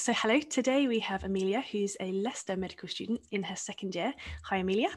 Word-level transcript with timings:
so 0.00 0.12
hello. 0.14 0.40
Today 0.40 0.88
we 0.88 0.98
have 1.00 1.24
Emilia, 1.24 1.62
who's 1.72 1.94
a 2.00 2.10
Leicester 2.12 2.56
medical 2.56 2.88
student 2.88 3.20
in 3.32 3.42
her 3.42 3.54
second 3.56 3.94
year. 3.94 4.14
Hi, 4.44 4.56
Emilia. 4.58 4.88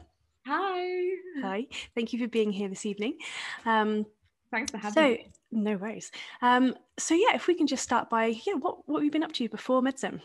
Hi. 0.46 1.08
Hi. 1.42 1.66
Thank 1.94 2.12
you 2.14 2.18
for 2.18 2.26
being 2.28 2.50
here 2.50 2.68
this 2.70 2.86
evening. 2.86 3.18
Um, 3.66 4.06
Thanks 4.50 4.70
for 4.70 4.78
having 4.78 5.02
me. 5.02 5.16
so, 5.16 5.56
me. 5.56 5.62
no 5.72 5.76
worries. 5.76 6.10
Um, 6.40 6.74
so 6.98 7.14
yeah, 7.14 7.34
if 7.34 7.46
we 7.46 7.54
can 7.54 7.66
just 7.66 7.82
start 7.82 8.08
by 8.08 8.26
yeah, 8.46 8.54
what 8.54 8.88
what 8.88 8.98
have 9.00 9.04
you 9.04 9.10
been 9.10 9.22
up 9.24 9.32
to 9.32 9.48
before 9.48 9.82
medicine? 9.82 10.22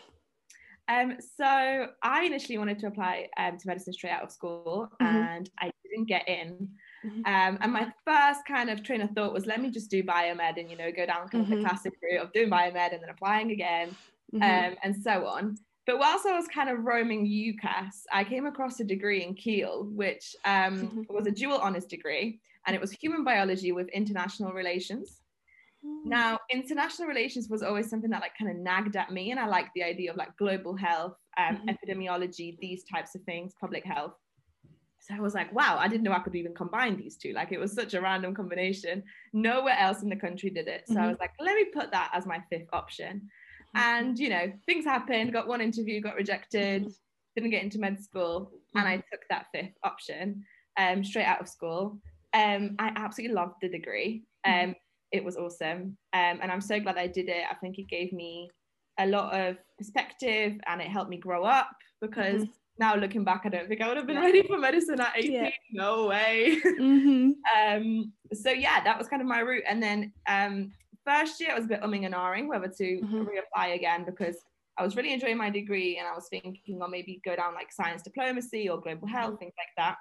Um, 0.88 1.18
so 1.38 1.88
I 2.02 2.24
initially 2.24 2.58
wanted 2.58 2.80
to 2.80 2.88
apply 2.88 3.28
um, 3.38 3.58
to 3.58 3.68
medicine 3.68 3.94
straight 3.94 4.12
out 4.12 4.24
of 4.24 4.32
school, 4.32 4.90
Mhm. 5.02 5.06
and 5.06 5.50
I 5.60 5.72
didn't 5.84 6.08
get 6.08 6.28
in. 6.28 6.70
Mhm. 7.06 7.18
Um, 7.28 7.58
and 7.62 7.72
my 7.74 7.92
first 8.06 8.42
kind 8.48 8.70
of 8.70 8.84
train 8.84 9.02
of 9.02 9.12
thought 9.12 9.34
was, 9.34 9.46
let 9.46 9.62
me 9.62 9.70
just 9.72 9.92
do 9.92 10.04
biomed 10.04 10.58
and 10.60 10.70
you 10.70 10.78
know 10.78 10.92
go 10.92 11.06
down 11.06 11.28
kind 11.30 11.44
of 11.44 11.50
Mhm. 11.50 11.62
the 11.62 11.68
classic 11.68 11.94
route 12.02 12.22
of 12.22 12.32
doing 12.34 12.50
biomed 12.50 12.94
and 12.94 13.02
then 13.04 13.10
applying 13.10 13.52
again, 13.52 13.96
Mhm. 14.34 14.42
um, 14.42 14.76
and 14.84 14.96
so 14.96 15.26
on. 15.26 15.56
But 15.86 15.98
whilst 16.00 16.26
I 16.26 16.34
was 16.36 16.48
kind 16.48 16.70
of 16.70 16.84
roaming 16.86 17.26
UCAS, 17.26 18.04
I 18.12 18.24
came 18.24 18.46
across 18.46 18.80
a 18.80 18.84
degree 18.84 19.24
in 19.24 19.34
Keele, 19.34 19.86
which 19.86 20.36
um, 20.46 20.82
Mhm. 20.82 21.06
was 21.10 21.26
a 21.26 21.32
dual 21.32 21.58
honours 21.60 21.86
degree, 21.86 22.40
and 22.68 22.76
it 22.76 22.82
was 22.82 22.92
human 22.92 23.24
biology 23.24 23.72
with 23.72 23.88
international 23.90 24.54
relations. 24.54 25.22
Now, 26.06 26.38
international 26.52 27.08
relations 27.08 27.50
was 27.50 27.64
always 27.64 27.90
something 27.90 28.10
that 28.12 28.22
like 28.22 28.38
kind 28.38 28.52
of 28.52 28.58
nagged 28.58 28.96
at 28.96 29.12
me, 29.12 29.32
and 29.32 29.40
I 29.40 29.48
liked 29.48 29.72
the 29.74 29.84
idea 29.84 30.12
of 30.12 30.18
like 30.18 30.36
global 30.38 30.76
health, 30.76 31.18
um, 31.38 31.58
Mhm. 31.58 31.76
epidemiology, 31.76 32.58
these 32.60 32.84
types 32.84 33.16
of 33.16 33.24
things, 33.24 33.54
public 33.60 33.84
health. 33.84 34.14
So 35.00 35.16
I 35.16 35.20
was 35.22 35.34
like, 35.34 35.52
wow, 35.54 35.78
I 35.80 35.88
didn't 35.88 36.04
know 36.04 36.12
I 36.12 36.20
could 36.20 36.36
even 36.36 36.54
combine 36.54 36.98
these 36.98 37.18
two. 37.18 37.32
Like 37.34 37.52
it 37.52 37.60
was 37.60 37.74
such 37.74 37.94
a 37.94 38.02
random 38.02 38.36
combination. 38.36 39.04
Nowhere 39.34 39.78
else 39.78 40.04
in 40.04 40.10
the 40.10 40.16
country 40.16 40.50
did 40.50 40.68
it. 40.68 40.88
So 40.88 41.00
I 41.00 41.06
Mhm. 41.06 41.10
was 41.10 41.18
like, 41.20 41.32
let 41.40 41.56
me 41.56 41.66
put 41.74 41.90
that 41.92 42.12
as 42.14 42.26
my 42.26 42.44
fifth 42.50 42.68
option. 42.74 43.30
And 43.76 44.18
you 44.18 44.30
know, 44.30 44.52
things 44.66 44.86
happened. 44.86 45.34
Got 45.34 45.48
one 45.48 45.62
interview, 45.62 46.02
got 46.02 46.16
rejected, 46.16 46.92
didn't 47.36 47.52
get 47.52 47.64
into 47.64 47.80
med 47.80 48.02
school, 48.02 48.52
and 48.76 48.88
I 48.88 48.98
took 48.98 49.22
that 49.30 49.48
fifth 49.54 49.76
option 49.84 50.44
um, 50.78 51.04
straight 51.04 51.26
out 51.26 51.42
of 51.42 51.48
school. 51.48 52.00
Um, 52.34 52.76
I 52.80 52.92
absolutely 52.96 53.36
loved 53.36 53.56
the 53.62 53.70
degree. 53.70 54.24
Um, 54.46 54.76
it 55.12 55.24
was 55.24 55.38
awesome, 55.38 55.98
um, 56.14 56.40
and 56.42 56.52
I'm 56.52 56.62
so 56.62 56.80
glad 56.80 56.98
I 56.98 57.08
did 57.08 57.30
it. 57.30 57.44
I 57.50 57.56
think 57.56 57.78
it 57.80 57.88
gave 57.90 58.14
me 58.14 58.50
a 59.00 59.08
lot 59.08 59.34
of 59.34 59.58
perspective, 59.78 60.54
and 60.68 60.82
it 60.82 60.88
helped 60.88 61.10
me 61.10 61.18
grow 61.18 61.44
up. 61.44 61.70
Because 62.02 62.46
now 62.80 62.96
looking 62.96 63.26
back, 63.26 63.42
I 63.44 63.50
don't 63.50 63.68
think 63.68 63.82
I 63.82 63.88
would 63.90 63.98
have 63.98 64.08
been 64.08 64.22
ready 64.22 64.42
for 64.42 64.58
medicine 64.58 65.02
at 65.02 65.14
18. 65.18 65.32
Yeah. 65.34 65.50
No 65.74 66.08
way. 66.08 66.58
Mhm. 66.64 67.34
um, 67.58 68.14
so 68.34 68.52
yeah, 68.52 68.82
that 68.84 68.98
was 68.98 69.08
kind 69.08 69.22
of 69.22 69.28
my 69.28 69.40
route. 69.40 69.64
And 69.68 69.84
then 69.84 70.14
um, 70.28 70.72
first 71.06 71.40
year, 71.40 71.52
I 71.52 71.56
was 71.56 71.66
a 71.66 71.70
bit 71.70 71.82
umming 71.82 72.06
and 72.06 72.14
ahhing 72.16 72.48
whether 72.48 72.68
to 72.68 73.02
Mhm. 73.02 73.28
reapply 73.28 73.76
again 73.76 74.06
because 74.06 74.38
I 74.78 74.84
was 74.84 74.96
really 74.96 75.14
enjoying 75.14 75.38
my 75.38 75.50
degree 75.50 75.98
and 75.98 76.08
I 76.08 76.14
was 76.14 76.28
thinking, 76.30 76.82
or 76.82 76.88
maybe 76.88 77.22
go 77.26 77.36
down 77.36 77.54
like 77.54 77.72
science 77.72 78.02
diplomacy 78.02 78.70
or 78.70 78.80
global 78.82 79.08
health, 79.08 79.40
things 79.40 79.54
like 79.58 79.74
that. 79.78 79.98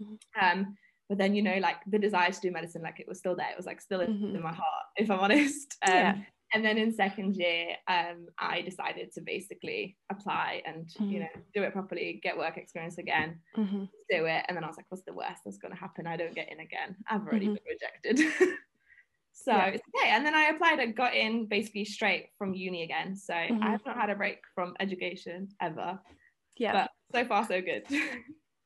Mhm. 0.00 0.18
Um, 0.40 0.76
but 1.08 1.18
then, 1.18 1.34
you 1.34 1.42
know, 1.42 1.58
like 1.58 1.78
the 1.86 1.98
desire 1.98 2.30
to 2.32 2.40
do 2.40 2.50
medicine, 2.50 2.82
like 2.82 3.00
it 3.00 3.08
was 3.08 3.18
still 3.18 3.36
there. 3.36 3.50
It 3.50 3.56
was 3.56 3.66
like 3.66 3.80
still 3.80 4.00
in, 4.00 4.10
in 4.34 4.42
my 4.42 4.52
heart, 4.52 4.86
if 4.96 5.10
I'm 5.10 5.20
honest. 5.20 5.76
Um, 5.86 5.92
Yeah. 5.94 6.24
And 6.54 6.62
then 6.64 6.76
in 6.78 6.92
second 6.92 7.36
year, 7.36 7.76
um, 7.88 8.26
I 8.38 8.60
decided 8.60 9.10
to 9.12 9.22
basically 9.22 9.98
apply 10.10 10.62
and, 10.66 10.90
you 11.08 11.18
Mhm. 11.18 11.20
know, 11.20 11.28
do 11.54 11.62
it 11.62 11.72
properly, 11.72 12.20
get 12.22 12.36
work 12.36 12.58
experience 12.58 12.98
again 12.98 13.40
Mhm. 13.56 13.88
do 14.10 14.26
it 14.26 14.44
and 14.48 14.56
then 14.56 14.64
i 14.64 14.66
was 14.66 14.76
like 14.76 14.86
what's 14.90 15.04
the 15.04 15.12
worst 15.14 15.42
that's 15.44 15.58
going 15.58 15.72
to 15.72 15.78
happen 15.78 16.06
i 16.06 16.16
don't 16.16 16.34
get 16.34 16.50
in 16.52 16.60
again 16.60 16.96
i've 17.08 17.22
already 17.26 17.48
Mhm. 17.48 17.54
been 17.54 17.62
rejected 17.68 18.18
so 19.32 19.52
Yeah. 19.52 19.66
it's 19.66 19.82
okay 19.96 20.10
and 20.10 20.24
then 20.24 20.34
i 20.34 20.44
applied 20.48 20.78
and 20.78 20.94
got 20.94 21.14
in 21.14 21.46
basically 21.46 21.84
straight 21.84 22.26
from 22.38 22.54
uni 22.54 22.82
again 22.82 23.16
so 23.16 23.34
Mhm. 23.34 23.62
i 23.62 23.70
have 23.70 23.84
not 23.86 23.96
had 23.96 24.10
a 24.10 24.14
break 24.14 24.38
from 24.54 24.74
education 24.80 25.48
ever 25.60 25.98
Yeah. 26.56 26.72
but 26.72 26.90
so 27.14 27.24
far 27.26 27.46
so 27.46 27.60
good 27.60 27.84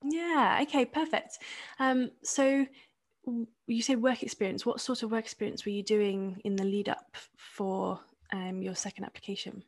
Yeah. 0.04 0.60
Okay. 0.62 0.84
Perfect. 0.84 1.38
Um, 1.78 2.10
so 2.22 2.66
you 3.66 3.82
said 3.82 4.00
work 4.00 4.22
experience. 4.22 4.64
What 4.64 4.80
sort 4.80 5.02
of 5.02 5.10
work 5.10 5.24
experience 5.24 5.64
were 5.64 5.72
you 5.72 5.82
doing 5.82 6.40
in 6.44 6.54
the 6.54 6.64
lead 6.64 6.88
up 6.88 7.16
for 7.38 7.98
um, 8.32 8.62
your 8.62 8.74
second 8.76 9.04
application? 9.04 9.64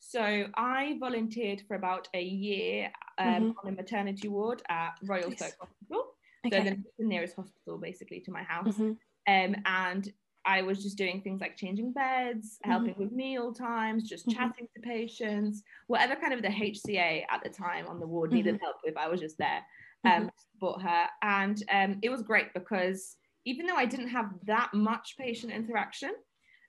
so 0.00 0.46
i 0.54 0.96
volunteered 1.00 1.62
for 1.66 1.76
about 1.76 2.08
a 2.12 2.22
year 2.22 2.92
um, 3.18 3.26
Mhm. 3.26 3.54
on 3.62 3.68
a 3.68 3.72
maternity 3.72 4.28
ward 4.28 4.62
at 4.68 4.92
royal 5.02 5.30
Nice. 5.30 5.38
Stoke 5.38 5.58
hospital 5.60 6.02
Okay. 6.46 6.58
so 6.58 6.76
the, 6.98 7.04
nearest 7.06 7.34
hospital 7.36 7.78
basically 7.78 8.20
to 8.20 8.30
my 8.30 8.42
house 8.42 8.76
Mhm. 8.76 8.98
um, 9.26 9.56
and 9.64 10.12
I 10.46 10.62
was 10.62 10.82
just 10.82 10.98
doing 10.98 11.22
things 11.22 11.40
like 11.40 11.56
changing 11.56 11.92
beds, 11.92 12.58
Mhm. 12.66 12.70
helping 12.70 12.94
with 12.98 13.12
meal 13.12 13.52
times, 13.54 14.08
just 14.08 14.26
Mhm. 14.26 14.34
chatting 14.34 14.68
to 14.74 14.80
patients, 14.82 15.62
whatever 15.86 16.16
kind 16.16 16.32
of 16.34 16.42
the 16.42 16.50
HCA 16.50 17.26
at 17.30 17.42
the 17.42 17.50
time 17.50 17.86
on 17.86 18.00
the 18.00 18.06
ward 18.06 18.32
needed 18.32 18.58
help 18.60 18.76
with, 18.84 18.96
I 18.96 19.08
was 19.08 19.20
just 19.20 19.38
there 19.38 19.64
um, 20.04 20.26
to 20.26 20.32
support 20.52 20.82
her. 20.82 21.08
And 21.22 21.62
um, 21.70 21.98
it 22.02 22.10
was 22.10 22.22
great 22.22 22.52
because 22.54 23.16
even 23.44 23.66
though 23.66 23.76
I 23.76 23.86
didn't 23.86 24.08
have 24.08 24.32
that 24.44 24.72
much 24.74 25.16
patient 25.18 25.52
interaction, 25.52 26.14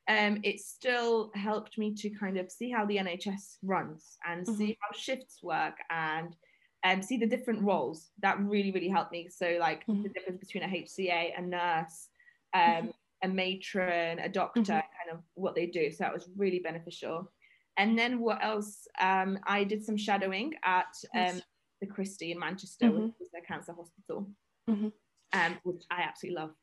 um, 0.07 0.39
it 0.43 0.59
still 0.59 1.31
helped 1.33 1.77
me 1.77 1.93
to 1.95 2.09
kind 2.11 2.37
of 2.37 2.51
see 2.51 2.69
how 2.69 2.85
the 2.85 2.97
NHS 2.97 3.57
runs 3.63 4.17
and 4.25 4.47
see 4.47 4.77
how 4.81 4.95
shifts 4.97 5.41
work 5.41 5.77
and 5.89 6.35
um, 6.83 7.01
see 7.01 7.17
the 7.17 7.25
different 7.27 7.63
roles. 7.63 8.11
That 8.19 8.39
really, 8.39 8.71
really 8.71 8.89
helped 8.89 9.11
me. 9.11 9.29
So, 9.29 9.57
like 9.59 9.87
the 10.03 10.09
difference 10.09 10.39
between 10.39 10.63
a 10.63 10.67
HCA, 10.67 11.33
a 11.37 11.41
nurse, 11.41 12.09
um, 12.53 12.91
a 13.25 13.27
matron, 13.27 14.19
a 14.19 14.29
doctor, 14.29 14.61
Mhm. 14.61 14.67
kind 14.97 15.09
of 15.11 15.19
what 15.33 15.55
they 15.55 15.65
do. 15.65 15.91
So 15.91 16.03
that 16.03 16.13
was 16.13 16.29
really 16.37 16.59
beneficial. 16.59 17.31
And 17.77 17.97
then 17.99 18.19
what 18.19 18.43
else? 18.43 18.87
Um, 18.99 19.37
I 19.45 19.63
did 19.65 19.83
some 19.83 19.97
shadowing 19.97 20.53
at 20.63 20.93
um, 21.13 21.41
the 21.81 21.87
Christie 21.87 22.31
in 22.31 22.39
Manchester, 22.39 22.85
Mhm. 22.87 22.95
which 23.07 23.21
is 23.21 23.29
a 23.37 23.41
cancer 23.41 23.73
hospital, 23.73 24.29
Mhm. 24.69 24.91
um, 25.33 25.59
which 25.63 25.83
I 25.91 26.01
absolutely 26.03 26.41
loved. 26.41 26.55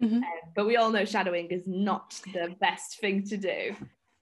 Um, 0.00 0.22
but 0.54 0.66
we 0.66 0.76
all 0.76 0.90
know 0.92 1.04
shadowing 1.04 1.46
is 1.50 1.66
not 1.66 2.10
the 2.32 2.54
best 2.60 3.00
thing 3.00 3.22
to 3.24 3.36
do. 3.36 3.74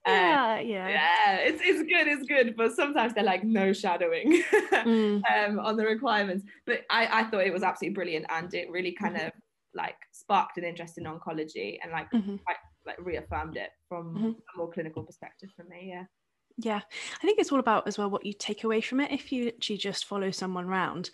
Uh, 0.07 0.11
Yeah. 0.11 0.59
Yeah. 0.59 0.87
yeah, 0.89 1.35
it's, 1.47 1.61
it's 1.63 1.83
good, 1.83 2.07
it's 2.07 2.25
good, 2.25 2.55
but 2.55 2.71
sometimes 2.73 3.13
they're 3.13 3.23
like 3.33 3.43
no 3.43 3.73
shadowing 3.73 4.41
Mm. 4.71 5.21
um, 5.31 5.59
on 5.59 5.75
the 5.77 5.85
requirements. 5.85 6.45
But 6.65 6.85
I, 6.89 7.19
I 7.21 7.23
thought 7.25 7.45
it 7.45 7.51
was 7.53 7.61
absolutely 7.63 7.95
brilliant 7.95 8.25
and 8.29 8.51
it 8.53 8.69
really 8.71 8.93
kind 8.93 9.15
Mm-hmm. 9.17 9.27
of 9.27 9.33
like 9.77 9.97
sparked 10.11 10.57
an 10.57 10.65
interest 10.65 10.97
in 10.97 11.05
oncology 11.05 11.77
and 11.83 11.91
like 11.93 12.09
Mhm. 12.13 12.39
quite 12.45 12.57
like 12.85 12.99
reaffirmed 12.99 13.57
it 13.57 13.71
from 13.89 14.07
Mhm. 14.15 14.41
a 14.53 14.57
more 14.57 14.71
clinical 14.71 15.03
perspective 15.03 15.51
for 15.55 15.63
me. 15.65 15.89
Yeah. 15.93 16.05
Yeah, 16.59 16.81
I 17.15 17.21
think 17.21 17.39
it's 17.39 17.51
all 17.51 17.59
about 17.59 17.87
as 17.87 17.97
well 17.99 18.09
what 18.09 18.25
you 18.25 18.33
take 18.33 18.63
away 18.63 18.81
from 18.81 18.99
it. 18.99 19.11
If 19.11 19.31
you 19.31 19.45
literally 19.45 19.77
just 19.77 20.05
follow 20.05 20.31
someone 20.31 20.65
around, 20.65 21.11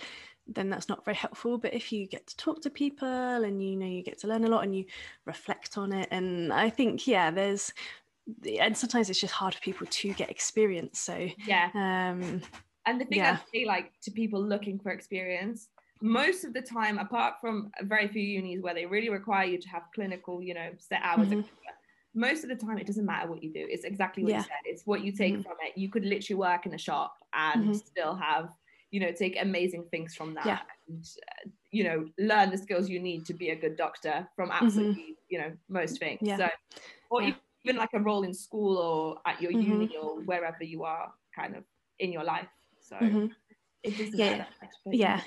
then 0.48 0.70
that's 0.70 0.88
not 0.88 1.04
very 1.04 1.16
helpful. 1.18 1.58
But 1.58 1.74
if 1.74 1.92
you 1.92 2.08
get 2.08 2.28
to 2.28 2.38
talk 2.38 2.62
to 2.62 2.70
people 2.70 3.08
and 3.44 3.62
you 3.62 3.76
know 3.76 3.86
you 3.86 4.04
get 4.04 4.20
to 4.20 4.28
learn 4.28 4.46
a 4.46 4.48
lot 4.50 4.64
and 4.64 4.76
you 4.76 4.86
reflect 5.26 5.78
on 5.78 5.92
it, 5.92 6.08
and 6.12 6.54
I 6.54 6.70
think 6.70 7.08
yeah, 7.08 7.30
there's 7.32 7.74
and 8.60 8.78
sometimes 8.78 9.10
it's 9.10 9.20
just 9.20 9.34
hard 9.34 9.56
for 9.56 9.62
people 9.62 9.88
to 9.88 10.14
get 10.14 10.30
experience. 10.32 11.00
So 11.00 11.28
Yeah. 11.38 11.72
um, 11.74 12.42
And 12.86 13.00
the 13.00 13.06
thing 13.06 13.20
Yeah. 13.20 13.26
I'd 13.26 13.42
say 13.54 13.66
like 13.66 14.00
to 14.02 14.12
people 14.12 14.42
looking 14.46 14.80
for 14.80 14.92
experience, 14.92 15.70
most 16.04 16.44
of 16.44 16.54
the 16.54 16.62
time, 16.62 17.00
apart 17.00 17.36
from 17.40 17.72
very 17.84 18.10
few 18.10 18.22
unis 18.22 18.62
where 18.62 18.74
they 18.74 18.86
really 18.86 19.10
require 19.10 19.46
you 19.46 19.58
to 19.58 19.70
have 19.70 19.84
clinical, 19.96 20.42
you 20.44 20.54
know, 20.54 20.72
set 20.78 21.02
hours, 21.02 21.28
Mhm. 21.28 21.40
etc., 21.40 21.50
most 22.14 22.44
of 22.44 22.50
the 22.50 22.56
time 22.58 22.78
it 22.78 22.86
doesn't 22.86 23.06
matter 23.06 23.30
what 23.30 23.42
you 23.42 23.52
do. 23.52 23.66
It's 23.70 23.86
exactly 23.86 24.24
what 24.24 24.32
Yeah. 24.32 24.38
you 24.38 24.44
said. 24.44 24.60
It's 24.66 24.86
what 24.86 25.04
you 25.04 25.14
take 25.14 25.34
Mhm. 25.36 25.44
from 25.44 25.56
it. 25.62 25.78
You 25.78 25.90
could 25.90 26.04
literally 26.06 26.38
work 26.40 26.66
in 26.66 26.74
a 26.74 26.78
shop 26.78 27.16
and 27.34 27.74
Mhm. 27.74 27.82
still 27.88 28.16
have, 28.16 28.52
you 28.92 29.00
know, 29.00 29.12
take 29.14 29.42
amazing 29.42 29.88
things 29.90 30.14
from 30.14 30.34
that. 30.36 30.46
Yeah. 30.48 30.62
And, 30.90 31.06
uh, 31.30 31.50
you 31.72 31.84
know, 31.86 32.10
learn 32.20 32.52
the 32.52 32.58
skills 32.58 32.90
you 32.90 33.00
need 33.00 33.26
to 33.28 33.34
be 33.34 33.50
a 33.50 33.56
good 33.56 33.78
doctor 33.78 34.30
from 34.36 34.52
absolutely, 34.52 35.18
you 35.30 35.40
know, 35.40 35.58
most 35.70 36.00
things. 36.00 36.20
Mm-hmm. 36.22 36.28
Yeah. 36.28 36.38
So, 36.38 36.50
or 37.10 37.22
even 37.24 37.78
like 37.78 37.94
a 37.94 38.00
role 38.00 38.24
in 38.24 38.34
school 38.34 38.78
or 38.78 39.22
at 39.26 39.42
your 39.42 39.52
Mhm. 39.54 39.62
uni 39.62 39.96
or 39.98 40.22
wherever 40.22 40.64
you 40.64 40.84
are 40.84 41.14
kind 41.34 41.56
of 41.56 41.64
in 42.00 42.12
your 42.12 42.24
life. 42.24 42.50
So 42.80 42.98
Mhm. 43.00 43.36
doesn't 43.43 43.43
Yeah, 43.84 44.46
yeah, 44.86 45.22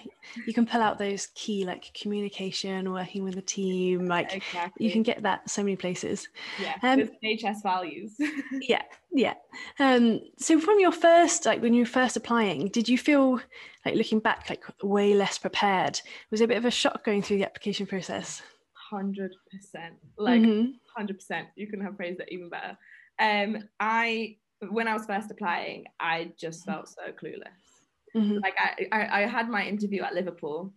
you 0.46 0.54
can 0.54 0.66
pull 0.66 0.80
out 0.80 0.98
those 0.98 1.28
key 1.34 1.64
like 1.64 1.92
communication, 1.94 2.90
working 2.90 3.24
with 3.24 3.36
a 3.36 3.42
team. 3.42 4.06
Like 4.06 4.34
exactly. 4.34 4.86
you 4.86 4.92
can 4.92 5.02
get 5.02 5.22
that 5.22 5.48
so 5.50 5.62
many 5.62 5.76
places. 5.76 6.28
yeah, 6.60 6.74
um, 6.82 7.08
NHS 7.24 7.62
values. 7.62 8.16
yeah 8.60 8.82
yeah 9.12 9.34
um 9.78 10.20
so 10.36 10.60
from 10.60 10.78
your 10.78 10.92
first 10.92 11.46
like 11.46 11.62
when 11.62 11.72
you 11.72 11.82
were 11.82 11.86
first 11.86 12.16
applying 12.16 12.68
did 12.68 12.86
you 12.86 12.98
feel 12.98 13.40
like 13.84 13.94
looking 13.94 14.18
back 14.18 14.50
like 14.50 14.62
way 14.82 15.14
less 15.14 15.38
prepared 15.38 15.98
was 16.30 16.40
it 16.40 16.44
a 16.44 16.48
bit 16.48 16.58
of 16.58 16.66
a 16.66 16.70
shock 16.70 17.02
going 17.04 17.22
through 17.22 17.38
the 17.38 17.44
application 17.44 17.86
process 17.86 18.42
Hundred 18.90 19.34
percent, 19.50 19.94
like 20.16 20.40
Mhm. 20.40 20.74
hundred 20.96 21.14
percent. 21.14 21.48
You 21.56 21.66
couldn't 21.66 21.84
have 21.84 21.96
phrased 21.96 22.20
it 22.20 22.28
even 22.30 22.48
better. 22.48 22.78
Um, 23.18 23.68
I 23.80 24.36
when 24.70 24.86
I 24.86 24.94
was 24.94 25.06
first 25.06 25.28
applying, 25.30 25.86
I 25.98 26.32
just 26.38 26.64
felt 26.64 26.88
so 26.88 27.10
clueless. 27.12 27.75
Mhm. 28.16 28.40
Like 28.42 28.54
I, 28.58 28.86
I, 28.92 29.22
I 29.22 29.26
had 29.26 29.48
my 29.48 29.64
interview 29.66 30.02
at 30.02 30.14
Liverpool, 30.14 30.72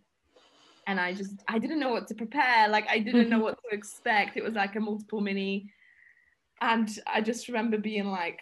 and 0.87 0.99
I 0.99 1.13
just 1.13 1.43
I 1.47 1.59
didn't 1.59 1.79
know 1.79 1.91
what 1.91 2.07
to 2.09 2.15
prepare. 2.15 2.67
Like 2.69 2.87
I 2.89 2.99
didn't 2.99 3.29
know 3.29 3.39
Mhm. 3.39 3.43
what 3.43 3.59
to 3.63 3.75
expect. 3.77 4.37
It 4.37 4.43
was 4.43 4.53
like 4.55 4.75
a 4.75 4.79
multiple 4.79 5.21
mini, 5.21 5.71
and 6.61 6.89
I 7.07 7.21
just 7.21 7.47
remember 7.47 7.77
being 7.77 8.07
like, 8.07 8.41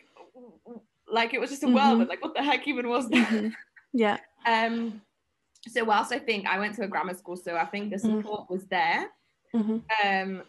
like 1.08 1.34
it 1.34 1.40
was 1.40 1.50
just 1.50 1.64
a 1.64 1.68
whirlwind. 1.68 2.10
Like 2.10 2.24
what 2.24 2.36
the 2.36 2.44
heck 2.44 2.68
even 2.68 2.90
was 2.90 3.10
that? 3.10 3.30
Mhm. 3.32 3.54
Yeah. 3.94 4.20
Um, 4.48 5.02
so 5.68 5.84
whilst 5.84 6.14
I 6.14 6.20
think 6.20 6.48
I 6.48 6.60
went 6.60 6.76
to 6.76 6.84
a 6.84 6.88
grammar 6.88 7.14
school, 7.16 7.36
so 7.38 7.58
I 7.58 7.66
think 7.66 7.92
the 7.92 7.98
Mhm. 7.98 8.24
support 8.24 8.50
was 8.50 8.66
there. 8.68 9.12
Mhm. 9.54 9.84
Um, 10.04 10.44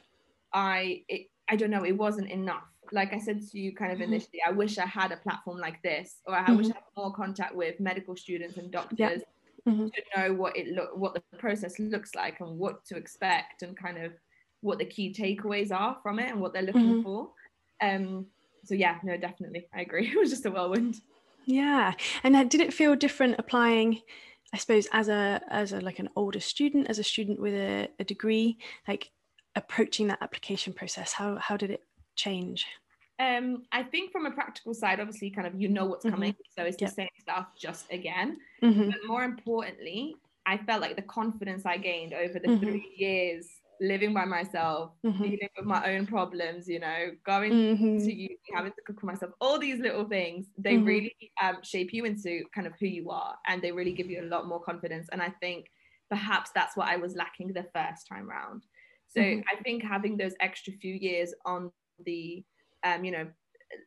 I 0.52 1.04
it, 1.08 1.28
I 1.48 1.56
don't 1.56 1.70
know, 1.70 1.84
it 1.84 1.96
wasn't 1.96 2.30
enough. 2.30 2.67
Like 2.93 3.12
I 3.12 3.19
said 3.19 3.40
to 3.49 3.58
you, 3.58 3.75
kind 3.75 3.93
of 3.93 3.99
Mhm. 3.99 4.05
initially, 4.05 4.40
I 4.46 4.50
wish 4.50 4.79
I 4.79 4.87
had 4.87 5.12
a 5.12 5.17
platform 5.19 5.58
like 5.58 5.82
this, 5.82 6.20
or 6.26 6.35
I 6.35 6.52
wish 6.52 6.70
I 6.70 6.75
had 6.75 6.85
more 6.96 7.12
contact 7.14 7.55
with 7.55 7.81
medical 7.81 8.17
students 8.17 8.56
and 8.56 8.70
doctors 8.70 9.23
Mhm. 9.67 9.93
to 9.93 10.02
know 10.17 10.35
what 10.35 10.56
it 10.56 10.69
look, 10.69 10.96
what 10.96 11.14
the 11.14 11.23
process 11.38 11.79
looks 11.79 12.14
like, 12.14 12.40
and 12.40 12.58
what 12.58 12.85
to 12.87 12.96
expect, 12.96 13.62
and 13.62 13.76
kind 13.76 13.99
of 13.99 14.12
what 14.61 14.79
the 14.79 14.87
key 14.87 15.12
takeaways 15.12 15.70
are 15.73 15.99
from 16.02 16.19
it, 16.19 16.31
and 16.31 16.40
what 16.40 16.52
they're 16.52 16.62
looking 16.62 16.96
Mhm. 16.96 17.02
for. 17.02 17.35
Um, 17.81 18.32
so 18.64 18.75
yeah, 18.75 18.99
no, 19.05 19.17
definitely, 19.17 19.69
I 19.73 19.82
agree. 19.82 20.06
It 20.17 20.19
was 20.19 20.31
just 20.31 20.46
a 20.46 20.50
whirlwind. 20.50 21.00
Yeah. 21.46 21.94
And 22.23 22.50
did 22.50 22.61
it 22.61 22.75
feel 22.75 22.94
different 22.96 23.37
applying, 23.38 24.02
I 24.52 24.58
suppose, 24.58 24.87
as 24.93 25.08
a 25.08 25.40
as 25.49 25.73
a 25.73 25.81
like 25.81 25.99
an 25.99 26.11
older 26.17 26.40
student, 26.40 26.88
as 26.88 26.99
a 26.99 27.05
student 27.05 27.40
with 27.40 27.55
a, 27.55 27.88
a 27.99 28.05
degree, 28.05 28.58
like 28.87 29.12
approaching 29.55 30.08
that 30.08 30.23
application 30.23 30.73
process? 30.75 31.12
How 31.14 31.37
how 31.37 31.56
did 31.56 31.70
it 31.70 31.88
change? 32.18 32.66
Um, 33.18 33.64
I 33.72 33.82
think 33.82 34.12
from 34.12 34.26
a 34.26 34.30
practical 34.30 34.74
side, 34.74 35.00
obviously, 35.00 35.30
kind 35.30 35.46
of 35.46 35.60
you 35.60 35.68
know 35.68 35.86
what's 35.86 36.04
Mhm. 36.04 36.32
coming, 36.32 36.34
so 36.56 36.64
it's 36.64 36.76
Yep. 36.78 36.80
the 36.80 36.86
same 36.86 37.08
stuff 37.18 37.48
just 37.58 37.90
again. 37.92 38.38
Mhm. 38.62 38.92
But 38.92 39.08
more 39.08 39.24
importantly, 39.24 40.14
I 40.46 40.58
felt 40.58 40.80
like 40.80 40.96
the 40.96 41.02
confidence 41.02 41.66
I 41.66 41.78
gained 41.78 42.14
over 42.14 42.38
the 42.38 42.48
Mhm. 42.48 42.78
three 42.78 42.94
years 42.96 43.60
living 43.80 44.14
by 44.14 44.24
myself, 44.24 44.92
Mhm. 45.02 45.38
dealing 45.38 45.48
with 45.56 45.66
my 45.66 45.94
own 45.94 46.06
problems, 46.06 46.68
you 46.68 46.78
know, 46.78 47.10
going 47.24 47.50
Mhm. 47.50 47.98
to 48.04 48.12
uni, 48.12 48.38
having 48.54 48.72
to 48.72 48.82
cook 48.86 49.00
for 49.00 49.06
myself, 49.06 49.32
all 49.40 49.58
these 49.58 49.80
little 49.80 50.08
things, 50.08 50.46
they 50.56 50.78
Mhm. 50.78 50.78
really 50.78 51.12
um, 51.42 51.56
shape 51.64 51.92
you 51.92 52.04
into 52.04 52.44
kind 52.54 52.66
of 52.68 52.72
who 52.78 52.86
you 52.86 53.10
are, 53.10 53.36
and 53.48 53.62
they 53.62 53.72
really 53.72 53.92
give 53.92 54.08
you 54.08 54.22
a 54.22 54.26
lot 54.26 54.46
more 54.46 54.60
confidence. 54.62 55.08
And 55.10 55.20
I 55.20 55.30
think 55.40 55.66
perhaps 56.08 56.50
that's 56.54 56.76
what 56.76 56.88
I 56.88 56.96
was 56.96 57.16
lacking 57.16 57.52
the 57.52 57.64
first 57.74 58.06
time 58.08 58.28
round. 58.28 58.66
So. 59.08 59.20
I 59.22 59.56
think 59.64 59.82
having 59.82 60.16
those 60.18 60.34
extra 60.40 60.72
few 60.74 60.94
years 60.94 61.34
on 61.44 61.72
the, 62.04 62.44
um, 62.84 63.04
you 63.04 63.12
know, 63.12 63.26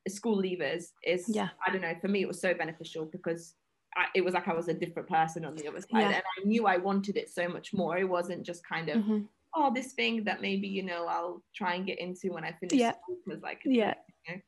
school 0.07 0.41
leavers 0.41 0.91
is, 1.03 1.25
Yeah. 1.27 1.49
I 1.65 1.71
don't 1.71 1.81
know, 1.81 1.95
for 2.01 2.07
me 2.07 2.21
it 2.21 2.27
was 2.27 2.39
so 2.39 2.53
beneficial 2.53 3.05
because 3.05 3.55
I, 3.95 4.05
it 4.15 4.23
was 4.23 4.33
like 4.33 4.47
I 4.47 4.53
was 4.53 4.67
a 4.69 4.73
different 4.73 5.09
person 5.09 5.43
on 5.43 5.55
the 5.55 5.67
other 5.67 5.81
side, 5.81 5.89
Yeah. 5.91 6.07
and 6.07 6.15
I 6.37 6.45
knew 6.45 6.65
I 6.65 6.77
wanted 6.77 7.17
it 7.17 7.29
so 7.29 7.49
much 7.49 7.73
more. 7.73 7.97
It 7.97 8.07
wasn't 8.07 8.43
just 8.43 8.65
kind 8.65 8.89
of 8.89 9.03
Mhm. 9.03 9.27
oh 9.53 9.73
this 9.73 9.91
thing 9.91 10.23
that 10.23 10.41
maybe 10.41 10.67
you 10.67 10.81
know 10.83 11.07
I'll 11.07 11.43
try 11.53 11.73
and 11.75 11.85
get 11.85 11.99
into 11.99 12.31
when 12.31 12.45
I 12.45 12.53
finish 12.53 12.79
Yeah. 12.79 12.93
school 12.93 13.17
because 13.25 13.41
like 13.41 13.61
Yeah. 13.65 13.95
you 14.27 14.35
know, 14.35 14.41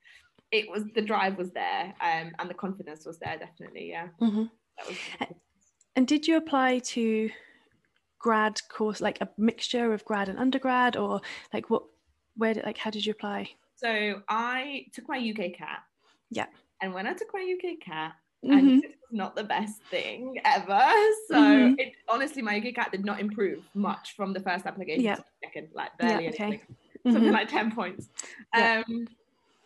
it 0.51 0.69
was 0.69 0.85
the 0.95 1.01
drive 1.01 1.37
was 1.37 1.51
there 1.51 1.93
um 1.99 2.31
and 2.39 2.49
the 2.49 2.53
confidence 2.53 3.05
was 3.05 3.19
there 3.19 3.37
definitely 3.37 3.89
yeah 3.89 4.07
Mhm. 4.21 4.49
that 4.77 4.87
was 4.87 4.97
And 5.97 6.07
did 6.07 6.25
you 6.27 6.37
apply 6.37 6.79
to 6.79 7.29
grad 8.19 8.61
course, 8.69 9.01
like 9.01 9.19
a 9.19 9.29
mixture 9.37 9.91
of 9.93 10.05
grad 10.05 10.29
and 10.29 10.39
undergrad, 10.39 10.95
or 10.95 11.19
like 11.51 11.69
what? 11.69 11.83
Where 12.35 12.53
did 12.53 12.65
like 12.65 12.77
how 12.77 12.89
did 12.89 13.05
you 13.05 13.11
apply? 13.11 13.51
so 13.75 14.21
I 14.29 14.85
took 14.93 15.09
my 15.09 15.17
UCAT 15.19 15.55
Yeah. 16.29 16.45
and 16.81 16.93
when 16.93 17.05
I 17.07 17.13
took 17.13 17.33
my 17.33 17.41
UCAT 17.41 18.13
Mhm. 18.45 18.57
and 18.57 18.83
this 18.83 18.91
was 19.01 19.11
not 19.11 19.35
the 19.35 19.43
best 19.43 19.81
thing 19.85 20.37
ever 20.45 20.91
so 21.27 21.35
Mhm. 21.35 21.75
it 21.79 21.93
honestly 22.07 22.41
my 22.41 22.59
UCAT 22.59 22.91
did 22.91 23.03
not 23.03 23.19
improve 23.19 23.67
much 23.73 24.15
from 24.15 24.31
the 24.33 24.39
first 24.39 24.65
application 24.65 25.03
Yeah. 25.05 25.15
to 25.15 25.21
the 25.23 25.47
second 25.47 25.69
like 25.73 25.91
Yeah, 25.99 26.07
barely 26.07 26.29
okay. 26.29 26.43
anything 26.45 26.77
something 27.11 27.23
Mhm. 27.31 27.33
like 27.33 27.49
10 27.49 27.71
points. 27.75 28.09
Yeah. 28.55 28.83
Um, 28.87 29.07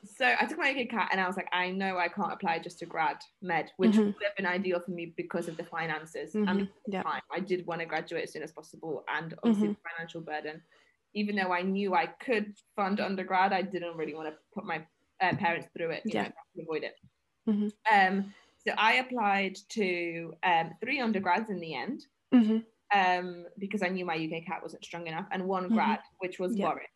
so 0.04 0.26
I 0.40 0.46
took 0.46 0.58
my 0.58 0.74
UCAT 0.74 1.10
and 1.12 1.22
I 1.22 1.28
was 1.28 1.38
like, 1.38 1.50
I 1.54 1.70
know 1.70 1.98
I 2.00 2.08
can't 2.08 2.32
apply 2.34 2.58
just 2.60 2.80
to 2.80 2.86
grad 2.88 3.18
med, 3.42 3.72
which 3.78 3.92
Mhm. 3.92 4.06
would 4.16 4.24
have 4.24 4.36
been 4.36 4.46
ideal 4.48 4.80
for 4.80 4.90
me 4.92 5.06
because 5.06 5.48
of 5.48 5.56
the 5.58 5.64
finances. 5.66 6.36
I 6.36 6.40
mean, 6.54 6.66
Mhm. 6.68 6.72
Yeah. 6.88 7.04
time. 7.04 7.22
I 7.30 7.40
did 7.40 7.68
want 7.68 7.82
to 7.82 7.86
graduate 7.86 8.24
as 8.24 8.32
soon 8.34 8.42
as 8.42 8.52
possible 8.52 9.04
and 9.10 9.34
obviously 9.44 9.68
Mhm. 9.70 9.76
the 9.76 9.90
financial 9.90 10.22
burden. 10.22 10.64
Even 11.18 11.36
though 11.36 11.52
I 11.52 11.64
knew 11.64 11.96
I 11.96 12.06
could 12.06 12.56
fund 12.76 13.00
undergrad, 13.00 13.52
I 13.52 13.64
didn't 13.64 13.98
really 13.98 14.14
want 14.14 14.30
to 14.30 14.36
put 14.54 14.66
my 14.66 14.86
uh, 15.20 15.36
parents 15.36 15.68
through 15.76 15.90
it, 15.90 16.04
you 16.06 16.14
Yeah. 16.14 16.28
know, 16.30 16.64
avoid 16.64 16.84
it. 16.84 16.96
Mhm. 17.50 17.72
Um, 17.92 18.34
so 18.64 18.74
I 18.78 18.94
applied 18.96 19.56
to 19.70 20.36
um, 20.44 20.76
three 20.80 21.00
undergrads 21.00 21.50
in 21.50 21.60
the 21.60 21.74
end 21.74 22.06
Mhm. 22.32 22.64
um, 22.94 23.48
because 23.58 23.82
I 23.82 23.88
knew 23.90 24.06
my 24.06 24.16
UCAT 24.16 24.62
wasn't 24.62 24.86
strong 24.86 25.08
enough, 25.08 25.28
and 25.32 25.48
one 25.48 25.70
Mhm. 25.70 25.74
grad, 25.74 26.02
which 26.20 26.38
was 26.38 26.56
Yeah. 26.56 26.66
Warwick. 26.66 26.92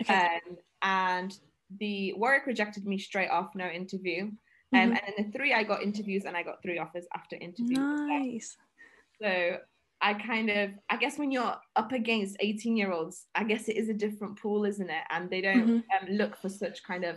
Okay. 0.00 0.40
Um, 0.46 0.56
and 0.80 1.38
the 1.78 2.14
Warwick 2.14 2.46
rejected 2.46 2.86
me 2.86 2.96
straight 2.98 3.28
off, 3.28 3.54
no 3.54 3.68
interview. 3.68 4.22
Um, 4.22 4.38
Mhm. 4.72 4.96
And 4.96 5.00
then 5.06 5.14
the 5.26 5.32
three, 5.38 5.52
I 5.52 5.62
got 5.62 5.82
interviews 5.82 6.24
and 6.24 6.34
I 6.36 6.42
got 6.42 6.62
three 6.62 6.78
offers 6.78 7.06
after 7.14 7.36
interviews. 7.36 8.00
Nice. 8.08 8.56
So 9.20 9.60
I 10.00 10.14
kind 10.14 10.48
of, 10.50 10.70
I 10.90 10.96
guess 10.96 11.18
when 11.18 11.32
you're 11.32 11.56
up 11.76 11.92
against 11.92 12.36
18 12.40 12.76
year 12.76 12.92
olds, 12.92 13.26
I 13.34 13.44
guess 13.44 13.68
it 13.68 13.76
is 13.76 13.88
a 13.88 13.94
different 13.94 14.38
pool, 14.40 14.64
isn't 14.64 14.90
it? 14.90 15.04
And 15.10 15.28
they 15.30 15.40
don't 15.40 15.70
Mhm. 15.70 15.82
um, 16.00 16.08
look 16.10 16.36
for 16.36 16.48
such 16.48 16.82
kind 16.84 17.04
of 17.04 17.16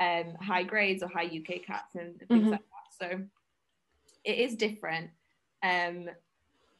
um, 0.00 0.34
high 0.40 0.64
grades 0.64 1.02
or 1.02 1.08
high 1.08 1.28
UCATs 1.28 1.94
and 1.94 2.20
things 2.32 2.50
Mhm. 2.50 2.50
like 2.50 2.60
that. 2.60 3.08
So 3.08 3.28
it 4.24 4.38
is 4.38 4.56
different. 4.56 5.10
Um, 5.62 6.10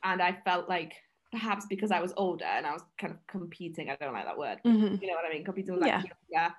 and 0.04 0.22
I 0.22 0.40
felt 0.44 0.68
like 0.68 0.94
perhaps 1.32 1.66
because 1.66 1.90
I 1.90 2.00
was 2.00 2.14
older 2.16 2.44
and 2.44 2.66
I 2.66 2.72
was 2.72 2.84
kind 2.98 3.12
of 3.14 3.26
competing, 3.28 3.90
I 3.90 3.96
don't 3.96 4.14
like 4.14 4.26
that 4.26 4.38
word, 4.38 4.62
Mhm. 4.64 5.00
you 5.00 5.08
know 5.08 5.14
what 5.14 5.26
I 5.26 5.30
mean? 5.34 5.44
Competing 5.44 5.74
with 5.74 5.82
like 5.82 5.94
Yeah. 5.94 6.02
younger 6.32 6.54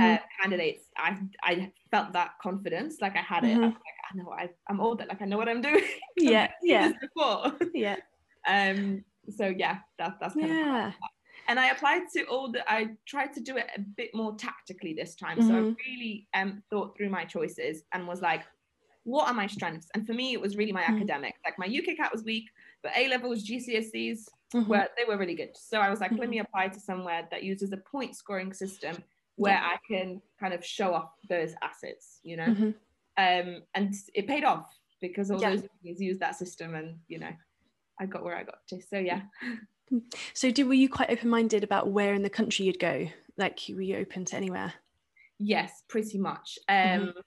uh, 0.00 0.18
candidates, 0.40 0.90
I 0.96 1.20
I 1.44 1.72
felt 1.90 2.12
that 2.14 2.38
confidence, 2.42 3.00
like 3.02 3.16
I 3.16 3.22
had 3.22 3.44
it. 3.44 3.58
I 3.62 3.66
Mhm. 3.66 3.68
was 3.68 3.76
like, 3.86 3.96
I 4.12 4.16
know 4.16 4.32
I, 4.32 4.50
I'm 4.68 4.80
older, 4.80 5.06
like 5.06 5.22
I 5.22 5.26
know 5.26 5.38
what 5.38 5.48
I'm 5.48 5.62
doing. 5.62 5.84
Yeah, 6.16 6.52
yeah. 6.62 6.92
Before. 7.00 7.58
yeah. 7.74 7.96
Um. 8.46 9.04
So 9.30 9.46
yeah, 9.46 9.80
that, 9.98 10.18
that's 10.20 10.36
kind 10.36 10.52
of. 10.52 10.58
Yeah. 10.58 10.92
And 11.48 11.58
I 11.60 11.68
applied 11.70 12.02
to 12.14 12.24
all 12.26 12.52
the. 12.52 12.70
I 12.70 12.96
tried 13.06 13.32
to 13.34 13.40
do 13.40 13.56
it 13.56 13.66
a 13.76 13.80
bit 13.80 14.10
more 14.14 14.36
tactically 14.36 14.94
this 14.94 15.14
time. 15.16 15.40
So 15.40 15.54
I 15.56 15.60
Mhm. 15.60 15.76
really 15.86 16.28
um 16.34 16.62
thought 16.70 16.96
through 16.96 17.10
my 17.10 17.24
choices 17.24 17.84
and 17.92 18.06
was 18.08 18.20
like, 18.22 18.44
what 19.04 19.28
are 19.28 19.34
my 19.34 19.46
strengths? 19.46 19.88
And 19.94 20.06
for 20.06 20.14
me, 20.14 20.32
it 20.32 20.40
was 20.40 20.56
really 20.56 20.72
my 20.72 20.82
Mhm. 20.86 20.90
academics. 20.94 21.40
Like 21.44 21.58
my 21.58 21.66
UCAT 21.68 22.12
was 22.12 22.24
weak, 22.24 22.46
but 22.82 22.92
A 22.96 23.08
levels, 23.08 23.44
GCSEs 23.44 24.28
Mhm. 24.54 24.66
were 24.66 24.88
they 24.96 25.04
were 25.06 25.18
really 25.18 25.34
good. 25.34 25.56
So 25.56 25.80
I 25.80 25.90
was 25.90 26.00
like, 26.00 26.18
let 26.18 26.28
Mm-hmm. 26.28 26.30
me 26.30 26.38
apply 26.40 26.68
to 26.68 26.80
somewhere 26.80 27.26
that 27.30 27.42
uses 27.42 27.72
a 27.72 27.78
point 27.78 28.16
scoring 28.16 28.52
system 28.52 29.04
where 29.36 29.56
Yeah. 29.56 29.60
I 29.60 29.78
can 29.90 30.22
kind 30.38 30.54
of 30.54 30.64
show 30.64 30.94
off 30.94 31.12
those 31.28 31.54
assets, 31.62 32.20
you 32.22 32.36
know. 32.36 32.52
Mhm. 32.52 32.80
Um, 33.16 33.64
and 33.74 33.94
it 34.14 34.26
paid 34.26 34.44
off 34.44 34.78
because 35.00 35.30
all 35.30 35.40
Yeah. 35.40 35.50
those 35.50 35.62
companies 35.62 36.00
use 36.00 36.18
that 36.18 36.36
system, 36.36 36.74
and 36.74 37.00
you 37.08 37.18
know, 37.18 37.32
I 38.00 38.06
got 38.06 38.24
where 38.24 38.36
I 38.36 38.44
got 38.44 38.66
to. 38.68 38.82
So 38.82 38.98
yeah, 38.98 39.22
So, 40.34 40.50
did 40.50 40.66
were 40.66 40.74
you 40.74 40.88
quite 40.88 41.10
open 41.10 41.28
minded 41.28 41.62
about 41.64 41.88
where 41.88 42.14
in 42.14 42.22
the 42.22 42.30
country 42.30 42.64
you'd 42.66 42.78
go? 42.78 43.08
Like, 43.36 43.60
were 43.68 43.80
you 43.82 43.96
open 43.96 44.24
to 44.26 44.36
anywhere? 44.36 44.74
yes, 45.38 45.82
pretty 45.88 46.18
much. 46.18 46.58
Um, 46.68 47.12
Mhm. 47.12 47.22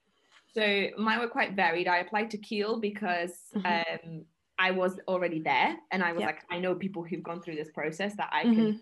so 0.54 0.90
mine 0.98 1.20
were 1.20 1.30
quite 1.30 1.56
varied. 1.56 1.88
I 1.88 1.98
applied 2.00 2.32
to 2.32 2.38
Keele 2.38 2.80
because 2.80 3.54
Mhm. 3.54 3.64
um, 3.66 4.26
I 4.60 4.72
was 4.72 5.00
already 5.08 5.42
there, 5.42 5.78
and 5.92 6.04
I 6.04 6.14
was 6.14 6.24
Yeah. 6.24 6.28
like, 6.28 6.44
I 6.52 6.60
know 6.60 6.76
people 6.76 7.04
who've 7.04 7.24
gone 7.24 7.42
through 7.42 7.56
this 7.56 7.72
process 7.72 8.16
that 8.18 8.30
I 8.34 8.48
can 8.48 8.82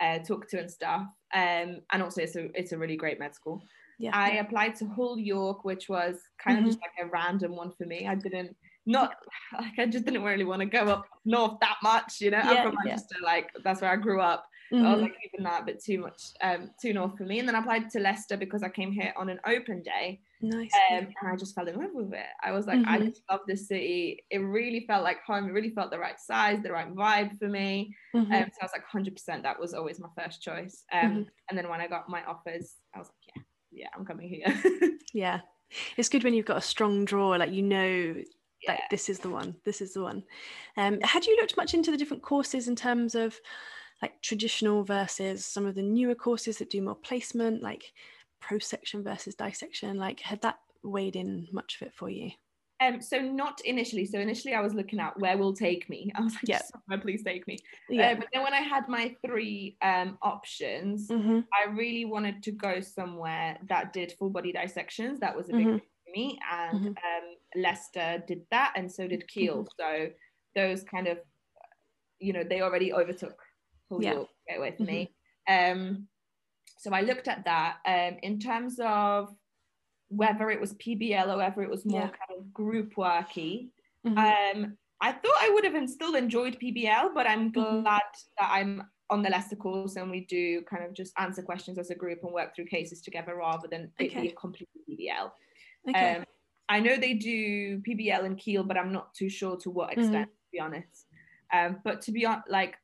uh, 0.00 0.20
talk 0.20 0.48
to 0.50 0.60
and 0.60 0.70
stuff. 0.70 1.06
Um, 1.34 1.82
and 1.92 2.02
also, 2.02 2.22
it's 2.22 2.36
a 2.36 2.46
it's 2.58 2.72
a 2.72 2.78
really 2.78 2.96
great 2.96 3.18
med 3.20 3.34
school. 3.34 3.64
Yeah. 3.98 4.12
I 4.12 4.32
applied 4.38 4.76
to 4.76 4.86
Hull 4.88 5.18
York, 5.18 5.64
which 5.64 5.88
was 5.88 6.22
kind 6.38 6.58
Mhm. 6.58 6.60
of 6.60 6.64
just 6.66 6.78
like 6.82 7.06
a 7.06 7.10
random 7.10 7.56
one 7.56 7.72
for 7.78 7.86
me. 7.86 8.06
I 8.06 8.14
didn't 8.16 8.56
not 8.86 9.16
like 9.58 9.78
I 9.78 9.86
just 9.86 10.04
didn't 10.04 10.22
really 10.22 10.44
want 10.44 10.60
to 10.60 10.66
go 10.66 10.88
up 10.88 11.06
north 11.24 11.58
that 11.60 11.76
much, 11.82 12.20
you 12.20 12.30
know. 12.30 12.38
Yeah, 12.40 12.46
I'm 12.46 12.60
from 12.62 12.74
yeah. 12.82 13.00
Manchester, 13.00 13.16
like 13.22 13.50
that's 13.64 13.80
where 13.80 13.90
I 13.90 13.96
grew 13.96 14.20
up. 14.20 14.46
But 14.78 14.88
I 14.88 14.92
was 14.92 15.00
Mhm. 15.00 15.02
like 15.02 15.12
even 15.32 15.44
that 15.44 15.62
a 15.62 15.64
bit 15.64 15.82
too 15.82 16.00
much, 16.00 16.22
um, 16.42 16.70
too 16.80 16.92
north 16.92 17.16
for 17.16 17.24
me. 17.24 17.38
And 17.38 17.48
then 17.48 17.54
I 17.56 17.60
applied 17.60 17.90
to 17.90 18.00
Leicester 18.00 18.36
because 18.36 18.62
I 18.62 18.68
came 18.68 18.92
here 18.92 19.12
on 19.16 19.28
an 19.30 19.40
open 19.46 19.82
day, 19.82 20.20
nice. 20.40 20.82
um, 20.90 21.06
and 21.20 21.32
I 21.32 21.36
just 21.36 21.54
fell 21.54 21.68
in 21.68 21.76
love 21.76 21.90
with 21.92 22.12
it. 22.12 22.26
I 22.42 22.52
was 22.52 22.66
like, 22.66 22.80
I 22.84 22.98
Mhm. 22.98 23.10
just 23.10 23.22
love 23.30 23.40
this 23.46 23.68
city. 23.68 24.24
It 24.30 24.38
really 24.38 24.84
felt 24.86 25.04
like 25.04 25.18
home. 25.26 25.48
It 25.48 25.52
really 25.52 25.70
felt 25.70 25.90
the 25.90 25.98
right 25.98 26.18
size, 26.20 26.62
the 26.62 26.72
right 26.72 26.92
vibe 26.92 27.38
for 27.38 27.48
me. 27.48 27.94
Mhm. 28.14 28.34
Um, 28.34 28.48
so 28.52 28.58
I 28.60 28.64
was 28.64 28.72
like, 28.72 28.82
100%. 28.82 29.44
That 29.44 29.58
was 29.60 29.72
always 29.74 30.00
my 30.00 30.08
first 30.18 30.42
choice. 30.42 30.84
Um, 30.92 31.24
Mhm. 31.24 31.30
And 31.48 31.56
then 31.56 31.68
when 31.68 31.80
I 31.80 31.86
got 31.86 32.08
my 32.08 32.24
offers, 32.24 32.76
I 32.94 32.98
was 32.98 33.08
like, 33.08 33.34
yeah, 33.36 33.42
yeah, 33.84 33.88
I'm 33.96 34.04
coming 34.04 34.28
here. 34.28 34.46
yeah. 35.12 35.40
It's 35.96 36.08
good 36.08 36.24
when 36.24 36.34
you've 36.34 36.46
got 36.46 36.58
a 36.58 36.62
strong 36.62 37.04
draw, 37.04 37.30
like 37.30 37.52
you 37.52 37.62
know 37.62 38.22
yeah. 38.66 38.72
like 38.72 38.80
this 38.90 39.08
is 39.08 39.18
the 39.18 39.30
one 39.30 39.54
this 39.64 39.80
is 39.80 39.92
the 39.94 40.02
one 40.02 40.22
um 40.76 41.00
had 41.02 41.26
you 41.26 41.36
looked 41.36 41.56
much 41.56 41.74
into 41.74 41.90
the 41.90 41.96
different 41.96 42.22
courses 42.22 42.68
in 42.68 42.76
terms 42.76 43.14
of 43.14 43.38
like 44.02 44.20
traditional 44.22 44.84
versus 44.84 45.44
some 45.44 45.64
of 45.66 45.74
the 45.74 45.82
newer 45.82 46.14
courses 46.14 46.58
that 46.58 46.70
do 46.70 46.82
more 46.82 46.94
placement 46.94 47.62
like 47.62 47.92
prosection 48.40 49.02
versus 49.02 49.34
dissection 49.34 49.96
like 49.96 50.20
had 50.20 50.40
that 50.42 50.58
weighed 50.82 51.16
in 51.16 51.48
much 51.52 51.78
of 51.80 51.86
it 51.88 51.94
for 51.94 52.10
you 52.10 52.30
Um, 52.78 53.00
so 53.00 53.18
not 53.20 53.62
initially. 53.64 54.04
So 54.04 54.18
initially, 54.20 54.52
I 54.54 54.60
was 54.60 54.74
looking 54.74 55.00
at 55.00 55.18
where 55.18 55.38
will 55.38 55.54
take 55.54 55.88
me. 55.88 56.12
I 56.16 56.20
was 56.20 56.34
like, 56.34 56.42
Yeah. 56.46 56.60
somewhere, 56.60 57.00
please 57.02 57.22
take 57.24 57.46
me. 57.46 57.56
yeah 57.88 58.12
Uh, 58.12 58.16
but 58.16 58.28
then 58.32 58.42
when 58.42 58.52
I 58.52 58.60
had 58.60 58.86
my 58.86 59.16
three 59.24 59.78
um, 59.80 60.18
options, 60.20 61.08
hmm 61.08 61.40
I 61.58 61.70
really 61.70 62.04
wanted 62.04 62.42
to 62.42 62.52
go 62.52 62.80
somewhere 62.82 63.56
that 63.70 63.92
did 63.94 64.12
full 64.18 64.28
body 64.30 64.52
dissections. 64.52 65.20
That 65.20 65.34
was 65.34 65.48
a 65.48 65.54
big 65.54 65.66
Mhm. 65.66 65.78
thing 65.80 65.88
for 66.04 66.10
me, 66.12 66.38
and 66.52 66.78
mm-hmm. 66.78 66.88
um, 66.88 67.26
Leicester 67.56 68.22
did 68.26 68.42
that, 68.50 68.72
and 68.76 68.90
so 68.90 69.06
did 69.06 69.26
Keele. 69.28 69.64
Mm-hmm. 69.64 69.66
So 69.78 70.10
those 70.54 70.84
kind 70.84 71.06
of, 71.06 71.18
you 72.18 72.32
know, 72.32 72.44
they 72.44 72.62
already 72.62 72.92
overtook 72.92 73.38
Hull 73.90 74.02
yeah. 74.02 74.14
York 74.14 74.28
away 74.56 74.74
from 74.76 74.86
me. 74.86 75.14
Mm-hmm. 75.48 75.78
Um, 75.78 76.08
so 76.78 76.92
I 76.92 77.02
looked 77.02 77.28
at 77.28 77.44
that. 77.44 77.78
Um, 77.86 78.18
in 78.22 78.38
terms 78.38 78.78
of 78.82 79.34
whether 80.08 80.50
it 80.50 80.60
was 80.60 80.74
PBL 80.74 81.28
or 81.28 81.38
whether 81.38 81.62
it 81.62 81.70
was 81.70 81.84
more 81.84 82.00
yeah. 82.00 82.06
kind 82.08 82.38
of 82.38 82.52
group 82.52 82.94
worky, 82.96 83.68
mm-hmm. 84.06 84.18
um, 84.18 84.76
I 85.00 85.12
thought 85.12 85.36
I 85.40 85.50
would 85.50 85.64
have 85.64 85.88
still 85.90 86.14
enjoyed 86.14 86.58
PBL, 86.62 87.14
but 87.14 87.26
I'm 87.26 87.52
mm-hmm. 87.52 87.82
glad 87.82 88.02
that 88.38 88.50
I'm 88.50 88.82
on 89.08 89.22
the 89.22 89.30
Leicester 89.30 89.56
course 89.56 89.96
and 89.96 90.10
we 90.10 90.20
do 90.22 90.62
kind 90.62 90.84
of 90.84 90.92
just 90.92 91.12
answer 91.18 91.42
questions 91.42 91.78
as 91.78 91.90
a 91.90 91.94
group 91.94 92.20
and 92.24 92.32
work 92.32 92.54
through 92.54 92.66
cases 92.66 93.00
together 93.00 93.36
rather 93.36 93.68
than 93.68 93.90
okay. 94.00 94.22
be 94.22 94.28
a 94.28 94.32
complete 94.32 94.68
PBL. 94.88 95.30
Okay. 95.88 96.16
Um, 96.16 96.24
I 96.68 96.80
know 96.80 96.96
they 96.96 97.14
do 97.14 97.78
PBL 97.80 98.24
and 98.24 98.38
Keele, 98.38 98.64
but 98.64 98.76
I'm 98.76 98.92
not 98.92 99.14
too 99.14 99.28
sure 99.28 99.56
to 99.58 99.70
what 99.70 99.92
extent, 99.92 100.14
mm-hmm. 100.14 100.22
to 100.22 100.50
be 100.52 100.60
honest. 100.60 101.06
Um, 101.52 101.78
but 101.84 102.00
to 102.02 102.12
be 102.12 102.26
honest, 102.26 102.50
like, 102.50 102.76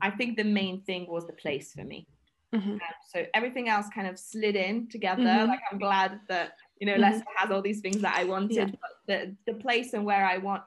I 0.00 0.10
think 0.10 0.36
the 0.36 0.44
main 0.44 0.82
thing 0.82 1.06
was 1.08 1.26
the 1.26 1.32
place 1.32 1.72
for 1.72 1.84
me. 1.84 2.06
Mm-hmm. 2.54 2.72
Um, 2.72 2.80
so 3.08 3.24
everything 3.34 3.68
else 3.68 3.86
kind 3.94 4.06
of 4.06 4.18
slid 4.18 4.56
in 4.56 4.88
together. 4.88 5.22
Mm-hmm. 5.22 5.48
Like 5.48 5.60
I'm 5.70 5.78
glad 5.78 6.20
that 6.28 6.56
you 6.78 6.86
know 6.86 6.92
mm-hmm. 6.92 7.02
Leicester 7.02 7.24
has 7.36 7.50
all 7.50 7.62
these 7.62 7.80
things 7.80 8.02
that 8.02 8.16
I 8.16 8.24
wanted, 8.24 8.56
yeah. 8.56 8.66
but 8.66 8.90
the 9.06 9.36
the 9.52 9.58
place 9.58 9.94
and 9.94 10.04
where 10.04 10.26
I 10.26 10.36
want 10.38 10.62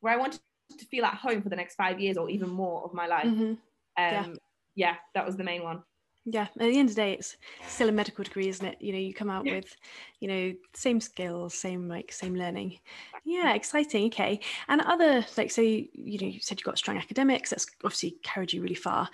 where 0.00 0.14
I 0.14 0.16
wanted 0.16 0.40
to 0.78 0.84
feel 0.86 1.04
at 1.04 1.14
home 1.14 1.42
for 1.42 1.50
the 1.50 1.56
next 1.56 1.74
five 1.74 2.00
years 2.00 2.16
or 2.16 2.30
even 2.30 2.48
more 2.48 2.82
of 2.84 2.94
my 2.94 3.06
life. 3.06 3.26
Mm-hmm. 3.26 3.42
Um, 3.42 3.58
yeah. 3.96 4.26
yeah, 4.74 4.94
that 5.14 5.26
was 5.26 5.36
the 5.36 5.44
main 5.44 5.62
one 5.62 5.82
yeah 6.28 6.42
at 6.42 6.58
the 6.58 6.78
end 6.78 6.88
of 6.88 6.96
the 6.96 7.00
day 7.00 7.12
it's 7.14 7.36
still 7.68 7.88
a 7.88 7.92
medical 7.92 8.24
degree 8.24 8.48
isn't 8.48 8.66
it? 8.66 8.76
You 8.80 8.92
know 8.92 8.98
you 8.98 9.14
come 9.14 9.30
out 9.30 9.44
with 9.44 9.76
you 10.20 10.28
know 10.28 10.54
same 10.74 11.00
skills 11.00 11.54
same 11.54 11.88
like 11.88 12.12
same 12.12 12.34
learning. 12.34 12.78
Yeah. 13.24 13.54
Exciting 13.54 14.06
okay. 14.06 14.40
And 14.68 14.80
other 14.82 15.24
like 15.36 15.50
so 15.50 15.62
you, 15.62 15.88
you 15.94 16.18
know 16.18 16.26
you 16.26 16.40
said 16.40 16.60
you 16.60 16.64
got 16.64 16.78
strong 16.78 16.98
academics 16.98 17.50
that's 17.50 17.66
obviously 17.84 18.16
carried 18.22 18.52
you 18.52 18.60
really 18.60 18.74
far. 18.74 19.08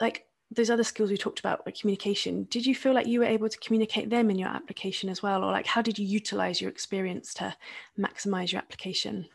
Like 0.00 0.26
those 0.50 0.70
other 0.70 0.84
skills 0.84 1.10
we 1.10 1.16
talked 1.16 1.40
about 1.40 1.64
like 1.66 1.78
communication 1.78 2.44
did 2.50 2.66
you 2.66 2.74
feel 2.74 2.92
like 2.92 3.06
you 3.06 3.20
were 3.20 3.24
able 3.26 3.48
to 3.48 3.58
communicate 3.58 4.10
them 4.10 4.30
in 4.30 4.38
your 4.38 4.48
application 4.48 5.08
as 5.08 5.22
well? 5.22 5.44
Or 5.44 5.52
like 5.52 5.66
how 5.66 5.80
did 5.80 5.98
you 5.98 6.06
utilize 6.06 6.60
your 6.60 6.70
experience 6.70 7.32
to 7.34 7.56
maximize 7.98 8.50
your 8.50 8.60
application? 8.60 9.26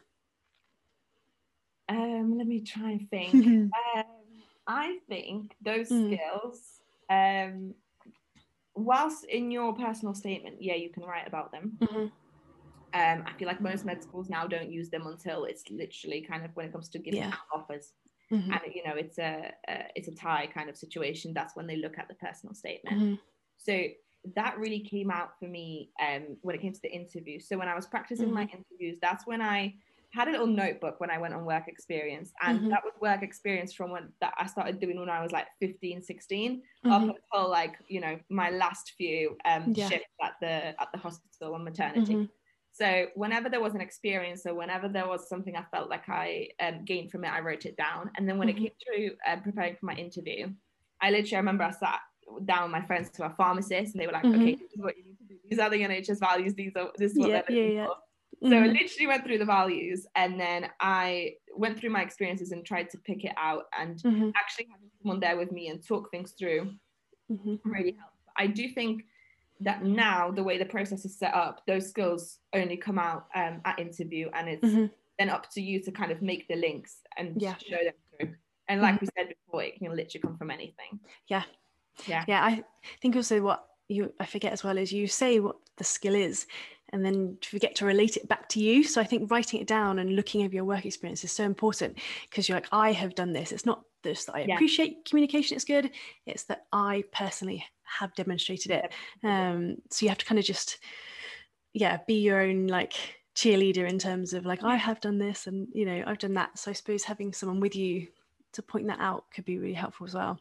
Um 1.88 2.38
let 2.38 2.48
me 2.48 2.62
try 2.62 2.92
and 2.92 3.10
think. 3.10 3.34
Um, 3.34 3.72
I 4.70 5.00
think 5.10 5.56
those 5.62 5.90
mm. 5.90 6.16
skills, 6.16 6.62
um, 7.10 7.74
whilst 8.76 9.26
in 9.26 9.50
your 9.50 9.74
personal 9.74 10.14
statement, 10.14 10.58
yeah, 10.62 10.76
you 10.76 10.90
can 10.90 11.04
write 11.04 11.28
about 11.28 11.52
them. 11.52 11.78
Mm-hmm. 11.82 12.06
Um, 12.92 13.24
I 13.26 13.32
feel 13.38 13.48
like 13.48 13.62
most 13.62 13.84
med 13.84 14.02
schools 14.04 14.30
now 14.30 14.46
don't 14.48 14.72
use 14.72 14.90
them 14.90 15.08
until 15.08 15.46
it's 15.46 15.64
literally 15.72 16.22
kind 16.22 16.46
of 16.46 16.52
when 16.56 16.68
it 16.68 16.72
comes 16.72 16.88
to 16.90 17.00
giving 17.00 17.22
yeah. 17.22 17.34
offers. 17.52 17.94
Mm-hmm. 18.32 18.52
And 18.52 18.62
you 18.74 18.84
know, 18.86 18.94
it's 18.96 19.18
a, 19.18 19.52
a, 19.68 19.86
it's 19.96 20.08
a 20.08 20.16
tie 20.16 20.48
kind 20.54 20.70
of 20.70 20.78
situation. 20.78 21.34
That's 21.34 21.56
when 21.56 21.66
they 21.66 21.78
look 21.78 21.98
at 21.98 22.08
the 22.08 22.14
personal 22.16 22.54
statement. 22.54 22.98
Mm-hmm. 23.00 23.16
So 23.58 23.86
that 24.36 24.58
really 24.60 24.82
came 24.82 25.10
out 25.10 25.32
for 25.40 25.48
me 25.48 25.90
um, 26.00 26.38
when 26.42 26.56
it 26.56 26.62
came 26.62 26.74
to 26.74 26.82
the 26.82 26.92
interview. 26.92 27.40
So 27.40 27.58
when 27.58 27.68
I 27.68 27.76
was 27.76 27.88
practicing 27.88 28.32
my 28.32 28.46
mm-hmm. 28.46 28.58
interviews, 28.58 29.00
that's 29.02 29.26
when 29.26 29.42
I 29.42 29.74
had 30.12 30.28
a 30.28 30.32
little 30.32 30.48
notebook 30.48 31.00
when 31.00 31.12
I 31.12 31.20
went 31.20 31.34
on 31.34 31.46
work 31.46 31.68
experience, 31.68 32.32
and 32.42 32.60
mm-hmm. 32.60 32.70
that 32.70 32.84
was 32.84 32.94
work 33.00 33.22
experience 33.22 33.74
from 33.74 33.92
when 33.92 34.10
that 34.22 34.34
I 34.38 34.48
started 34.48 34.80
doing 34.80 35.00
when 35.00 35.10
I 35.10 35.22
was 35.22 35.32
like 35.32 35.48
15, 35.60 36.02
16, 36.02 36.58
mm-hmm. 36.58 36.92
up 36.92 37.02
until 37.02 37.50
like 37.50 37.76
you 37.88 38.02
know 38.02 38.18
my 38.30 38.50
last 38.50 38.94
few 38.98 39.38
um, 39.46 39.74
yeah. 39.76 39.88
shifts 39.88 40.08
at 40.24 40.34
the 40.42 40.82
at 40.82 40.88
the 40.92 41.00
hospital 41.00 41.54
on 41.54 41.64
maternity. 41.64 42.14
Mm-hmm. 42.14 42.26
So 42.72 43.08
whenever 43.16 43.50
there 43.50 43.62
was 43.62 43.76
an 43.76 43.82
experience, 43.82 44.46
or 44.46 44.56
whenever 44.56 44.88
there 44.88 45.08
was 45.08 45.28
something 45.28 45.56
I 45.56 45.66
felt 45.72 45.90
like 45.90 46.08
I 46.10 46.48
um, 46.60 46.86
gained 46.86 47.12
from 47.12 47.26
it, 47.26 47.30
I 47.30 47.42
wrote 47.42 47.66
it 47.66 47.78
down. 47.78 48.10
And 48.18 48.28
then 48.28 48.38
when 48.38 48.50
it 48.50 48.56
mm-hmm. 48.56 48.66
came 48.66 49.10
to 49.10 49.32
um, 49.32 49.42
preparing 49.42 49.76
for 49.76 49.86
my 49.86 49.96
interview, 49.96 50.50
I 51.02 51.12
literally 51.12 51.36
I 51.36 51.40
remember 51.40 51.66
I 51.66 51.72
sat 51.72 52.00
down 52.46 52.64
with 52.64 52.72
my 52.72 52.86
friends 52.86 53.10
to 53.12 53.26
a 53.26 53.30
pharmacist, 53.32 53.94
and 53.94 54.02
they 54.02 54.08
were 54.08 54.14
like, 54.14 54.24
mm-hmm. 54.24 54.42
"Okay, 54.42 54.56
this 54.56 54.72
is 54.72 54.82
what 54.82 54.98
you 54.98 55.04
need 55.04 55.18
to 55.18 55.26
do. 55.26 55.36
These 55.50 55.60
are 55.60 55.70
the 55.70 55.82
NHS 55.82 56.20
values. 56.20 56.56
These 56.56 56.72
are 56.76 56.90
this 56.98 57.12
is 57.12 57.20
what 57.20 57.30
yeah, 57.30 57.42
they're 57.48 57.58
looking 57.58 57.76
yeah. 57.76 57.86
for." 57.86 57.96
So 58.42 58.50
mm-hmm. 58.50 58.64
I 58.64 58.68
literally 58.68 59.08
went 59.08 59.26
through 59.26 59.40
the 59.40 59.46
values 59.46 60.08
and 60.16 60.40
then 60.40 60.68
I 60.80 61.34
went 61.58 61.78
through 61.78 61.90
my 61.90 62.02
experiences 62.02 62.52
and 62.54 62.66
tried 62.66 62.90
to 62.92 62.98
pick 62.98 63.26
it 63.26 63.34
out 63.38 63.64
and 63.78 63.98
mm-hmm. 63.98 64.30
actually 64.38 64.68
having 64.72 64.90
someone 65.02 65.20
there 65.20 65.38
with 65.38 65.52
me 65.52 65.68
and 65.68 65.86
talk 65.86 66.10
things 66.10 66.32
through 66.32 66.72
mm-hmm. 67.30 67.56
really 67.66 67.98
helped. 68.00 68.16
I 68.38 68.48
do 68.48 68.70
think 68.70 69.04
that 69.60 69.84
now 69.84 70.32
the 70.32 70.44
way 70.44 70.58
the 70.58 70.66
process 70.66 71.04
is 71.04 71.20
set 71.20 71.34
up, 71.34 71.64
those 71.68 71.90
skills 71.90 72.40
only 72.54 72.78
come 72.78 72.98
out 72.98 73.26
um, 73.36 73.60
at 73.66 73.78
interview 73.78 74.30
and 74.34 74.48
it's 74.48 74.66
mm-hmm. 74.66 74.86
then 75.18 75.30
up 75.30 75.52
to 75.52 75.62
you 75.62 75.82
to 75.84 75.92
kind 75.92 76.12
of 76.12 76.22
make 76.22 76.48
the 76.48 76.56
links 76.56 77.00
and 77.18 77.42
yeah. 77.42 77.56
show 77.58 77.76
them 77.84 77.94
through. 78.18 78.36
And 78.70 78.82
like 78.82 78.96
mm-hmm. 78.96 79.06
we 79.06 79.22
said 79.22 79.34
before, 79.46 79.64
it 79.64 79.78
can 79.80 79.90
literally 79.90 80.22
come 80.22 80.38
from 80.38 80.50
anything. 80.50 81.00
Yeah. 81.28 81.44
Yeah. 82.08 82.24
Yeah. 82.26 82.42
I 82.42 82.64
think 83.02 83.18
also 83.18 83.42
what 83.42 83.66
you 83.90 84.14
I 84.20 84.26
forget 84.26 84.54
as 84.54 84.64
well 84.64 84.78
is 84.78 84.94
you 84.94 85.08
say 85.08 85.40
what 85.42 85.58
the 85.78 85.84
skill 85.84 86.16
is 86.16 86.46
and 86.92 87.06
then 87.06 87.38
forget 87.44 87.76
to 87.76 87.86
relate 87.86 88.18
it 88.18 88.28
back 88.28 88.50
to 88.50 88.60
you. 88.60 88.84
So 88.84 89.02
I 89.02 89.04
think 89.04 89.30
writing 89.32 89.62
it 89.62 89.68
down 89.68 90.00
and 90.00 90.16
looking 90.16 90.44
over 90.44 90.54
your 90.54 90.66
work 90.66 90.86
experience 90.86 91.24
is 91.24 91.32
so 91.32 91.44
important 91.44 91.98
because 92.30 92.48
you're 92.48 92.58
like, 92.58 92.68
I 92.72 92.92
have 92.92 93.16
done 93.16 93.34
this. 93.34 93.52
It's 93.52 93.66
not 93.66 93.84
just 94.04 94.28
that 94.28 94.36
I 94.36 94.46
yeah. 94.48 94.56
appreciate 94.56 95.06
communication, 95.06 95.56
it's 95.56 95.66
good. 95.66 95.92
It's 96.26 96.44
that 96.46 96.66
I 96.72 97.04
personally 97.12 97.66
have 97.84 98.14
demonstrated 98.16 98.72
it. 98.72 98.94
Um, 99.24 99.78
so 99.90 100.06
you 100.06 100.10
have 100.10 100.18
to 100.20 100.26
kind 100.26 100.40
of 100.40 100.46
just, 100.46 100.80
yeah, 101.74 101.98
be 102.08 102.16
your 102.16 102.42
own 102.42 102.68
like 102.68 102.94
cheerleader 103.36 103.90
in 103.90 104.00
terms 104.00 104.34
of 104.34 104.46
like, 104.46 104.64
I 104.64 104.76
have 104.76 105.02
done 105.02 105.18
this 105.18 105.48
and, 105.48 105.68
you 105.74 105.86
know, 105.86 106.04
I've 106.06 106.20
done 106.20 106.36
that. 106.36 106.58
So 106.58 106.72
I 106.72 106.74
suppose 106.74 107.04
having 107.04 107.34
someone 107.34 107.60
with 107.60 107.76
you 107.76 108.08
to 108.54 108.62
point 108.62 108.88
that 108.88 109.00
out 109.00 109.26
could 109.34 109.46
be 109.46 109.60
really 109.60 109.74
helpful 109.74 110.08
as 110.08 110.16
well 110.16 110.40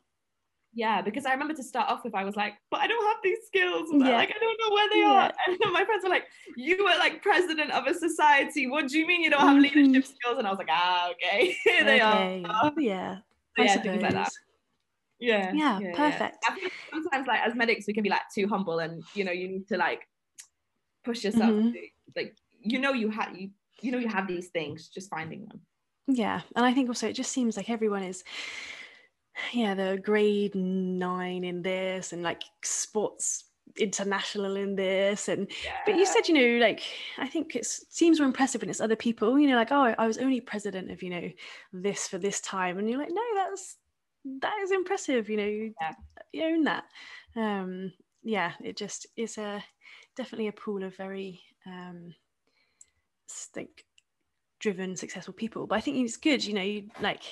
yeah 0.79 1.03
because 1.03 1.27
i 1.27 1.33
remember 1.33 1.53
to 1.53 1.63
start 1.63 1.91
off 1.91 2.05
with 2.05 2.15
i 2.15 2.23
was 2.23 2.37
like 2.37 2.55
but 2.71 2.79
i 2.79 2.87
don't 2.87 3.05
have 3.05 3.17
these 3.25 3.39
skills. 3.47 3.89
Yeah. 3.93 4.17
like 4.17 4.31
i 4.31 4.39
don't 4.39 4.61
know 4.61 4.75
where 4.75 4.89
they 4.91 5.01
yeah. 5.01 5.27
are 5.27 5.33
and 5.49 5.73
my 5.73 5.85
friends 5.85 6.05
were 6.05 6.09
like 6.09 6.27
you 6.57 6.85
were 6.85 6.97
like 6.99 7.21
president 7.21 7.73
of 7.73 7.87
a 7.87 7.95
society. 7.95 8.69
What 8.69 8.87
do 8.89 8.99
you 8.99 9.07
mean 9.07 9.23
you 9.23 9.31
don't 9.31 9.41
have 9.41 9.57
mm-hmm. 9.57 9.77
leadership 9.77 10.07
skills? 10.07 10.39
And 10.39 10.47
i 10.47 10.51
was 10.51 10.59
like 10.59 10.69
ah 10.71 11.11
okay. 11.11 11.57
Here 11.65 11.85
they 11.85 12.01
okay. 12.01 12.45
are 12.45 12.73
yeah. 12.79 13.17
So, 13.57 13.63
yeah 13.65 13.77
things 13.79 14.03
like 14.03 14.13
that. 14.13 14.31
Yeah, 15.19 15.53
yeah 15.53 15.81
yeah 15.81 15.97
perfect. 15.97 16.45
Sometimes 16.93 17.27
like 17.27 17.41
as 17.41 17.57
medics 17.57 17.87
we 17.89 17.93
can 17.93 18.05
be 18.05 18.11
like 18.11 18.23
too 18.33 18.47
humble 18.47 18.79
and 18.79 19.03
you 19.15 19.25
know 19.25 19.33
you 19.33 19.49
need 19.49 19.67
to 19.69 19.77
like 19.77 20.07
push 21.05 21.25
yourself 21.25 21.51
mm-hmm. 21.51 21.73
like 22.15 22.37
you 22.61 22.79
know 22.79 22.93
you 22.93 23.11
have 23.11 23.37
you 23.37 23.51
you 23.81 23.91
know 23.91 23.99
you 23.99 24.09
have 24.09 24.29
these 24.29 24.49
things 24.49 24.89
just 24.89 25.11
finding 25.11 25.47
them. 25.47 25.61
Yeah. 26.07 26.43
And 26.55 26.65
i 26.65 26.73
think 26.73 26.89
also 26.89 27.09
it 27.09 27.15
just 27.15 27.33
seems 27.33 27.57
like 27.57 27.69
everyone 27.69 28.05
is 28.05 28.23
yeah, 29.52 29.75
the 29.75 30.00
grade 30.02 30.54
nine 30.54 31.45
in 31.45 31.62
this 31.62 32.12
and 32.12 32.23
like 32.23 32.42
sports 32.62 33.45
international 33.76 34.57
in 34.57 34.75
this 34.75 35.28
and 35.28 35.47
yeah. 35.64 35.73
but 35.87 35.95
you 35.95 36.04
said 36.04 36.26
you 36.26 36.35
know 36.35 36.64
like 36.64 36.83
i 37.18 37.28
think 37.28 37.54
it 37.54 37.64
seems 37.64 38.18
more 38.18 38.26
impressive 38.26 38.61
when 38.61 38.71
it's 38.71 38.80
other 38.80 38.97
people 38.97 39.38
you 39.38 39.49
know 39.49 39.54
like 39.54 39.71
oh 39.71 39.95
i 39.99 40.07
was 40.07 40.18
only 40.18 40.40
president 40.40 40.90
of 40.90 41.02
you 41.02 41.11
know 41.11 41.30
this 41.73 42.09
for 42.09 42.18
this 42.18 42.40
time 42.40 42.78
and 42.78 42.88
you're 42.88 42.99
like 42.99 43.11
no 43.12 43.23
that's 43.35 43.76
that 44.40 44.59
is 44.62 44.73
impressive 44.73 45.28
you 45.28 45.37
know 45.37 45.73
yeah. 45.80 45.92
you 46.33 46.45
own 46.45 46.64
that 46.64 46.85
um 47.37 47.92
yeah 48.25 48.52
it 48.62 48.76
just 48.76 49.07
is 49.16 49.38
a 49.38 49.62
definitely 50.16 50.49
a 50.49 50.52
pool 50.52 50.83
of 50.83 50.97
very 50.97 51.40
um 51.66 52.14
think 53.28 53.85
driven 54.59 54.97
successful 54.97 55.35
people 55.35 55.66
but 55.66 55.76
i 55.76 55.80
think 55.80 55.97
it's 55.97 56.16
good 56.16 56.45
you 56.45 56.52
know 56.52 56.62
you 56.62 56.88
like 57.00 57.23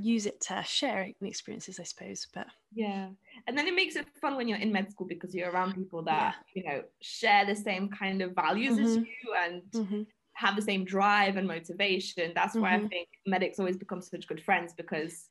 use 0.00 0.26
it 0.26 0.40
to 0.42 0.62
share 0.64 1.08
the 1.20 1.28
experiences, 1.28 1.80
I 1.80 1.84
suppose. 1.84 2.26
But 2.32 2.46
yeah, 2.72 3.08
and 3.46 3.56
then 3.56 3.66
it 3.66 3.74
makes 3.74 3.96
it 3.96 4.06
fun 4.20 4.36
when 4.36 4.48
you're 4.48 4.58
in 4.58 4.72
med 4.72 4.90
school 4.90 5.06
because 5.06 5.34
you're 5.34 5.50
around 5.50 5.74
people 5.74 6.02
that 6.04 6.34
yeah. 6.54 6.62
you 6.62 6.68
know 6.68 6.82
share 7.02 7.44
the 7.46 7.56
same 7.56 7.88
kind 7.88 8.22
of 8.22 8.34
values 8.34 8.76
mm-hmm. 8.76 8.86
as 8.86 8.96
you 8.96 9.34
and 9.44 9.62
mm-hmm. 9.72 10.02
have 10.34 10.56
the 10.56 10.62
same 10.62 10.84
drive 10.84 11.36
and 11.36 11.46
motivation. 11.46 12.32
That's 12.34 12.54
why 12.54 12.72
mm-hmm. 12.72 12.86
I 12.86 12.88
think 12.88 13.08
medics 13.26 13.58
always 13.58 13.76
become 13.76 14.02
such 14.02 14.26
good 14.26 14.42
friends 14.42 14.72
because 14.76 15.28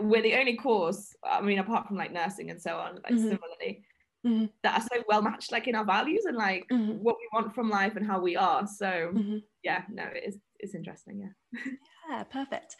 we're 0.00 0.22
the 0.22 0.34
only 0.34 0.56
course. 0.56 1.14
I 1.24 1.40
mean, 1.40 1.58
apart 1.58 1.88
from 1.88 1.96
like 1.96 2.12
nursing 2.12 2.50
and 2.50 2.60
so 2.60 2.76
on, 2.76 2.96
like 2.96 3.12
mm-hmm. 3.12 3.28
similarly. 3.28 3.84
Mm-hmm. 4.26 4.46
That 4.62 4.78
are 4.78 4.86
so 4.92 5.02
well 5.08 5.22
matched, 5.22 5.50
like 5.50 5.66
in 5.66 5.74
our 5.74 5.84
values 5.86 6.26
and 6.26 6.36
like 6.36 6.66
mm-hmm. 6.70 7.02
what 7.02 7.16
we 7.16 7.26
want 7.32 7.54
from 7.54 7.70
life 7.70 7.96
and 7.96 8.06
how 8.06 8.20
we 8.20 8.36
are. 8.36 8.66
So, 8.66 9.14
yeah, 9.62 9.84
no, 9.88 10.02
it 10.14 10.24
is. 10.26 10.36
It's 10.58 10.74
interesting. 10.74 11.20
Yeah. 11.54 11.62
Yeah, 12.10 12.24
perfect. 12.24 12.76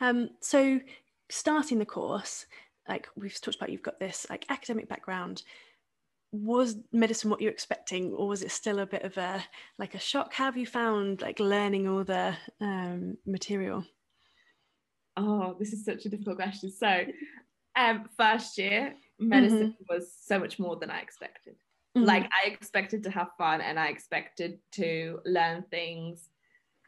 Um, 0.00 0.30
so 0.40 0.80
starting 1.30 1.78
the 1.78 1.86
course, 1.86 2.46
like 2.88 3.08
we've 3.16 3.40
talked 3.40 3.56
about, 3.56 3.70
you've 3.70 3.82
got 3.82 4.00
this 4.00 4.26
like 4.28 4.44
academic 4.48 4.88
background. 4.88 5.42
Was 6.32 6.76
medicine 6.92 7.30
what 7.30 7.40
you're 7.40 7.52
expecting, 7.52 8.12
or 8.12 8.26
was 8.26 8.42
it 8.42 8.50
still 8.50 8.78
a 8.78 8.86
bit 8.86 9.02
of 9.02 9.16
a 9.18 9.44
like 9.78 9.94
a 9.94 9.98
shock? 9.98 10.32
How 10.32 10.46
have 10.46 10.56
you 10.56 10.66
found 10.66 11.20
like 11.20 11.38
learning 11.38 11.86
all 11.86 12.04
the 12.04 12.34
um, 12.60 13.18
material? 13.26 13.84
Oh, 15.16 15.54
this 15.58 15.72
is 15.72 15.84
such 15.84 16.06
a 16.06 16.08
difficult 16.08 16.36
question. 16.36 16.70
So, 16.70 17.04
um, 17.76 18.08
first 18.16 18.56
year 18.56 18.94
medicine 19.18 19.74
mm-hmm. 19.74 19.94
was 19.94 20.12
so 20.20 20.38
much 20.38 20.58
more 20.58 20.76
than 20.76 20.90
I 20.90 21.00
expected. 21.00 21.54
Mm-hmm. 21.96 22.06
Like 22.06 22.24
I 22.24 22.48
expected 22.48 23.02
to 23.04 23.10
have 23.10 23.28
fun 23.36 23.60
and 23.60 23.78
I 23.78 23.88
expected 23.88 24.58
to 24.72 25.20
learn 25.26 25.64
things. 25.70 26.30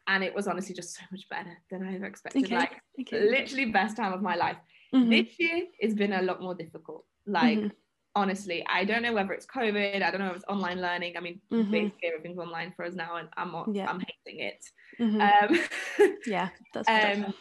And 0.06 0.23
it 0.23 0.34
was 0.34 0.46
honestly 0.46 0.75
just 0.75 0.94
so 0.94 1.02
much 1.11 1.28
better 1.28 1.56
than 1.70 1.82
I 1.82 1.94
ever 1.94 2.04
expected. 2.04 2.44
Okay. 2.44 2.56
Like 2.56 2.80
okay. 3.00 3.20
literally 3.20 3.66
best 3.66 3.96
time 3.96 4.12
of 4.12 4.23
my 4.23 4.37
life. 4.37 4.56
Mm-hmm. 4.94 5.11
This 5.11 5.28
year 5.38 5.64
it's 5.78 5.94
been 5.94 6.12
a 6.12 6.23
lot 6.23 6.42
more 6.42 6.54
difficult. 6.54 7.04
Like 7.26 7.58
mm-hmm. 7.58 7.68
honestly, 8.14 8.64
I 8.68 8.84
don't 8.84 9.02
know 9.02 9.12
whether 9.12 9.32
it's 9.32 9.46
COVID, 9.46 10.02
I 10.02 10.11
don't 10.11 10.20
know 10.20 10.30
if 10.30 10.37
it's 10.37 10.44
online 10.46 10.80
learning. 10.80 11.16
I 11.16 11.20
mean, 11.20 11.40
mm-hmm. 11.50 11.70
basically 11.70 12.08
everything's 12.08 12.38
online 12.38 12.73
for 12.76 12.84
us 12.84 12.94
now 12.94 13.16
and 13.16 13.28
I'm 13.37 13.75
yeah. 13.75 13.88
I'm 13.88 14.00
hating 14.00 14.40
it. 14.40 14.64
Mm-hmm. 15.00 15.20
Um, 15.20 16.16
yeah, 16.26 16.50
that's 16.73 16.88
um, 17.26 17.32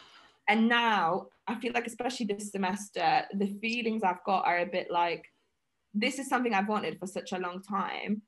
and 0.48 0.68
now 0.68 1.26
I 1.46 1.54
feel 1.56 1.72
like 1.72 1.86
especially 1.86 2.26
this 2.26 2.50
semester, 2.50 3.24
the 3.34 3.58
feelings 3.60 4.02
I've 4.02 4.24
got 4.24 4.46
are 4.46 4.58
a 4.58 4.66
bit 4.66 4.90
like 4.90 5.24
this 5.94 6.18
is 6.18 6.28
something 6.28 6.52
I've 6.52 6.68
wanted 6.68 6.98
for 6.98 7.06
such 7.06 7.32
a 7.32 7.38
long 7.38 7.62
time. 7.62 8.22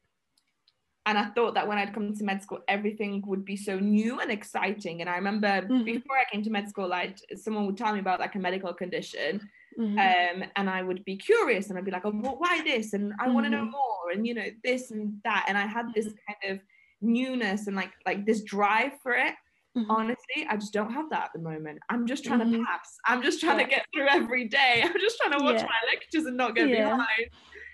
And 1.07 1.17
I 1.17 1.27
thought 1.27 1.55
that 1.55 1.69
when 1.69 1.79
I'd 1.79 1.95
come 1.95 2.13
to 2.13 2.25
med 2.25 2.43
school, 2.43 2.59
everything 2.67 3.23
would 3.27 3.45
be 3.45 3.57
so 3.57 3.79
new 3.79 4.19
and 4.19 4.31
exciting. 4.31 5.01
And 5.01 5.09
I 5.09 5.15
remember 5.15 5.63
mm-hmm. 5.63 5.85
before 5.85 6.17
I 6.17 6.25
came 6.33 6.43
to 6.43 6.51
med 6.51 6.69
school, 6.69 6.89
like 6.89 7.17
someone 7.37 7.65
would 7.67 7.77
tell 7.77 7.93
me 7.93 8.01
about 8.01 8.19
like 8.19 8.35
a 8.35 8.41
medical 8.41 8.75
condition, 8.75 9.49
mm-hmm. 9.79 9.99
um, 9.99 10.49
and 10.57 10.69
I 10.69 10.83
would 10.83 11.05
be 11.05 11.17
curious, 11.17 11.71
and 11.71 11.79
I'd 11.79 11.85
be 11.85 11.93
like, 11.93 12.05
"Oh, 12.05 12.13
well, 12.13 12.35
why 12.39 12.61
this?" 12.65 12.93
And 12.93 13.13
I 13.21 13.27
mm-hmm. 13.27 13.35
want 13.35 13.47
to 13.47 13.51
know 13.51 13.65
more, 13.65 14.11
and 14.13 14.27
you 14.27 14.35
know 14.35 14.49
this 14.65 14.91
and 14.91 15.21
that. 15.23 15.47
And 15.49 15.57
I 15.57 15.67
had 15.67 15.95
this 15.95 16.07
mm-hmm. 16.07 16.33
kind 16.45 16.57
of 16.57 16.65
newness 17.01 17.69
and 17.69 17.77
like 17.77 17.93
like 18.05 18.27
this 18.27 18.43
drive 18.43 18.93
for 19.01 19.13
it. 19.13 19.35
Mm-hmm. 19.79 19.91
Honestly, 19.91 20.47
I 20.49 20.57
just 20.57 20.73
don't 20.73 20.91
have 20.91 21.11
that 21.11 21.25
at 21.25 21.33
the 21.35 21.39
moment. 21.39 21.79
I'm 21.89 22.07
just 22.07 22.25
trying 22.25 22.41
mm-hmm. 22.41 22.53
to 22.53 22.65
pass. 22.65 22.97
I'm 23.07 23.23
just 23.23 23.41
trying 23.41 23.61
yeah. 23.61 23.65
to 23.65 23.71
get 23.71 23.87
through 23.95 24.09
every 24.09 24.49
day. 24.49 24.81
I'm 24.85 24.99
just 24.99 25.19
trying 25.19 25.39
to 25.39 25.45
watch 25.45 25.59
yeah. 25.59 25.65
my 25.65 25.93
lectures 25.93 26.25
and 26.27 26.37
not 26.37 26.57
get 26.57 26.69
yeah. 26.69 26.91
behind. 26.91 27.31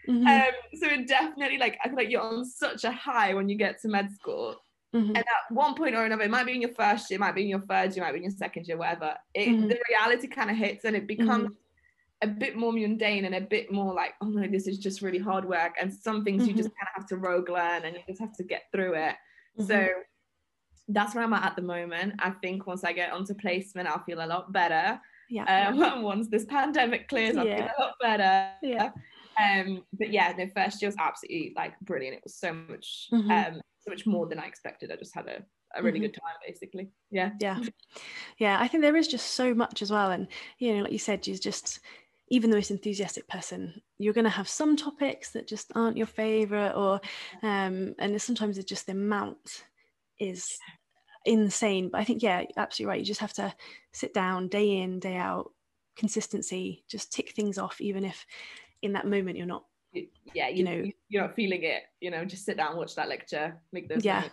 Mm-hmm. 0.09 0.26
Um, 0.26 0.80
so 0.80 0.87
it 0.88 1.06
definitely 1.06 1.59
like 1.59 1.78
I 1.82 1.88
feel 1.88 1.97
like 1.97 2.11
you're 2.11 2.23
on 2.23 2.44
such 2.44 2.85
a 2.85 2.90
high 2.90 3.35
when 3.35 3.49
you 3.49 3.56
get 3.56 3.80
to 3.82 3.88
med 3.88 4.11
school. 4.12 4.56
Mm-hmm. 4.94 5.09
And 5.09 5.18
at 5.18 5.25
one 5.50 5.75
point 5.75 5.94
or 5.94 6.04
another, 6.04 6.23
it 6.23 6.30
might 6.30 6.44
be 6.44 6.54
in 6.54 6.61
your 6.61 6.75
first 6.75 7.11
year, 7.11 7.16
it 7.16 7.21
might 7.21 7.35
be 7.35 7.42
in 7.42 7.49
your 7.49 7.61
third 7.61 7.94
year, 7.97 8.04
it 8.04 8.06
might 8.06 8.12
be 8.12 8.18
in 8.18 8.25
your 8.25 8.32
second 8.32 8.66
year, 8.66 8.76
whatever. 8.76 9.14
It, 9.32 9.49
mm-hmm. 9.49 9.68
The 9.68 9.78
reality 9.88 10.26
kind 10.28 10.50
of 10.50 10.56
hits 10.56 10.85
and 10.85 10.94
it 10.94 11.06
becomes 11.06 11.44
mm-hmm. 11.44 12.28
a 12.30 12.32
bit 12.32 12.56
more 12.56 12.73
mundane 12.73 13.25
and 13.25 13.35
a 13.35 13.40
bit 13.40 13.73
more 13.73 13.94
like, 13.94 14.12
oh 14.21 14.28
no, 14.28 14.47
this 14.47 14.66
is 14.66 14.78
just 14.78 15.00
really 15.00 15.18
hard 15.18 15.47
work. 15.47 15.76
And 15.80 15.92
some 15.92 16.25
things 16.25 16.47
you 16.47 16.52
just 16.52 16.68
mm-hmm. 16.68 16.78
kind 16.78 16.88
of 16.94 17.02
have 17.02 17.09
to 17.09 17.16
rogue 17.16 17.49
learn 17.49 17.85
and 17.85 17.97
you 17.97 18.02
just 18.06 18.21
have 18.21 18.37
to 18.37 18.44
get 18.44 18.64
through 18.71 18.94
it. 18.97 19.14
So 19.59 19.75
mm-hmm. 19.75 20.92
that's 20.92 21.14
where 21.14 21.25
I'm 21.25 21.32
at 21.32 21.44
at 21.44 21.56
the 21.56 21.62
moment. 21.62 22.14
I 22.18 22.30
think 22.30 22.66
once 22.66 22.85
I 22.85 22.92
get 22.92 23.12
onto 23.12 23.32
placement, 23.32 23.88
I'll 23.88 24.04
feel 24.04 24.23
a 24.23 24.26
lot 24.26 24.52
better. 24.52 25.00
Yeah. 25.30 25.71
Um, 25.71 26.02
once 26.02 26.28
this 26.28 26.44
pandemic 26.44 27.09
clears, 27.09 27.38
I'll 27.38 27.44
feel 27.44 27.71
a 27.78 27.80
lot 27.80 27.94
better. 27.99 28.50
Yeah. 28.62 28.90
Um, 29.41 29.85
but 29.93 30.12
yeah, 30.12 30.33
the 30.33 30.51
first 30.55 30.83
year 30.83 30.89
was 30.89 30.97
absolutely 30.99 31.53
like 31.57 31.79
brilliant. 31.81 32.17
It 32.17 32.25
was 32.25 32.37
so 32.37 32.53
much, 32.53 33.09
mm-hmm. 33.12 33.31
um, 33.31 33.61
so 33.81 33.91
much 33.91 34.07
more 34.07 34.27
than 34.27 34.39
I 34.39 34.47
expected. 34.47 34.91
I 34.91 34.97
just 34.97 35.15
had 35.15 35.27
a, 35.29 35.43
a 35.75 35.83
really 35.83 35.99
mm-hmm. 35.99 36.07
good 36.07 36.15
time, 36.15 36.37
basically. 36.47 36.91
Yeah. 37.11 37.31
Yeah. 37.41 37.61
Yeah. 38.39 38.59
I 38.61 38.69
think 38.69 38.83
there 38.83 38.97
is 38.97 39.09
just 39.09 39.35
so 39.35 39.55
much 39.55 39.83
as 39.83 39.91
well. 39.91 40.11
And, 40.11 40.29
you 40.59 40.75
know, 40.75 40.83
like 40.83 40.93
you 40.93 40.99
said, 40.99 41.27
you're 41.27 41.37
just, 41.37 41.81
even 42.29 42.51
the 42.51 42.57
most 42.57 42.71
enthusiastic 42.71 43.29
person, 43.29 43.83
you're 43.99 44.15
going 44.15 44.25
to 44.25 44.31
have 44.31 44.49
some 44.49 44.75
topics 44.77 45.33
that 45.33 45.47
just 45.47 45.71
aren't 45.75 45.99
your 45.99 46.07
favorite, 46.07 46.73
or, 46.75 46.99
um, 47.43 47.95
and 47.99 48.23
sometimes 48.23 48.57
it's 48.57 48.69
just 48.69 48.87
the 48.87 48.93
amount 48.93 49.65
is 50.19 50.57
insane. 51.27 51.91
But 51.91 52.01
I 52.01 52.05
think, 52.05 52.23
yeah, 52.23 52.43
absolutely 52.57 52.91
right. 52.91 53.01
You 53.01 53.05
just 53.05 53.21
have 53.21 53.35
to 53.35 53.55
sit 53.93 54.15
down 54.15 54.49
day 54.49 54.79
in, 54.79 54.99
day 54.99 55.17
out, 55.17 55.51
consistency, 55.95 56.85
just 56.89 57.12
tick 57.12 57.33
things 57.33 57.59
off, 57.59 57.83
even 57.83 58.03
if 58.03 58.25
in 58.82 58.92
that 58.92 59.06
moment 59.06 59.36
you're 59.36 59.47
not 59.47 59.64
yeah 60.34 60.49
you, 60.49 60.58
you 60.58 60.64
know 60.64 60.84
you're 61.08 61.23
not 61.23 61.34
feeling 61.34 61.62
it 61.62 61.82
you 62.00 62.10
know 62.10 62.25
just 62.25 62.45
sit 62.45 62.56
down 62.56 62.76
watch 62.76 62.95
that 62.95 63.08
lecture 63.08 63.56
make 63.73 63.88
those 63.88 64.04
yeah 64.04 64.25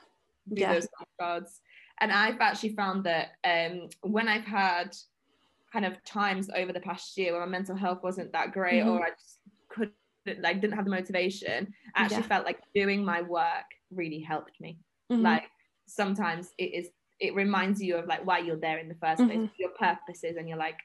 yeah. 0.52 0.74
those 0.74 0.88
cards 1.20 1.62
and 2.02 2.12
i've 2.12 2.40
actually 2.40 2.74
found 2.76 3.04
that 3.04 3.32
um 3.44 3.88
when 4.02 4.28
i've 4.28 4.46
had 4.46 4.96
kind 5.72 5.86
of 5.86 6.04
times 6.04 6.50
over 6.56 6.74
the 6.74 6.80
past 6.80 7.18
year 7.18 7.34
where 7.34 7.42
my 7.42 7.48
mental 7.48 7.76
health 7.76 8.00
wasn't 8.02 8.32
that 8.32 8.52
great 8.52 8.82
mm-hmm. 8.82 8.90
or 8.90 9.06
i 9.06 9.10
just 9.10 9.40
couldn't 9.70 9.94
like 10.42 10.62
didn't 10.62 10.76
have 10.76 10.86
the 10.86 10.92
motivation 10.92 11.72
i 11.96 12.04
actually 12.04 12.18
yeah. 12.18 12.24
felt 12.24 12.46
like 12.46 12.60
doing 12.74 13.04
my 13.04 13.22
work 13.22 13.66
really 13.92 14.20
helped 14.20 14.60
me 14.60 14.80
mm-hmm. 15.12 15.22
like 15.22 15.44
sometimes 15.88 16.54
it 16.58 16.74
is 16.74 16.90
it 17.20 17.36
reminds 17.36 17.82
you 17.82 17.98
of 17.98 18.08
like 18.08 18.26
why 18.26 18.40
you're 18.40 18.60
there 18.60 18.78
in 18.78 18.88
the 18.88 18.96
1st 18.96 19.18
place 19.18 19.30
mm-hmm. 19.30 19.46
your 19.58 19.72
purposes 19.72 20.38
and 20.38 20.48
you're 20.48 20.58
like 20.58 20.78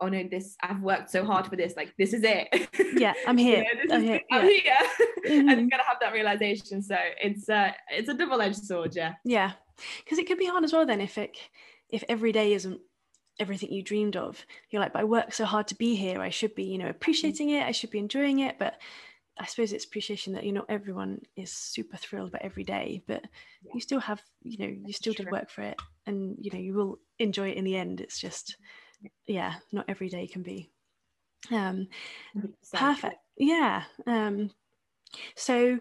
oh 0.00 0.08
no, 0.08 0.22
this 0.30 0.56
I've 0.62 0.80
worked 0.80 1.10
so 1.10 1.24
hard 1.24 1.46
for 1.46 1.56
this. 1.56 1.74
Like 1.76 1.94
this 1.98 2.12
is 2.12 2.22
it. 2.24 2.48
Yeah, 2.96 3.14
I'm 3.26 3.36
here. 3.48 3.64
I'm, 3.90 4.02
here. 4.02 4.20
I'm 4.30 4.44
yeah. 4.44 4.50
here. 4.50 4.76
Mm-hmm. 5.26 5.48
and 5.48 5.60
you 5.60 5.70
gotta 5.70 5.84
have 5.84 5.98
that 6.00 6.12
realization. 6.12 6.82
So 6.82 6.96
it's 7.22 7.48
uh 7.48 7.72
it's 7.90 8.08
a 8.08 8.14
double-edged 8.14 8.64
sword, 8.64 8.94
yeah. 8.94 9.14
Yeah. 9.24 9.52
Because 10.04 10.18
it 10.18 10.26
could 10.26 10.38
be 10.38 10.46
hard 10.46 10.64
as 10.64 10.72
well 10.72 10.86
then 10.86 11.00
if 11.00 11.18
it 11.18 11.36
if 11.90 12.04
every 12.08 12.32
day 12.32 12.52
isn't 12.52 12.80
everything 13.38 13.72
you 13.72 13.82
dreamed 13.82 14.16
of. 14.16 14.44
You're 14.70 14.82
like, 14.82 14.92
but 14.92 15.00
I 15.00 15.04
work 15.04 15.32
so 15.32 15.44
hard 15.44 15.68
to 15.68 15.74
be 15.76 15.94
here. 15.94 16.20
I 16.20 16.30
should 16.30 16.54
be, 16.54 16.64
you 16.64 16.78
know, 16.78 16.88
appreciating 16.88 17.50
it. 17.50 17.64
I 17.64 17.72
should 17.72 17.90
be 17.90 17.98
enjoying 17.98 18.40
it. 18.40 18.58
But 18.58 18.74
I 19.38 19.46
suppose 19.46 19.72
it's 19.72 19.84
appreciation 19.84 20.32
that 20.32 20.44
you 20.44 20.52
know 20.52 20.64
everyone 20.68 21.20
is 21.36 21.52
super 21.52 21.96
thrilled 21.96 22.30
about 22.30 22.42
every 22.42 22.64
day, 22.64 23.02
but 23.06 23.22
yeah. 23.62 23.72
you 23.74 23.80
still 23.80 24.00
have, 24.00 24.20
you 24.42 24.58
know, 24.58 24.74
you 24.84 24.92
still 24.92 25.12
did 25.12 25.30
work 25.30 25.50
for 25.50 25.62
it, 25.62 25.78
and 26.06 26.36
you 26.40 26.50
know 26.52 26.58
you 26.58 26.74
will 26.74 26.98
enjoy 27.18 27.50
it 27.50 27.56
in 27.56 27.64
the 27.64 27.76
end. 27.76 28.00
It's 28.00 28.18
just 28.18 28.56
yeah 29.26 29.54
not 29.72 29.84
every 29.88 30.08
day 30.08 30.26
can 30.26 30.42
be. 30.42 30.70
Um 31.50 31.88
perfect. 32.72 33.16
Yeah 33.36 33.84
um 34.06 34.50
so 35.36 35.78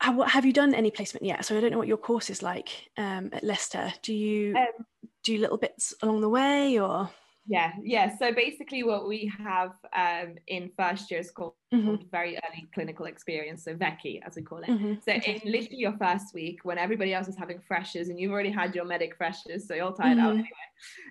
have 0.00 0.44
you 0.44 0.52
done 0.52 0.74
any 0.74 0.90
placement 0.90 1.24
yet? 1.24 1.44
So 1.44 1.56
i 1.56 1.60
don't 1.60 1.70
know 1.70 1.78
what 1.78 1.88
your 1.88 1.96
course 1.96 2.30
is 2.30 2.42
like 2.42 2.90
um 2.96 3.30
at 3.32 3.44
leicester. 3.44 3.92
Do 4.02 4.14
you 4.14 4.56
um, 4.56 4.86
do 5.24 5.38
little 5.38 5.58
bits 5.58 5.94
along 6.02 6.20
the 6.20 6.28
way 6.28 6.78
or 6.78 7.10
yeah 7.46 7.72
yeah. 7.82 8.16
So 8.18 8.32
basically 8.32 8.82
what 8.82 9.06
we 9.06 9.32
have 9.38 9.72
um, 9.94 10.34
in 10.46 10.70
first 10.76 11.10
year 11.10 11.20
is 11.20 11.30
called 11.30 11.54
mm-hmm. 11.72 11.96
very 12.10 12.36
early 12.36 12.66
clinical 12.74 13.06
experience 13.06 13.64
so 13.64 13.74
VECI 13.74 14.20
as 14.26 14.36
we 14.36 14.42
call 14.42 14.58
it. 14.58 14.68
Mm-hmm. 14.68 14.94
so 15.04 15.12
in 15.12 15.40
literally 15.44 15.78
your 15.78 15.96
first 15.98 16.34
week 16.34 16.60
when 16.64 16.78
everybody 16.78 17.14
else 17.14 17.28
is 17.28 17.36
having 17.36 17.60
freshers 17.66 18.08
and 18.08 18.18
you've 18.18 18.32
already 18.32 18.50
had 18.50 18.74
your 18.74 18.84
medic 18.84 19.16
freshers 19.16 19.66
so 19.66 19.74
you're 19.74 19.84
all 19.84 19.92
tired 19.92 20.18
mm-hmm. 20.18 20.26
out 20.26 20.44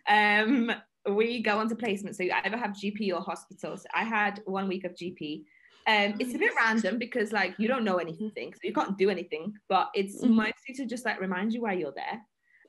anyway 0.10 0.70
um, 0.70 1.16
we 1.16 1.42
go 1.42 1.60
on 1.60 1.70
to 1.70 1.76
placement 1.76 2.16
so 2.16 2.24
you 2.24 2.32
either 2.44 2.58
have 2.58 2.72
gp 2.72 3.14
or 3.14 3.22
hospital 3.22 3.78
so 3.78 3.86
i 3.94 4.04
had 4.04 4.42
one 4.46 4.68
week 4.68 4.84
of 4.84 4.94
gp 4.94 5.44
um, 5.88 6.16
it's 6.20 6.34
a 6.34 6.40
bit 6.40 6.52
random 6.58 6.98
because 6.98 7.32
like 7.32 7.54
you 7.60 7.68
don't 7.68 7.84
know 7.84 7.98
anything 7.98 8.52
so 8.54 8.60
you 8.64 8.74
can't 8.74 8.98
do 8.98 9.10
anything 9.10 9.54
but 9.70 9.90
it's 9.94 10.24
mm-hmm. 10.24 10.34
mostly 10.34 10.74
to 10.76 10.86
just 10.86 11.06
like 11.06 11.22
remind 11.22 11.54
you 11.54 11.62
why 11.62 11.74
you're 11.74 11.94
there 11.96 12.22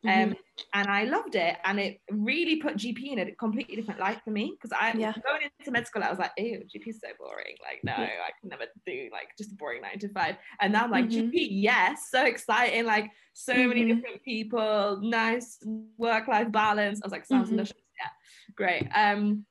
Mm-hmm. 0.07 0.31
Um, 0.31 0.37
and 0.73 0.89
I 0.89 1.05
loved 1.05 1.35
it, 1.35 1.57
and 1.65 1.79
it 1.79 2.01
really 2.11 2.57
put 2.57 2.77
GP 2.77 3.13
in 3.13 3.19
a 3.19 3.33
completely 3.33 3.77
different 3.77 4.01
light 4.01 4.21
for 4.25 4.31
me 4.31 4.57
because 4.57 4.77
I 4.79 4.93
yeah. 4.97 5.13
going 5.13 5.51
into 5.59 5.71
med 5.71 5.87
school, 5.87 6.03
I 6.03 6.11
was 6.11 6.19
like, 6.19 6.33
"Ew, 6.39 6.63
GP 6.65 6.89
is 6.89 7.01
so 7.01 7.09
boring. 7.19 7.57
Like, 7.63 7.85
no, 7.85 7.93
yeah. 8.03 8.09
I 8.27 8.31
can 8.41 8.49
never 8.49 8.65
do 8.87 9.09
like 9.13 9.29
just 9.37 9.53
a 9.53 9.55
boring 9.57 9.83
nine 9.83 9.99
to 9.99 10.09
five. 10.09 10.37
And 10.61 10.73
now 10.73 10.85
I'm 10.85 10.91
like, 10.91 11.07
mm-hmm. 11.07 11.29
GP, 11.29 11.49
yes, 11.51 12.09
so 12.11 12.25
exciting. 12.25 12.87
Like, 12.87 13.11
so 13.35 13.53
mm-hmm. 13.53 13.69
many 13.69 13.95
different 13.95 14.23
people, 14.23 15.01
nice 15.03 15.59
work 15.99 16.29
life 16.29 16.51
balance. 16.51 17.01
I 17.03 17.07
was 17.07 17.13
like, 17.13 17.27
sounds 17.27 17.49
mm-hmm. 17.49 17.57
delicious. 17.57 17.77
Yeah, 18.01 18.55
great. 18.55 18.89
Um, 18.95 19.45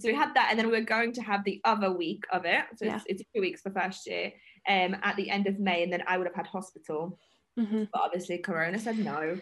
so 0.00 0.08
we 0.08 0.14
had 0.14 0.34
that, 0.34 0.48
and 0.50 0.58
then 0.58 0.66
we 0.66 0.72
were 0.72 0.84
going 0.84 1.12
to 1.12 1.22
have 1.22 1.44
the 1.44 1.60
other 1.64 1.92
week 1.92 2.24
of 2.32 2.44
it. 2.44 2.64
So 2.76 2.86
yeah. 2.86 2.96
it's, 2.96 3.04
it's 3.06 3.22
two 3.34 3.40
weeks 3.40 3.62
for 3.62 3.70
first 3.70 4.06
year. 4.06 4.32
Um, 4.68 4.96
at 5.02 5.16
the 5.16 5.28
end 5.28 5.48
of 5.48 5.58
May, 5.58 5.82
and 5.82 5.92
then 5.92 6.04
I 6.06 6.18
would 6.18 6.26
have 6.26 6.36
had 6.36 6.46
hospital. 6.46 7.18
Mm-hmm. 7.58 7.84
But 7.92 8.02
obviously, 8.02 8.38
Corona 8.38 8.78
said 8.78 8.98
no. 8.98 9.38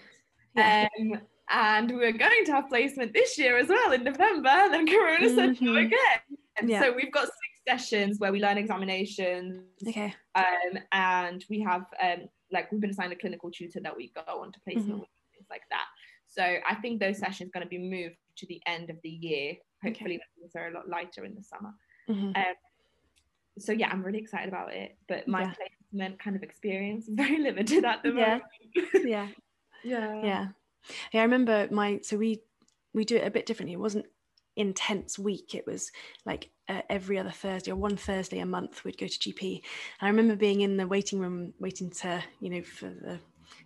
Yeah. 0.54 0.88
Um, 0.98 1.20
and 1.50 1.90
we 1.90 1.96
were 1.96 2.12
going 2.12 2.44
to 2.44 2.52
have 2.52 2.68
placement 2.68 3.12
this 3.12 3.36
year 3.36 3.58
as 3.58 3.68
well 3.68 3.92
in 3.92 4.04
November, 4.04 4.48
and 4.48 4.72
then 4.72 4.86
Corona 4.86 5.26
mm-hmm. 5.26 5.34
said 5.34 5.60
no 5.60 5.72
mm-hmm. 5.72 5.86
again. 5.86 6.38
And 6.56 6.68
yeah. 6.70 6.82
so 6.82 6.92
we've 6.94 7.12
got 7.12 7.24
six 7.24 7.88
sessions 7.88 8.18
where 8.18 8.32
we 8.32 8.40
learn 8.40 8.58
examinations. 8.58 9.64
Okay. 9.86 10.14
Um, 10.34 10.78
and 10.92 11.44
we 11.50 11.60
have 11.60 11.86
um, 12.02 12.28
like 12.52 12.70
we've 12.70 12.80
been 12.80 12.90
assigned 12.90 13.12
a 13.12 13.16
clinical 13.16 13.50
tutor 13.50 13.80
that 13.80 13.96
we 13.96 14.12
go 14.14 14.40
on 14.40 14.52
to 14.52 14.60
placement 14.60 14.88
mm-hmm. 14.88 15.00
with, 15.00 15.08
things 15.34 15.46
like 15.50 15.62
that. 15.70 15.86
So 16.26 16.42
I 16.42 16.76
think 16.76 17.00
those 17.00 17.18
sessions 17.18 17.48
are 17.48 17.58
going 17.58 17.66
to 17.66 17.70
be 17.70 17.78
moved 17.78 18.16
to 18.36 18.46
the 18.46 18.60
end 18.66 18.90
of 18.90 18.96
the 19.02 19.10
year. 19.10 19.54
Hopefully, 19.82 20.16
okay. 20.16 20.24
things 20.38 20.52
are 20.54 20.68
a 20.68 20.72
lot 20.72 20.88
lighter 20.88 21.24
in 21.24 21.34
the 21.34 21.42
summer. 21.42 21.72
Mm-hmm. 22.08 22.36
Um, 22.36 22.54
so 23.58 23.72
yeah, 23.72 23.88
I'm 23.90 24.02
really 24.04 24.18
excited 24.18 24.48
about 24.48 24.72
it. 24.72 24.96
But 25.08 25.26
my 25.26 25.42
yeah. 25.42 25.54
placement 25.90 26.22
kind 26.22 26.36
of 26.36 26.42
experience 26.42 27.08
is 27.08 27.14
very 27.14 27.38
limited 27.42 27.84
at 27.84 28.02
the 28.02 28.12
moment. 28.12 28.42
Yeah. 28.74 29.00
yeah 29.04 29.28
yeah. 29.82 30.22
Yeah. 31.12 31.20
I 31.20 31.22
remember 31.22 31.68
my 31.70 32.00
so 32.02 32.16
we 32.16 32.40
we 32.92 33.04
do 33.04 33.16
it 33.16 33.26
a 33.26 33.30
bit 33.30 33.46
differently. 33.46 33.74
It 33.74 33.80
wasn't 33.80 34.06
intense 34.56 35.18
week. 35.18 35.54
It 35.54 35.66
was 35.66 35.90
like 36.24 36.50
uh, 36.68 36.82
every 36.88 37.18
other 37.18 37.30
thursday 37.30 37.72
or 37.72 37.76
one 37.76 37.96
thursday 37.96 38.38
a 38.38 38.46
month 38.46 38.84
we'd 38.84 38.96
go 38.96 39.08
to 39.08 39.18
gp 39.18 39.54
and 39.54 40.06
i 40.06 40.06
remember 40.06 40.36
being 40.36 40.60
in 40.60 40.76
the 40.76 40.86
waiting 40.86 41.18
room 41.18 41.52
waiting 41.58 41.90
to 41.90 42.22
you 42.38 42.48
know 42.48 42.62
for 42.62 42.86
the 42.86 43.18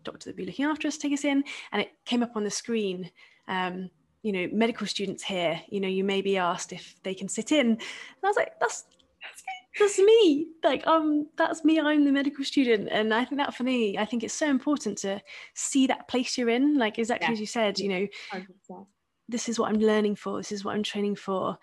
doctor 0.05 0.31
to 0.31 0.37
be 0.37 0.47
looking 0.47 0.65
after 0.65 0.89
us 0.89 0.97
take 0.97 1.13
us 1.13 1.25
in. 1.25 1.45
And 1.73 1.83
it 1.83 1.93
came 2.05 2.23
up 2.23 2.37
on 2.37 2.45
the 2.45 2.51
screen 2.51 3.11
um, 3.49 3.91
you 4.23 4.33
know 4.33 4.49
medical 4.53 4.87
students 4.87 5.23
here 5.23 5.61
you 5.69 5.81
know 5.81 5.89
you 5.89 6.05
may 6.05 6.23
be 6.23 6.39
asked 6.39 6.73
if 6.73 6.97
they 7.03 7.15
can 7.15 7.29
sit 7.29 7.53
in. 7.53 7.67
And 7.67 7.81
i 8.23 8.27
was 8.27 8.37
like 8.37 8.59
that's 8.61 8.85
that's 9.23 9.43
me. 9.81 10.49
Like 10.63 10.87
um 10.87 11.29
that's 11.37 11.65
me. 11.65 11.81
I'm 11.81 12.05
the 12.05 12.13
medical 12.13 12.45
student. 12.45 12.89
And 12.91 13.13
i 13.13 13.25
think 13.25 13.41
that 13.41 13.55
for 13.55 13.65
me 13.65 13.99
i 13.99 14.05
think 14.05 14.23
it's 14.23 14.35
so 14.35 14.49
important 14.49 14.99
to 14.99 15.21
see 15.55 15.87
that 15.87 16.09
place 16.09 16.39
you're 16.39 16.49
in. 16.49 16.79
Like 16.79 16.99
exactly 16.99 17.29
yeah. 17.29 17.33
as 17.33 17.41
you 17.41 17.47
said 17.47 17.79
you 17.79 17.89
know 17.89 18.07
100%. 18.33 18.87
this 19.29 19.49
is 19.49 19.59
what 19.59 19.71
i'm 19.71 19.81
learning 19.81 20.17
for. 20.17 20.39
This 20.39 20.53
is 20.53 20.65
what 20.65 20.75
i'm 20.75 20.83
training 20.83 21.17
for 21.17 21.59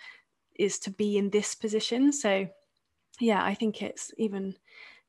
is 0.55 0.79
to 0.79 0.91
be 0.91 1.17
in 1.17 1.29
this 1.29 1.55
position. 1.55 2.11
So 2.11 2.47
yeah 3.19 3.43
i 3.43 3.53
think 3.53 3.81
it's 3.81 4.11
even 4.17 4.55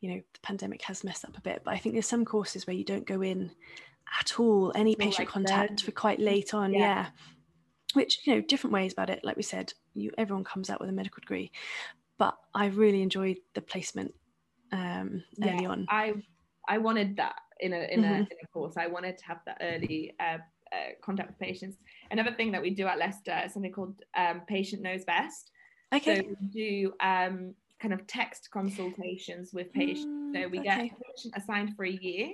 you 0.00 0.10
know 0.10 0.20
the 0.34 0.40
pandemic 0.42 0.82
has 0.82 1.04
messed 1.04 1.24
up 1.24 1.38
a 1.38 1.40
bit 1.40 1.62
but 1.64 1.72
i 1.72 1.78
think 1.78 1.94
there's 1.94 2.04
some 2.04 2.24
courses 2.24 2.66
where 2.66 2.74
you 2.74 2.84
don't 2.84 3.06
go 3.06 3.22
in 3.22 3.50
at 4.20 4.38
all 4.38 4.72
any 4.74 4.94
patient 4.94 5.20
like 5.20 5.28
contact 5.28 5.78
that. 5.78 5.80
for 5.84 5.92
quite 5.92 6.20
late 6.20 6.54
on. 6.54 6.72
Yeah. 6.72 6.78
yeah. 6.78 7.06
Which 7.94 8.20
you 8.24 8.34
know 8.34 8.40
different 8.40 8.72
ways 8.72 8.92
about 8.92 9.10
it. 9.10 9.20
Like 9.22 9.36
we 9.36 9.42
said 9.42 9.72
you 9.94 10.10
everyone 10.16 10.44
comes 10.44 10.70
out 10.70 10.80
with 10.80 10.88
a 10.88 10.92
medical 10.92 11.20
degree 11.20 11.50
but 12.22 12.36
i 12.54 12.66
really 12.66 13.02
enjoyed 13.02 13.38
the 13.54 13.60
placement 13.60 14.14
um 14.70 15.22
yeah, 15.36 15.54
early 15.54 15.66
on. 15.66 15.86
I 15.88 16.14
i 16.68 16.78
wanted 16.78 17.16
that 17.16 17.36
in 17.60 17.72
a 17.72 17.82
in, 17.94 18.02
mm-hmm. 18.02 18.12
a, 18.12 18.16
in 18.16 18.38
a 18.42 18.46
course. 18.52 18.74
I 18.76 18.86
wanted 18.86 19.16
to 19.18 19.24
have 19.24 19.40
that 19.46 19.58
early 19.60 20.14
uh, 20.18 20.38
uh, 20.76 20.90
contact 21.02 21.28
with 21.30 21.38
patients. 21.38 21.76
Another 22.10 22.32
thing 22.32 22.50
that 22.52 22.62
we 22.62 22.70
do 22.70 22.86
at 22.86 22.98
leicester 22.98 23.40
is 23.44 23.52
something 23.52 23.72
called 23.72 23.94
um, 24.16 24.42
Patients 24.48 24.82
Know 24.82 24.96
Best. 25.06 25.50
Okay. 25.94 26.16
so 26.16 26.22
we 26.40 26.46
do 26.48 26.92
um 27.00 27.54
kind 27.80 27.94
of 27.94 28.06
text 28.06 28.50
consultations 28.50 29.52
with 29.52 29.72
patients. 29.72 30.06
Mm, 30.06 30.32
so 30.34 30.48
we 30.48 30.58
okay. 30.60 30.68
get 30.68 30.78
a 30.78 31.12
patient 31.12 31.34
assigned 31.36 31.76
for 31.76 31.84
a 31.84 31.90
year 31.90 32.28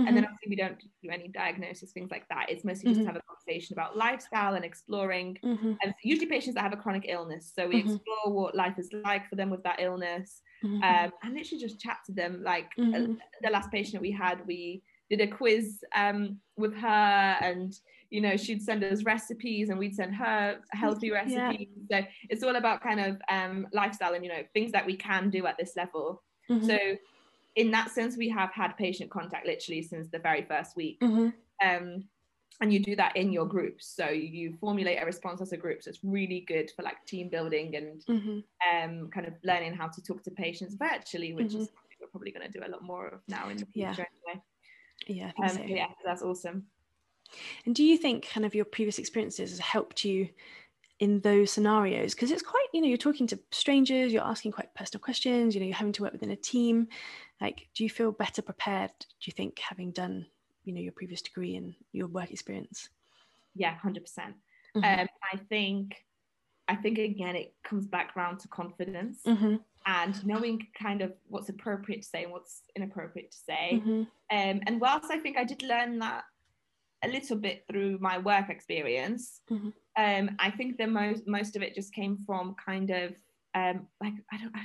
Mm-hmm. 0.00 0.08
And 0.08 0.16
then 0.16 0.24
mm-hmm. 0.24 0.32
obviously 0.32 0.50
we 0.50 0.56
don't 0.56 0.80
do 1.02 1.10
any 1.10 1.28
diagnosis, 1.28 1.92
things 1.92 2.10
like 2.10 2.26
that. 2.28 2.46
It's 2.48 2.64
mostly 2.64 2.90
just 2.90 3.00
mm-hmm. 3.00 3.06
have 3.06 3.16
a 3.16 3.22
conversation 3.22 3.74
about 3.74 3.96
lifestyle 3.96 4.54
and 4.54 4.64
exploring. 4.64 5.38
Mm-hmm. 5.44 5.72
And 5.82 5.94
usually 6.02 6.26
patients 6.26 6.54
that 6.54 6.62
have 6.62 6.72
a 6.72 6.76
chronic 6.76 7.06
illness. 7.08 7.52
So 7.54 7.68
we 7.68 7.82
mm-hmm. 7.82 7.94
explore 7.94 8.32
what 8.32 8.54
life 8.54 8.78
is 8.78 8.90
like 9.04 9.28
for 9.28 9.36
them 9.36 9.50
with 9.50 9.62
that 9.64 9.80
illness. 9.80 10.40
Mm-hmm. 10.64 10.82
Um, 10.82 11.12
and 11.22 11.34
literally 11.34 11.60
just 11.60 11.80
chat 11.80 11.98
to 12.06 12.12
them. 12.12 12.42
Like 12.42 12.70
uh, 12.78 13.06
the 13.42 13.50
last 13.50 13.70
patient 13.70 14.02
we 14.02 14.10
had, 14.10 14.46
we 14.46 14.82
did 15.10 15.20
a 15.20 15.26
quiz 15.26 15.82
um, 15.94 16.38
with 16.56 16.74
her 16.74 17.36
and 17.40 17.74
you 18.10 18.20
know 18.20 18.36
she'd 18.36 18.62
send 18.62 18.82
us 18.82 19.04
recipes 19.04 19.68
and 19.68 19.78
we'd 19.78 19.94
send 19.94 20.14
her 20.14 20.58
healthy 20.72 21.10
recipes 21.12 21.68
yeah. 21.88 22.00
so 22.00 22.06
it's 22.28 22.42
all 22.42 22.56
about 22.56 22.82
kind 22.82 22.98
of 22.98 23.20
um, 23.30 23.68
lifestyle 23.72 24.14
and 24.14 24.24
you 24.24 24.30
know 24.30 24.42
things 24.52 24.72
that 24.72 24.84
we 24.84 24.96
can 24.96 25.30
do 25.30 25.46
at 25.46 25.56
this 25.56 25.76
level 25.76 26.22
so 26.66 26.76
in 27.56 27.70
that 27.72 27.90
sense, 27.90 28.16
we 28.16 28.28
have 28.28 28.52
had 28.52 28.76
patient 28.76 29.10
contact 29.10 29.46
literally 29.46 29.82
since 29.82 30.08
the 30.08 30.18
very 30.18 30.42
first 30.42 30.76
week. 30.76 31.00
Mm-hmm. 31.00 31.28
Um, 31.66 32.04
and 32.62 32.72
you 32.72 32.78
do 32.78 32.94
that 32.96 33.16
in 33.16 33.32
your 33.32 33.46
groups. 33.46 33.86
So 33.96 34.08
you 34.08 34.54
formulate 34.60 35.02
a 35.02 35.06
response 35.06 35.40
as 35.40 35.52
a 35.52 35.56
group. 35.56 35.82
So 35.82 35.88
it's 35.88 36.00
really 36.04 36.44
good 36.46 36.70
for 36.76 36.82
like 36.82 37.04
team 37.06 37.30
building 37.30 37.74
and 37.74 38.04
mm-hmm. 38.04 38.38
um, 38.90 39.08
kind 39.08 39.26
of 39.26 39.32
learning 39.44 39.74
how 39.74 39.88
to 39.88 40.02
talk 40.02 40.22
to 40.24 40.30
patients 40.30 40.74
virtually, 40.74 41.32
which 41.32 41.48
mm-hmm. 41.48 41.62
is 41.62 41.70
we're 42.00 42.08
probably 42.08 42.32
going 42.32 42.50
to 42.50 42.58
do 42.58 42.64
a 42.66 42.70
lot 42.70 42.82
more 42.82 43.08
of 43.08 43.20
now 43.28 43.48
in 43.48 43.58
the 43.58 43.66
future 43.66 44.06
yeah. 44.26 44.32
anyway. 44.32 44.42
Yeah, 45.06 45.32
um, 45.42 45.56
so. 45.56 45.62
yeah, 45.66 45.86
that's 46.04 46.22
awesome. 46.22 46.64
And 47.64 47.74
do 47.74 47.84
you 47.84 47.96
think 47.96 48.28
kind 48.28 48.44
of 48.44 48.54
your 48.54 48.64
previous 48.64 48.98
experiences 48.98 49.50
has 49.50 49.58
helped 49.58 50.04
you 50.04 50.28
in 51.00 51.20
those 51.20 51.50
scenarios? 51.50 52.14
Because 52.14 52.30
it's 52.30 52.42
quite, 52.42 52.66
you 52.72 52.80
know, 52.80 52.86
you're 52.86 52.96
talking 52.96 53.26
to 53.26 53.38
strangers, 53.50 54.12
you're 54.12 54.22
asking 54.22 54.52
quite 54.52 54.72
personal 54.74 55.02
questions, 55.02 55.54
you 55.54 55.60
know, 55.60 55.66
you're 55.66 55.76
having 55.76 55.92
to 55.94 56.02
work 56.02 56.12
within 56.12 56.30
a 56.30 56.36
team 56.36 56.88
like 57.40 57.68
do 57.74 57.82
you 57.84 57.90
feel 57.90 58.12
better 58.12 58.42
prepared 58.42 58.90
do 58.98 59.06
you 59.24 59.32
think 59.32 59.58
having 59.58 59.90
done 59.90 60.26
you 60.64 60.72
know 60.72 60.80
your 60.80 60.92
previous 60.92 61.22
degree 61.22 61.56
and 61.56 61.74
your 61.92 62.06
work 62.06 62.30
experience 62.30 62.88
yeah 63.54 63.76
100% 63.84 63.96
mm-hmm. 63.96 64.84
um, 64.84 65.08
i 65.32 65.36
think 65.48 66.04
i 66.68 66.74
think 66.74 66.98
again 66.98 67.36
it 67.36 67.54
comes 67.64 67.86
back 67.86 68.12
around 68.16 68.38
to 68.38 68.48
confidence 68.48 69.20
mm-hmm. 69.26 69.56
and 69.86 70.26
knowing 70.26 70.66
kind 70.80 71.02
of 71.02 71.12
what's 71.28 71.48
appropriate 71.48 72.02
to 72.02 72.08
say 72.08 72.24
and 72.24 72.32
what's 72.32 72.62
inappropriate 72.76 73.30
to 73.30 73.38
say 73.38 73.70
mm-hmm. 73.74 74.00
um, 74.00 74.60
and 74.66 74.80
whilst 74.80 75.10
i 75.10 75.18
think 75.18 75.36
i 75.36 75.44
did 75.44 75.62
learn 75.62 75.98
that 75.98 76.24
a 77.02 77.08
little 77.08 77.36
bit 77.36 77.64
through 77.70 77.98
my 78.00 78.18
work 78.18 78.50
experience 78.50 79.40
mm-hmm. 79.50 79.68
um, 79.96 80.36
i 80.38 80.50
think 80.50 80.76
the 80.76 80.86
most 80.86 81.26
most 81.26 81.56
of 81.56 81.62
it 81.62 81.74
just 81.74 81.94
came 81.94 82.16
from 82.26 82.54
kind 82.64 82.90
of 82.90 83.14
um, 83.54 83.86
like 84.00 84.14
I 84.32 84.38
don't 84.38 84.54
I 84.54 84.64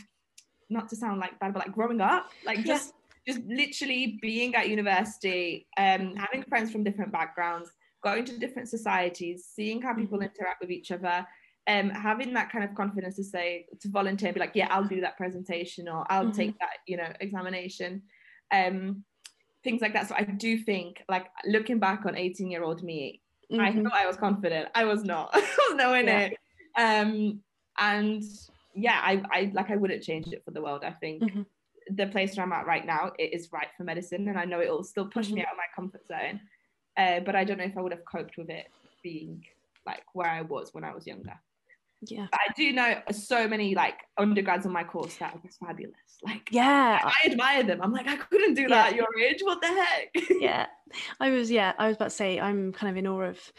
not 0.69 0.89
to 0.89 0.95
sound 0.95 1.19
like 1.19 1.39
bad, 1.39 1.53
but 1.53 1.59
like 1.59 1.75
growing 1.75 2.01
up, 2.01 2.31
like 2.45 2.63
just 2.65 2.93
yeah. 3.25 3.33
just 3.33 3.45
literally 3.47 4.17
being 4.21 4.55
at 4.55 4.69
university, 4.69 5.67
um, 5.77 6.15
having 6.15 6.43
friends 6.43 6.71
from 6.71 6.83
different 6.83 7.11
backgrounds, 7.11 7.71
going 8.03 8.25
to 8.25 8.37
different 8.39 8.69
societies, 8.69 9.47
seeing 9.53 9.81
how 9.81 9.93
people 9.93 10.17
mm-hmm. 10.17 10.27
interact 10.27 10.61
with 10.61 10.71
each 10.71 10.91
other, 10.91 11.25
um, 11.67 11.89
having 11.89 12.33
that 12.33 12.51
kind 12.51 12.63
of 12.63 12.73
confidence 12.73 13.15
to 13.17 13.23
say 13.23 13.67
to 13.79 13.89
volunteer, 13.89 14.33
be 14.33 14.39
like, 14.39 14.55
yeah, 14.55 14.67
I'll 14.71 14.87
do 14.87 15.01
that 15.01 15.17
presentation 15.17 15.87
or 15.87 16.05
I'll 16.09 16.25
mm-hmm. 16.25 16.31
take 16.31 16.59
that, 16.59 16.77
you 16.87 16.97
know, 16.97 17.11
examination. 17.19 18.03
Um, 18.51 19.03
things 19.65 19.81
like 19.81 19.91
that. 19.93 20.07
So 20.07 20.15
I 20.15 20.23
do 20.23 20.57
think, 20.57 21.03
like 21.09 21.25
looking 21.45 21.79
back 21.79 22.05
on 22.05 22.15
18 22.15 22.49
year 22.49 22.63
old 22.63 22.83
me, 22.83 23.21
mm-hmm. 23.51 23.61
I 23.61 23.73
thought 23.73 23.93
I 23.93 24.07
was 24.07 24.15
confident. 24.15 24.69
I 24.73 24.85
was 24.85 25.03
not. 25.03 25.31
I 25.33 25.39
was 25.39 25.75
nowhere 25.75 26.03
yeah. 26.03 26.27
near. 26.27 26.31
Um, 26.77 27.41
and 27.77 28.23
yeah, 28.73 29.01
I, 29.03 29.21
I 29.31 29.51
like 29.53 29.69
I 29.71 29.75
wouldn't 29.75 30.03
change 30.03 30.27
it 30.27 30.43
for 30.45 30.51
the 30.51 30.61
world. 30.61 30.83
I 30.85 30.91
think 30.91 31.23
mm-hmm. 31.23 31.41
the 31.89 32.07
place 32.07 32.37
where 32.37 32.45
I'm 32.45 32.53
at 32.53 32.65
right 32.65 32.85
now, 32.85 33.11
it 33.19 33.33
is 33.33 33.49
right 33.51 33.67
for 33.75 33.83
medicine, 33.83 34.29
and 34.29 34.39
I 34.39 34.45
know 34.45 34.61
it 34.61 34.69
will 34.69 34.83
still 34.83 35.07
push 35.07 35.27
mm-hmm. 35.27 35.35
me 35.35 35.41
out 35.41 35.53
of 35.53 35.57
my 35.57 35.69
comfort 35.75 36.07
zone. 36.07 36.39
Uh, 36.95 37.19
but 37.19 37.35
I 37.35 37.43
don't 37.43 37.57
know 37.57 37.65
if 37.65 37.77
I 37.77 37.81
would 37.81 37.91
have 37.91 38.05
coped 38.05 38.37
with 38.37 38.49
it 38.49 38.67
being 39.03 39.43
like 39.85 40.03
where 40.13 40.29
I 40.29 40.41
was 40.41 40.69
when 40.73 40.85
I 40.85 40.93
was 40.93 41.05
younger. 41.05 41.37
Yeah, 42.11 42.27
but 42.31 42.39
I 42.39 42.53
do 42.55 42.71
know 42.71 43.01
so 43.11 43.47
many 43.47 43.75
like 43.75 43.99
undergrads 44.17 44.65
on 44.65 44.71
my 44.71 44.83
course 44.83 45.15
that 45.17 45.35
are 45.35 45.39
just 45.39 45.59
fabulous. 45.59 45.95
Like, 46.23 46.49
yeah, 46.51 46.99
I, 47.03 47.07
I 47.07 47.31
admire 47.31 47.63
them. 47.63 47.81
I'm 47.81 47.91
like, 47.91 48.07
I 48.07 48.15
couldn't 48.15 48.55
do 48.55 48.67
that 48.69 48.91
at 48.91 48.95
your 48.95 49.07
age. 49.19 49.39
What 49.41 49.61
the 49.61 49.67
heck? 49.67 50.09
yeah, 50.39 50.67
I 51.19 51.29
was. 51.29 51.51
Yeah, 51.51 51.73
I 51.77 51.87
was 51.87 51.95
about 51.97 52.05
to 52.05 52.15
say 52.15 52.39
I'm 52.39 52.71
kind 52.73 52.89
of 52.89 52.97
in 52.97 53.07
awe 53.07 53.21
of 53.21 53.51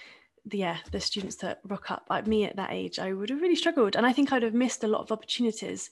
the, 0.47 0.59
yeah 0.59 0.79
the 0.93 1.01
students 1.01 1.37
that 1.37 1.61
rock 1.67 1.91
up 1.91 2.07
like 2.09 2.27
me 2.27 2.45
at 2.45 2.57
that 2.57 2.71
age 2.71 2.99
i 2.99 3.13
would 3.13 3.31
have 3.31 3.41
really 3.41 3.57
struggled 3.57 3.97
and 3.97 4.07
i 4.07 4.13
think 4.13 4.33
i'd 4.33 4.43
have 4.43 4.55
missed 4.55 4.85
a 4.85 4.89
lot 4.89 5.01
of 5.01 5.11
opportunities 5.11 5.91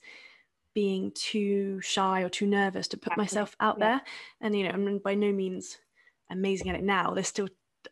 being 0.74 1.12
too 1.12 1.80
shy 1.80 2.22
or 2.22 2.28
too 2.28 2.46
nervous 2.46 2.88
to 2.88 2.96
put 2.96 3.16
myself 3.16 3.56
out 3.60 3.76
yeah. 3.78 3.84
there 3.84 4.02
and 4.40 4.56
you 4.56 4.64
know 4.64 4.70
i'm 4.70 4.98
by 4.98 5.14
no 5.14 5.32
means 5.32 5.78
amazing 6.30 6.68
at 6.68 6.76
it 6.76 6.84
now 6.84 7.12
there's 7.12 7.28
still 7.28 7.48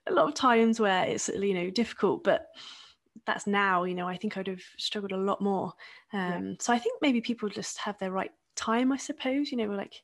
a 0.07 0.13
lot 0.13 0.29
of 0.29 0.35
times 0.35 0.81
where 0.81 1.05
it's 1.05 1.29
you 1.29 1.55
know 1.55 1.71
difficult 1.71 2.25
but 2.25 2.49
that's 3.27 3.47
now 3.47 3.85
you 3.85 3.95
know 3.95 4.09
i 4.09 4.17
think 4.17 4.37
i'd 4.37 4.47
have 4.47 4.63
struggled 4.79 5.13
a 5.13 5.17
lot 5.17 5.41
more 5.41 5.73
um, 6.13 6.47
yeah. 6.49 6.55
so 6.61 6.73
i 6.73 6.79
think 6.79 7.01
maybe 7.03 7.21
people 7.21 7.49
just 7.49 7.79
have 7.79 7.99
their 7.99 8.11
right 8.11 8.33
time 8.57 8.93
i 8.93 8.97
suppose 8.97 9.51
you 9.51 9.59
know 9.59 9.67
like 9.75 10.03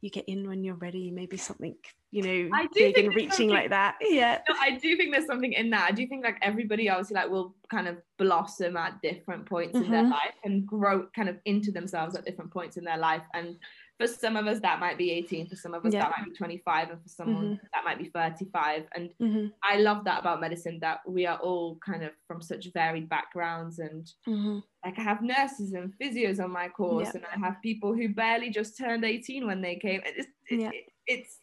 you 0.00 0.10
get 0.10 0.28
in 0.28 0.48
when 0.48 0.64
you're 0.64 0.74
ready 0.74 1.10
maybe 1.10 1.36
something 1.36 1.76
you 2.10 2.22
know 2.22 2.66
big 2.74 2.98
and 2.98 3.14
reaching 3.14 3.48
like 3.48 3.70
that 3.70 3.96
yeah 4.00 4.38
no, 4.48 4.54
i 4.60 4.72
do 4.72 4.96
think 4.96 5.12
there's 5.12 5.26
something 5.26 5.52
in 5.52 5.70
that 5.70 5.88
i 5.88 5.92
do 5.92 6.06
think 6.06 6.24
like 6.24 6.36
everybody 6.42 6.90
obviously 6.90 7.14
like 7.14 7.30
will 7.30 7.54
kind 7.70 7.88
of 7.88 7.96
blossom 8.18 8.76
at 8.76 9.00
different 9.00 9.46
points 9.46 9.74
mm-hmm. 9.74 9.86
in 9.86 9.90
their 9.90 10.02
mm-hmm. 10.02 10.10
life 10.10 10.34
and 10.44 10.66
grow 10.66 11.06
kind 11.14 11.28
of 11.28 11.36
into 11.46 11.70
themselves 11.70 12.14
at 12.14 12.24
different 12.24 12.50
points 12.50 12.76
in 12.76 12.84
their 12.84 12.98
life 12.98 13.22
and 13.32 13.56
for 13.98 14.06
some 14.06 14.36
of 14.36 14.46
us 14.46 14.58
that 14.60 14.80
might 14.80 14.98
be 14.98 15.10
18 15.10 15.48
for 15.48 15.56
some 15.56 15.74
of 15.74 15.84
us 15.84 15.92
yeah. 15.92 16.00
that 16.00 16.12
might 16.16 16.24
be 16.28 16.34
25 16.34 16.90
and 16.90 17.02
for 17.02 17.08
someone 17.08 17.44
mm-hmm. 17.44 17.66
that 17.72 17.84
might 17.84 17.98
be 17.98 18.06
35 18.06 18.84
and 18.94 19.10
mm-hmm. 19.20 19.46
i 19.62 19.76
love 19.76 20.04
that 20.04 20.20
about 20.20 20.40
medicine 20.40 20.78
that 20.80 21.00
we 21.06 21.26
are 21.26 21.38
all 21.38 21.78
kind 21.84 22.02
of 22.02 22.10
from 22.26 22.40
such 22.40 22.72
varied 22.72 23.08
backgrounds 23.08 23.78
and 23.78 24.10
mm-hmm. 24.26 24.58
like 24.84 24.98
i 24.98 25.02
have 25.02 25.22
nurses 25.22 25.72
and 25.74 25.92
physios 26.02 26.42
on 26.42 26.50
my 26.50 26.68
course 26.68 27.10
yeah. 27.14 27.20
and 27.20 27.24
i 27.34 27.46
have 27.46 27.60
people 27.62 27.94
who 27.94 28.08
barely 28.08 28.50
just 28.50 28.76
turned 28.76 29.04
18 29.04 29.46
when 29.46 29.60
they 29.60 29.76
came 29.76 30.00
it's, 30.04 30.26
it, 30.48 30.60
yeah. 30.60 30.70
it, 30.72 30.84
it's 31.06 31.38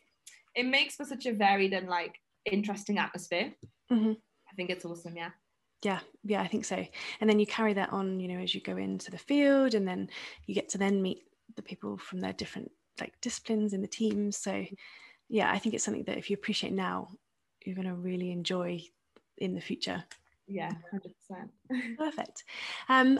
it 0.55 0.65
makes 0.65 0.95
for 0.95 1.05
such 1.05 1.25
a 1.25 1.33
varied 1.33 1.73
and 1.73 1.87
like 1.87 2.19
interesting 2.45 2.97
atmosphere. 2.97 3.53
Mm-hmm. 3.91 4.11
I 4.11 4.55
think 4.55 4.69
it's 4.69 4.85
awesome. 4.85 5.15
Yeah. 5.15 5.29
Yeah, 5.81 5.99
yeah, 6.25 6.41
I 6.41 6.47
think 6.47 6.65
so. 6.65 6.85
And 7.21 7.29
then 7.29 7.39
you 7.39 7.47
carry 7.47 7.71
that 7.73 7.93
on, 7.93 8.19
you 8.19 8.27
know, 8.27 8.41
as 8.41 8.53
you 8.53 8.59
go 8.59 8.75
into 8.75 9.11
the 9.11 9.17
field, 9.17 9.75
and 9.75 9.87
then 9.87 10.09
you 10.45 10.53
get 10.53 10.67
to 10.69 10.77
then 10.77 11.01
meet 11.01 11.23
the 11.59 11.63
people 11.63 11.97
from 11.97 12.21
their 12.21 12.33
different 12.33 12.71
like 13.01 13.13
disciplines 13.21 13.73
in 13.73 13.81
the 13.81 13.87
teams. 13.87 14.37
So, 14.37 14.65
yeah, 15.27 15.51
I 15.51 15.59
think 15.59 15.75
it's 15.75 15.83
something 15.83 16.03
that 16.03 16.17
if 16.17 16.29
you 16.29 16.35
appreciate 16.35 16.73
now, 16.73 17.09
you're 17.65 17.75
going 17.75 17.87
to 17.87 17.95
really 17.95 18.31
enjoy 18.31 18.81
in 19.37 19.53
the 19.53 19.61
future. 19.61 20.03
Yeah, 20.47 20.71
hundred 20.89 21.13
percent. 21.15 21.51
Perfect. 21.97 22.43
Um, 22.87 23.19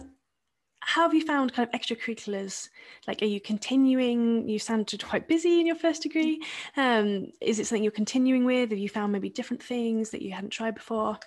how 0.81 1.01
have 1.03 1.13
you 1.13 1.25
found 1.25 1.53
kind 1.53 1.67
of 1.67 1.79
extracurriculars? 1.79 2.69
Like, 3.05 3.21
are 3.21 3.25
you 3.25 3.41
continuing? 3.41 4.47
You 4.47 4.57
sounded 4.57 5.03
quite 5.03 5.27
busy 5.27 5.59
in 5.59 5.67
your 5.67 5.75
first 5.75 6.01
degree. 6.01 6.41
Um, 6.77 7.31
is 7.41 7.59
it 7.59 7.67
something 7.67 7.83
you're 7.83 7.91
continuing 7.91 8.45
with? 8.45 8.69
Have 8.69 8.79
you 8.79 8.89
found 8.89 9.11
maybe 9.11 9.29
different 9.29 9.61
things 9.61 10.09
that 10.11 10.21
you 10.21 10.31
hadn't 10.31 10.51
tried 10.51 10.75
before? 10.75 11.19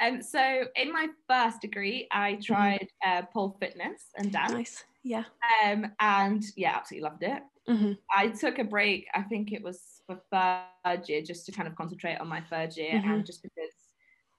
Um, 0.00 0.22
so 0.22 0.64
in 0.76 0.92
my 0.92 1.08
first 1.28 1.60
degree, 1.60 2.06
I 2.10 2.32
mm-hmm. 2.32 2.40
tried 2.40 2.88
uh, 3.04 3.22
pole 3.32 3.56
fitness 3.60 4.04
and 4.16 4.30
dance. 4.30 4.52
Nice, 4.52 4.84
yeah. 5.02 5.24
Um, 5.64 5.92
and 6.00 6.44
yeah, 6.56 6.76
absolutely 6.76 7.08
loved 7.08 7.22
it. 7.22 7.42
Mm-hmm. 7.68 7.92
I 8.14 8.28
took 8.28 8.58
a 8.58 8.64
break. 8.64 9.06
I 9.14 9.22
think 9.22 9.52
it 9.52 9.62
was 9.62 10.02
for 10.06 10.20
third 10.32 11.08
year, 11.08 11.22
just 11.22 11.46
to 11.46 11.52
kind 11.52 11.68
of 11.68 11.76
concentrate 11.76 12.16
on 12.16 12.28
my 12.28 12.40
third 12.40 12.76
year, 12.76 12.94
mm-hmm. 12.94 13.10
and 13.10 13.26
just 13.26 13.42
because 13.42 13.74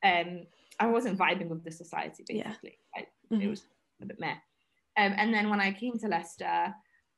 um, 0.04 0.48
I 0.80 0.88
wasn't 0.88 1.18
vibing 1.18 1.48
with 1.48 1.64
the 1.64 1.72
society, 1.72 2.24
basically. 2.28 2.78
Yeah. 2.96 3.02
I, 3.02 3.02
mm-hmm. 3.34 3.42
It 3.42 3.50
was 3.50 3.64
a 4.02 4.06
bit 4.06 4.20
meh. 4.20 4.36
Um, 4.98 5.14
and 5.16 5.34
then 5.34 5.50
when 5.50 5.62
I 5.62 5.72
came 5.72 5.98
to 6.00 6.08
Leicester, 6.08 6.74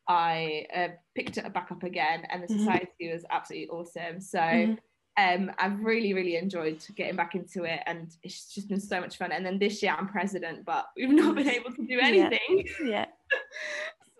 I 0.07 0.67
uh, 0.75 0.87
picked 1.15 1.37
it 1.37 1.53
back 1.53 1.71
up 1.71 1.83
again, 1.83 2.25
and 2.29 2.43
the 2.43 2.47
Mhm. 2.47 2.57
society 2.59 3.11
was 3.11 3.25
absolutely 3.29 3.69
awesome. 3.69 4.19
So 4.19 4.39
Mhm. 4.39 4.77
um, 5.17 5.51
I've 5.57 5.79
really, 5.79 6.13
really 6.13 6.35
enjoyed 6.35 6.85
getting 6.95 7.15
back 7.15 7.35
into 7.35 7.63
it, 7.63 7.81
and 7.85 8.15
it's 8.21 8.53
just 8.53 8.67
been 8.67 8.81
so 8.81 8.99
much 8.99 9.17
fun. 9.17 9.31
And 9.31 9.45
then 9.45 9.59
this 9.59 9.81
year 9.81 9.95
I'm 9.97 10.07
president, 10.07 10.65
but 10.65 10.87
we've 10.95 11.09
not 11.09 11.35
been 11.35 11.49
able 11.49 11.71
to 11.71 11.85
do 11.85 11.95
Yeah. 11.95 12.07
anything. 12.07 12.67
Yeah. 12.85 13.05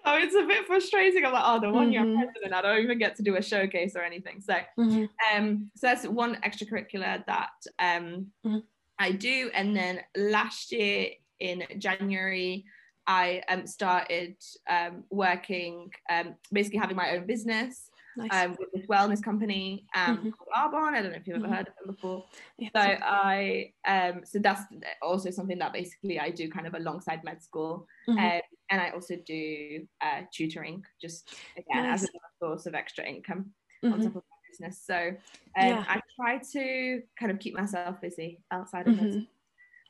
So 0.06 0.16
it's 0.18 0.36
a 0.36 0.46
bit 0.46 0.68
frustrating. 0.68 1.24
I'm 1.26 1.32
like, 1.32 1.44
oh, 1.46 1.62
the 1.62 1.72
one 1.72 1.90
year 1.94 2.02
I'm 2.02 2.08
Mhm. 2.08 2.24
president, 2.26 2.54
I 2.54 2.62
don't 2.62 2.84
even 2.84 3.00
get 3.00 3.16
to 3.16 3.24
do 3.24 3.38
a 3.38 3.42
showcase 3.42 3.96
or 3.96 4.02
anything. 4.02 4.42
So 4.42 4.56
Mhm. 4.78 5.08
um, 5.34 5.72
so 5.78 5.88
that's 5.88 6.06
one 6.06 6.36
extracurricular 6.42 7.26
that 7.26 7.52
um, 7.80 8.34
Mhm. 8.46 8.64
I 9.00 9.14
do. 9.14 9.50
And 9.54 9.74
then 9.74 10.02
last 10.18 10.74
year 10.74 11.12
in 11.40 11.64
January, 11.78 12.66
I 13.08 13.44
um, 13.48 13.66
started 13.66 14.36
um, 14.70 15.06
working, 15.10 15.90
um, 16.10 16.36
basically 16.52 16.80
having 16.80 16.98
my 16.98 17.12
own 17.16 17.26
business 17.26 17.90
Nice. 18.16 18.30
um, 18.32 18.56
with 18.60 18.70
this 18.74 18.86
wellness 18.88 19.22
company 19.24 19.86
um, 19.96 20.18
Mhm. 20.18 20.32
called 20.32 20.50
Arbonne. 20.56 20.94
I 20.94 21.02
don't 21.02 21.12
know 21.12 21.18
if 21.18 21.28
you've 21.28 21.38
ever 21.38 21.48
Mhm. 21.48 21.56
heard 21.56 21.68
of 21.68 21.74
them 21.76 21.96
before. 21.96 22.26
Yeah, 22.58 22.70
So 22.76 22.82
I, 22.82 23.74
um, 23.86 24.26
so 24.26 24.40
that's 24.40 24.64
also 25.02 25.30
something 25.32 25.58
that 25.60 25.74
basically 25.74 26.20
I 26.20 26.30
do 26.30 26.50
kind 26.50 26.68
of 26.68 26.74
alongside 26.76 27.24
med 27.24 27.42
school. 27.42 27.88
Mhm. 28.08 28.20
Um, 28.20 28.42
and 28.70 28.82
I 28.82 28.90
also 28.92 29.16
do 29.26 29.88
uh, 30.02 30.22
tutoring, 30.34 30.84
just 31.02 31.34
again 31.58 31.86
as 31.86 32.04
a 32.04 32.08
source 32.40 32.66
of 32.66 32.76
extra 32.76 33.04
income 33.06 33.54
on 33.84 34.00
top 34.02 34.16
of 34.16 34.24
my 34.24 34.38
business. 34.50 34.82
So 34.86 34.96
um, 34.98 35.16
Yeah. 35.56 35.86
I 35.88 36.00
try 36.16 36.38
to 36.54 37.02
kind 37.20 37.32
of 37.32 37.40
keep 37.40 37.54
myself 37.56 38.00
busy 38.02 38.42
outside 38.52 38.88
of 38.88 38.98
it. 39.00 39.28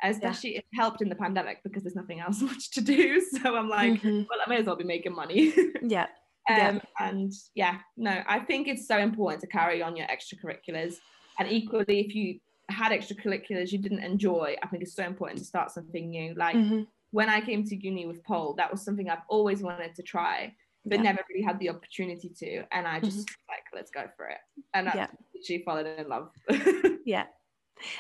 Especially 0.04 0.58
it 0.58 0.66
helped 0.74 1.02
in 1.02 1.08
the 1.08 1.16
pandemic 1.16 1.62
because 1.64 1.84
there's 1.84 1.96
nothing 1.96 2.20
else 2.20 2.42
much 2.52 2.72
to 2.72 2.82
do. 2.82 3.22
So 3.42 3.56
I'm 3.56 3.70
like, 3.70 4.02
Mhm. 4.02 4.28
well, 4.30 4.40
I 4.46 4.50
may 4.50 4.58
as 4.58 4.66
well 4.66 4.76
be 4.76 4.84
making 4.84 5.14
money. 5.16 5.54
Yeah. 5.82 6.08
Yeah. 6.50 6.70
um, 6.70 6.82
and 7.00 7.32
yeah, 7.56 7.80
no, 7.98 8.22
I 8.28 8.40
think 8.40 8.68
it's 8.68 8.88
so 8.88 8.98
important 8.98 9.42
to 9.42 9.48
carry 9.48 9.82
on 9.82 9.96
your 9.96 10.08
extracurriculars. 10.08 10.96
And 11.40 11.50
equally, 11.52 12.02
if 12.02 12.14
you 12.16 12.40
had 12.70 12.92
extracurriculars 12.92 13.72
you 13.72 13.78
didn't 13.80 14.04
enjoy, 14.04 14.56
I 14.62 14.68
think 14.68 14.84
it's 14.84 14.94
so 14.96 15.04
important 15.06 15.40
to 15.40 15.46
start 15.46 15.72
something 15.72 16.10
new. 16.10 16.34
Like 16.36 16.56
Mhm. 16.56 16.88
when 17.12 17.30
I 17.30 17.42
came 17.42 17.64
to 17.66 17.76
uni 17.76 18.06
with 18.06 18.24
pole, 18.24 18.54
that 18.56 18.72
was 18.72 18.84
something 18.84 19.10
I've 19.10 19.24
always 19.30 19.62
wanted 19.62 19.96
to 19.96 20.04
try, 20.04 20.56
but 20.86 20.98
Yeah. 21.00 21.04
never 21.04 21.24
really 21.30 21.44
had 21.44 21.60
the 21.60 21.70
opportunity 21.70 22.30
to. 22.30 22.66
And 22.72 22.88
I 22.88 23.00
just 23.00 23.30
like, 23.50 23.64
let's 23.74 23.92
go 23.92 24.08
for 24.18 24.28
it. 24.28 24.40
And 24.74 24.90
I 24.90 24.96
Yeah. 24.96 25.08
literally 25.34 25.64
fallen 25.64 25.88
in 25.88 26.08
love. 26.10 26.32
Yeah. 27.06 27.26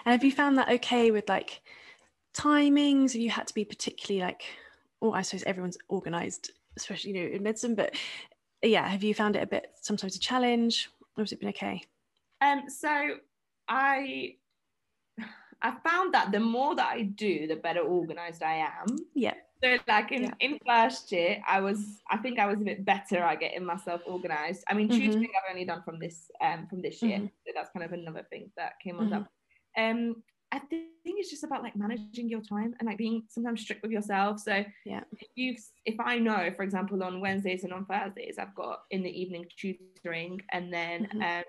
And 0.05 0.11
have 0.13 0.23
you 0.23 0.31
found 0.31 0.57
that 0.57 0.69
okay 0.69 1.11
with 1.11 1.27
like 1.27 1.61
timings? 2.33 3.13
Have 3.13 3.21
you 3.21 3.29
had 3.29 3.47
to 3.47 3.53
be 3.53 3.65
particularly 3.65 4.25
like, 4.25 4.43
oh, 5.01 5.11
I 5.11 5.21
suppose 5.23 5.43
everyone's 5.43 5.77
organized, 5.89 6.51
especially, 6.77 7.11
you 7.11 7.21
know, 7.29 7.35
in 7.35 7.43
medicine, 7.43 7.75
but 7.75 7.95
yeah, 8.63 8.87
have 8.87 9.03
you 9.03 9.13
found 9.13 9.35
it 9.35 9.43
a 9.43 9.47
bit 9.47 9.71
sometimes 9.81 10.15
a 10.15 10.19
challenge 10.19 10.89
or 11.17 11.23
has 11.23 11.31
it 11.31 11.39
been 11.39 11.49
okay? 11.49 11.83
um, 12.41 12.69
so 12.69 13.17
I 13.67 14.37
I 15.61 15.71
found 15.79 16.13
that 16.13 16.31
the 16.31 16.39
more 16.39 16.75
that 16.75 16.87
I 16.91 17.03
do, 17.03 17.47
the 17.47 17.55
better 17.55 17.79
organized 17.81 18.43
I 18.43 18.55
am. 18.55 19.05
Yeah. 19.13 19.35
So 19.63 19.77
like 19.87 20.11
in, 20.11 20.23
Yeah. 20.23 20.33
in 20.41 20.59
first 20.67 21.09
year, 21.11 21.41
I 21.47 21.61
was 21.61 22.01
I 22.09 22.17
think 22.17 22.37
I 22.37 22.47
was 22.47 22.59
a 22.59 22.65
bit 22.65 22.83
better 22.83 23.19
at 23.19 23.39
getting 23.39 23.63
myself 23.65 24.01
organized. 24.05 24.63
I 24.67 24.73
mean, 24.73 24.89
Mhm. 24.89 24.91
tutoring 24.91 25.29
I've 25.37 25.49
only 25.51 25.63
done 25.65 25.83
from 25.83 25.99
this 25.99 26.29
um 26.41 26.67
from 26.67 26.81
this 26.81 27.05
year, 27.05 27.19
Mhm. 27.19 27.31
so 27.45 27.53
that's 27.55 27.69
kind 27.71 27.85
of 27.85 27.93
another 27.93 28.23
thing 28.29 28.51
that 28.57 28.73
came 28.83 28.99
on 28.99 29.07
Mhm. 29.07 29.09
top. 29.09 29.31
Um, 29.77 30.23
I 30.53 30.59
think 30.59 30.91
it's 31.05 31.31
just 31.31 31.43
about 31.43 31.63
like 31.63 31.75
managing 31.75 32.29
your 32.29 32.41
time 32.41 32.75
and 32.79 32.87
like 32.87 32.97
being 32.97 33.23
sometimes 33.27 33.61
strict 33.61 33.81
with 33.81 33.91
yourself. 33.91 34.39
So 34.39 34.63
Yeah. 34.85 35.03
if 35.11 35.27
you 35.35 35.55
if 35.85 35.99
I 35.99 36.19
know, 36.19 36.51
for 36.55 36.63
example, 36.63 37.03
on 37.03 37.19
Wednesdays 37.19 37.63
and 37.63 37.73
on 37.73 37.85
Thursdays, 37.85 38.37
I've 38.37 38.55
got 38.55 38.83
in 38.91 39.01
the 39.03 39.09
evening 39.21 39.45
tutoring, 39.57 40.41
and 40.51 40.71
then 40.71 41.07
Mhm. 41.13 41.21
um 41.29 41.43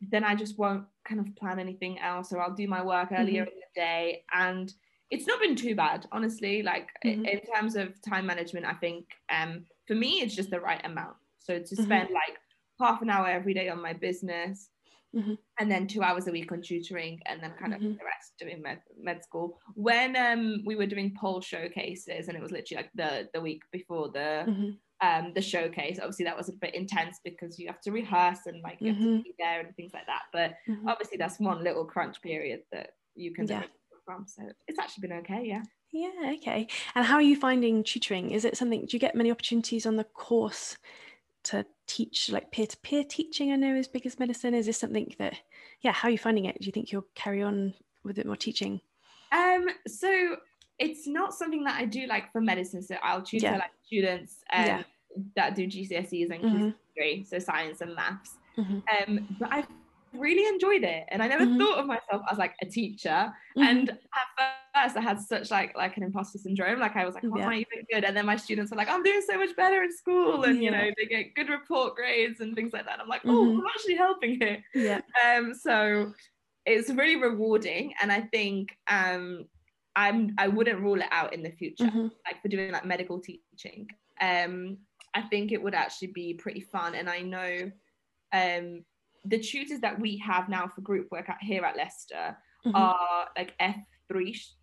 then 0.00 0.24
I 0.24 0.34
just 0.34 0.58
won't 0.58 0.86
kind 1.08 1.20
of 1.20 1.34
plan 1.36 1.58
anything 1.58 1.98
else, 1.98 2.32
or 2.32 2.40
I'll 2.40 2.54
do 2.54 2.68
my 2.68 2.82
work 2.82 3.12
earlier 3.12 3.42
Mm-hmm. 3.42 3.52
in 3.52 3.60
the 3.60 3.80
day. 3.80 4.24
And 4.32 4.72
it's 5.10 5.26
not 5.26 5.40
been 5.40 5.56
too 5.56 5.74
bad, 5.74 6.06
honestly. 6.12 6.62
Like 6.62 6.88
Mhm. 7.04 7.26
in 7.26 7.40
terms 7.54 7.76
of 7.76 8.00
time 8.02 8.26
management, 8.26 8.66
I 8.66 8.74
think 8.74 9.06
um, 9.28 9.66
for 9.86 9.94
me 9.94 10.20
it's 10.22 10.34
just 10.34 10.50
the 10.50 10.60
right 10.60 10.84
amount. 10.84 11.16
So 11.38 11.58
to 11.58 11.74
Mhm. 11.76 11.84
spend 11.84 12.10
like 12.10 12.38
half 12.80 13.02
an 13.02 13.10
hour 13.10 13.26
every 13.26 13.54
day 13.54 13.68
on 13.68 13.80
my 13.80 13.92
business, 13.92 14.70
Mhm. 15.14 15.38
and 15.58 15.70
then 15.70 15.86
two 15.86 16.02
hours 16.02 16.26
a 16.28 16.32
week 16.32 16.52
on 16.52 16.60
tutoring, 16.62 17.20
and 17.26 17.42
then 17.42 17.52
kind 17.58 17.72
of 17.74 17.80
the 17.80 18.04
rest 18.04 18.34
doing 18.38 18.60
med, 18.62 18.80
med 18.98 19.22
school. 19.24 19.58
When 19.74 20.16
um, 20.16 20.62
we 20.66 20.76
were 20.76 20.86
doing 20.86 21.14
pole 21.18 21.40
showcases, 21.40 22.28
and 22.28 22.36
it 22.36 22.42
was 22.42 22.52
literally 22.52 22.82
like 22.82 22.90
the 22.94 23.28
the 23.32 23.40
week 23.40 23.62
before 23.72 24.10
the 24.10 24.44
Mhm. 24.46 24.78
um, 25.00 25.32
the 25.34 25.42
showcase. 25.42 25.98
Obviously, 25.98 26.24
that 26.24 26.36
was 26.36 26.48
a 26.48 26.52
bit 26.54 26.74
intense 26.74 27.20
because 27.24 27.58
you 27.58 27.66
have 27.68 27.80
to 27.82 27.92
rehearse 27.92 28.46
and 28.46 28.62
like 28.62 28.78
you 28.80 28.92
have 28.92 29.02
to 29.02 29.22
be 29.22 29.34
there 29.38 29.60
and 29.60 29.74
things 29.76 29.92
like 29.94 30.06
that. 30.06 30.22
But 30.32 30.54
Mhm. 30.68 30.88
obviously, 30.88 31.18
that's 31.18 31.38
one 31.40 31.62
little 31.62 31.84
crunch 31.84 32.20
period 32.22 32.62
that 32.72 32.90
you 33.14 33.32
can 33.32 33.46
yeah. 33.46 33.64
from. 34.04 34.26
So 34.28 34.42
it's 34.68 34.78
actually 34.78 35.08
been 35.08 35.18
okay. 35.18 35.44
Yeah. 35.44 35.62
Yeah, 35.92 36.32
okay. 36.36 36.68
And 36.94 37.04
how 37.04 37.14
are 37.16 37.22
you 37.22 37.36
finding 37.36 37.82
tutoring? 37.84 38.30
Is 38.32 38.44
it 38.44 38.56
something, 38.56 38.86
do 38.86 38.96
you 38.96 38.98
get 39.00 39.14
many 39.14 39.30
opportunities 39.30 39.86
on 39.86 39.96
the 39.96 40.04
course 40.04 40.76
to 41.46 41.64
teach, 41.86 42.30
like 42.30 42.50
peer 42.50 42.66
to 42.66 42.76
peer 42.78 43.04
teaching? 43.04 43.52
I 43.52 43.56
know 43.56 43.74
is 43.74 43.88
big 43.88 44.06
as 44.06 44.18
medicine. 44.18 44.54
Is 44.54 44.66
this 44.66 44.78
something 44.78 45.14
that, 45.18 45.34
yeah, 45.80 45.92
how 45.92 46.08
are 46.08 46.10
you 46.10 46.18
finding 46.18 46.44
it? 46.46 46.58
Do 46.60 46.66
you 46.66 46.72
think 46.72 46.92
you'll 46.92 47.06
carry 47.14 47.42
on 47.42 47.74
with 48.04 48.18
it 48.18 48.26
more 48.26 48.36
teaching? 48.36 48.80
Um. 49.32 49.66
So 49.86 50.36
it's 50.78 51.06
not 51.06 51.34
something 51.34 51.64
that 51.64 51.76
I 51.80 51.84
do 51.84 52.06
like 52.06 52.30
for 52.32 52.40
medicine. 52.40 52.82
So 52.82 52.96
I'll 53.02 53.22
tutor 53.22 53.46
Yeah. 53.46 53.56
like 53.58 53.70
students 53.84 54.36
um, 54.52 54.64
Yeah. 54.66 54.82
that 55.36 55.54
do 55.54 55.66
GCSEs 55.66 56.30
and 56.30 56.44
Mhm. 56.44 56.74
Q3, 56.98 57.26
so 57.26 57.38
science 57.38 57.80
and 57.80 57.94
maths. 57.94 58.36
Mhm. 58.56 58.82
Um. 59.08 59.36
But 59.40 59.48
I 59.52 59.66
really 60.18 60.46
enjoyed 60.46 60.84
it, 60.84 61.06
and 61.10 61.22
I 61.22 61.28
never 61.28 61.46
Mhm. 61.46 61.58
thought 61.58 61.78
of 61.78 61.86
myself 61.86 62.22
as 62.30 62.38
like 62.38 62.54
a 62.62 62.66
teacher. 62.66 63.32
Mhm. 63.56 63.88
And 63.88 63.90
at 63.90 63.98
first, 64.74 64.96
I 64.96 65.00
had 65.00 65.20
such 65.20 65.50
like 65.50 65.76
like 65.76 65.96
an 65.96 66.02
imposter 66.02 66.38
syndrome. 66.38 66.78
Like 66.80 66.96
I 66.96 67.04
was 67.06 67.14
like, 67.14 67.24
"How 67.32 67.38
am 67.40 67.48
I 67.48 67.54
even 67.56 67.84
good?" 67.90 68.04
And 68.04 68.16
then 68.16 68.26
my 68.26 68.36
students 68.36 68.70
were 68.70 68.76
like, 68.76 68.88
"I'm 68.88 69.02
doing 69.02 69.22
so 69.22 69.38
much 69.38 69.56
better 69.56 69.82
in 69.82 69.92
school," 69.92 70.44
and 70.44 70.62
you 70.62 70.70
know 70.70 70.90
they 70.96 71.06
get 71.06 71.34
good 71.34 71.48
report 71.48 71.96
grades 71.96 72.40
and 72.40 72.54
things 72.54 72.72
like 72.72 72.86
that. 72.86 73.00
I'm 73.00 73.08
like, 73.08 73.22
"Oh, 73.28 73.52
Mhm. 73.52 73.60
I'm 73.60 73.66
actually 73.74 73.96
helping 73.96 74.40
here." 74.40 74.62
Yeah. 74.74 75.00
Um, 75.24 75.54
so 75.54 76.12
it's 76.66 76.90
really 76.90 77.16
rewarding, 77.16 77.94
and 78.00 78.12
I 78.12 78.22
think 78.22 78.76
um, 78.88 79.48
I'm 79.96 80.34
I 80.38 80.48
wouldn't 80.48 80.80
rule 80.80 81.00
it 81.00 81.08
out 81.10 81.32
in 81.34 81.42
the 81.42 81.52
future, 81.52 81.88
Mhm. 81.88 82.10
like 82.26 82.42
for 82.42 82.48
doing 82.48 82.72
like 82.72 82.84
medical 82.84 83.20
teaching. 83.20 83.88
Um, 84.20 84.78
I 85.14 85.22
think 85.22 85.52
it 85.52 85.62
would 85.62 85.74
actually 85.74 86.08
be 86.12 86.34
pretty 86.34 86.60
fun, 86.60 86.94
and 86.94 87.08
I 87.08 87.20
know 87.20 87.70
um 88.32 88.84
the 89.28 89.38
tutors 89.38 89.80
that 89.80 89.98
we 90.00 90.16
have 90.18 90.48
now 90.48 90.66
for 90.68 90.80
group 90.80 91.10
work 91.10 91.28
at, 91.28 91.38
here 91.40 91.64
at 91.64 91.76
Leicester 91.76 92.36
Mhm. 92.64 92.72
are 92.74 93.28
like 93.36 93.56
F3 93.58 94.54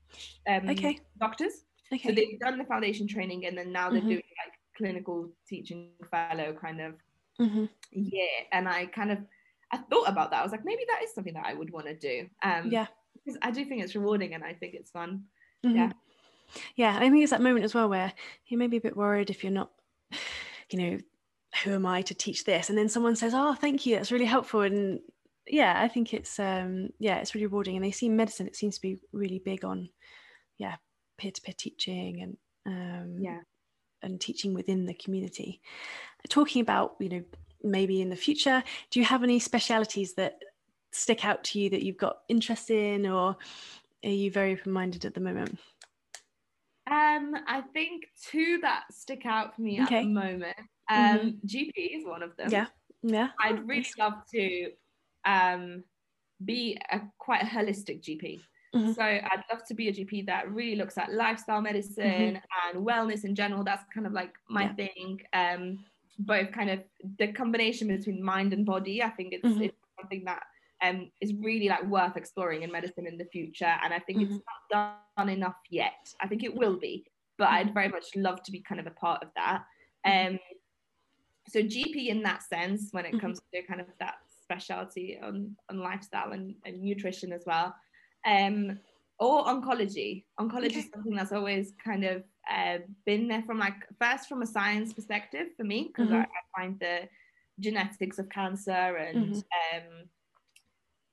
um, 0.48 0.70
Okay. 0.70 1.00
doctors. 1.18 1.66
Okay. 1.92 2.10
So 2.10 2.16
they've 2.16 2.40
done 2.40 2.58
the 2.58 2.66
foundation 2.66 3.08
training 3.08 3.46
and 3.46 3.58
then 3.58 3.72
now 3.72 3.90
they're 3.90 4.02
Mhm. 4.02 4.10
doing 4.10 4.24
like 4.46 4.54
clinical 4.76 5.32
teaching 5.48 5.92
fellow 6.10 6.54
kind 6.54 6.82
of 6.82 6.96
Mhm. 7.40 7.70
year. 7.92 8.30
And 8.52 8.68
I 8.68 8.88
kind 8.88 9.12
of 9.12 9.20
I 9.72 9.78
thought 9.78 10.08
about 10.08 10.30
that. 10.30 10.40
I 10.42 10.44
was 10.44 10.52
like, 10.52 10.66
maybe 10.66 10.84
that 10.88 11.02
is 11.04 11.14
something 11.16 11.34
that 11.34 11.48
I 11.48 11.56
would 11.56 11.72
want 11.72 11.88
to 11.88 11.96
do. 11.98 12.30
Um, 12.44 12.72
Yeah. 12.72 12.88
Because 13.16 13.40
I 13.42 13.50
do 13.52 13.66
think 13.66 13.82
it's 13.84 13.96
rewarding 13.96 14.34
and 14.36 14.44
I 14.44 14.54
think 14.54 14.76
it's 14.76 14.92
fun. 14.92 15.28
Mhm. 15.64 15.76
Yeah. 15.76 15.94
Yeah, 16.76 16.96
I 16.96 17.10
think 17.10 17.24
it's 17.24 17.32
that 17.32 17.42
moment 17.42 17.66
as 17.66 17.74
well 17.74 17.90
where 17.90 18.14
you 18.46 18.58
may 18.60 18.68
be 18.68 18.78
a 18.78 18.82
bit 18.82 18.96
worried 18.96 19.32
if 19.32 19.44
you're 19.44 19.52
not, 19.52 19.72
you 20.70 20.78
know, 20.78 21.00
who 21.64 21.72
am 21.74 21.86
I 21.86 22.02
to 22.04 22.14
teach 22.14 22.46
this? 22.46 22.70
And 22.70 22.78
then 22.78 22.90
someone 22.90 23.16
says, 23.16 23.34
"Oh, 23.36 23.54
thank 23.54 23.86
you, 23.86 23.96
that's 23.96 24.12
really 24.12 24.26
helpful." 24.26 24.62
And 24.62 25.00
yeah, 25.48 25.82
I 25.82 25.88
think 25.88 26.14
it's 26.14 26.40
um, 26.40 26.90
yeah, 27.00 27.18
it's 27.18 27.36
really 27.36 27.48
rewarding. 27.48 27.76
And 27.76 27.84
they 27.86 27.92
see 27.92 28.10
medicine; 28.10 28.48
it 28.48 28.56
seems 28.56 28.76
to 28.76 28.82
be 28.82 28.98
really 29.12 29.40
big 29.40 29.64
on, 29.66 29.90
yeah, 30.58 30.76
peer-to-peer 31.18 31.56
teaching 31.58 32.22
and 32.22 32.38
um, 32.66 33.18
Yeah. 33.20 33.42
and 34.02 34.20
teaching 34.20 34.54
within 34.54 34.86
the 34.86 34.94
community. 34.94 35.62
Talking 36.30 36.62
about, 36.62 36.96
you 37.00 37.10
know, 37.10 37.24
maybe 37.62 38.02
in 38.02 38.10
the 38.10 38.16
future, 38.16 38.64
do 38.90 39.00
you 39.00 39.06
have 39.06 39.24
any 39.24 39.40
specialities 39.40 40.14
that 40.16 40.40
stick 40.92 41.26
out 41.26 41.44
to 41.44 41.60
you 41.60 41.70
that 41.72 41.84
you've 41.84 41.98
got 41.98 42.20
interest 42.30 42.70
in, 42.72 43.06
or 43.06 43.36
are 44.04 44.10
you 44.10 44.32
very 44.32 44.54
open-minded 44.54 45.06
at 45.06 45.14
the 45.14 45.20
moment? 45.22 45.60
Um, 46.86 47.36
I 47.48 47.62
think 47.74 48.04
two 48.30 48.60
that 48.62 48.84
stick 48.92 49.26
out 49.26 49.56
for 49.56 49.62
me 49.62 49.80
at 49.80 49.90
the 49.90 50.04
moment. 50.04 50.56
Um, 50.90 51.40
GP 51.46 51.74
is 51.98 52.06
one 52.06 52.24
of 52.24 52.36
them. 52.38 52.50
Yeah, 52.50 52.68
yeah. 53.02 53.30
I'd 53.40 53.68
really 53.68 53.86
love 53.98 54.14
to 54.34 54.72
um, 55.26 55.84
be 56.44 56.78
a 56.92 57.02
quite 57.18 57.42
a 57.44 57.46
holistic 57.46 58.02
GP. 58.02 58.42
Mhm. 58.76 58.96
So 58.96 59.04
I'd 59.04 59.44
love 59.52 59.64
to 59.68 59.74
be 59.76 59.88
a 59.90 59.94
GP 59.94 60.26
that 60.26 60.52
really 60.52 60.76
looks 60.76 60.98
at 60.98 61.14
lifestyle 61.14 61.62
medicine 61.62 62.42
and 62.66 62.86
wellness 62.86 63.24
in 63.24 63.36
general. 63.36 63.64
That's 63.64 63.84
kind 63.94 64.08
of 64.08 64.14
like 64.14 64.34
my 64.50 64.64
Mm-hmm. 64.66 64.80
Yeah. 64.82 64.88
thing. 64.88 65.22
Um, 65.34 65.86
both 66.20 66.52
kind 66.52 66.70
of 66.70 66.80
the 67.20 67.32
combination 67.34 67.88
between 67.88 68.22
mind 68.24 68.54
and 68.54 68.66
body. 68.66 69.02
I 69.02 69.10
think 69.10 69.34
it's, 69.34 69.46
Mhm. 69.48 69.66
it's 69.66 69.78
something 70.00 70.24
that 70.26 70.44
um, 70.82 71.10
is 71.22 71.34
really 71.36 71.70
like 71.70 71.84
worth 71.86 72.18
exploring 72.18 72.64
in 72.64 72.72
medicine 72.72 73.08
in 73.08 73.18
the 73.18 73.26
future. 73.26 73.74
And 73.84 73.94
I 73.94 74.00
think 74.00 74.20
Mm-hmm. 74.20 74.36
it's 74.36 74.44
not 74.74 75.02
done 75.18 75.30
enough 75.30 75.56
yet. 75.70 76.14
I 76.20 76.28
think 76.28 76.44
it 76.44 76.54
will 76.54 76.78
be. 76.78 77.06
but 77.40 77.48
I'd 77.50 77.74
very 77.74 77.90
much 77.90 78.16
love 78.16 78.44
to 78.44 78.52
be 78.52 78.60
kind 78.62 78.80
of 78.80 78.86
a 78.86 78.92
part 78.92 79.24
of 79.24 79.30
that. 79.36 79.64
Um, 80.06 80.38
so 81.48 81.60
GP 81.62 82.08
in 82.08 82.24
that 82.24 82.44
sense, 82.44 82.90
when 82.92 83.06
it 83.06 83.20
comes 83.20 83.42
to 83.54 83.62
kind 83.64 83.82
of 83.82 83.88
that 84.00 84.16
specialty 84.42 85.20
on, 85.22 85.56
on 85.70 85.80
lifestyle 85.80 86.32
and, 86.32 86.56
and 86.66 86.82
nutrition 86.82 87.32
as 87.32 87.44
well. 87.46 87.76
Um, 88.26 88.80
or 89.20 89.46
oncology. 89.46 90.26
Oncology 90.40 90.66
okay. 90.66 90.80
is 90.80 90.90
something 90.94 91.16
that's 91.16 91.32
always 91.32 91.74
kind 91.84 92.04
of 92.04 92.24
uh, 92.50 92.80
been 93.06 93.28
there 93.28 93.44
from 93.44 93.60
like 93.60 93.88
first 94.00 94.28
from 94.28 94.42
a 94.42 94.46
science 94.46 94.94
perspective 94.94 95.48
for 95.56 95.64
me 95.64 95.88
because 95.88 96.12
mm-hmm. 96.12 96.18
I, 96.18 96.22
I, 96.24 96.62
find 96.62 96.80
the 96.80 97.08
genetics 97.60 98.20
of 98.20 98.30
cancer 98.30 98.72
and 98.72 99.36
mm-hmm. 99.36 99.78
um, 99.78 100.10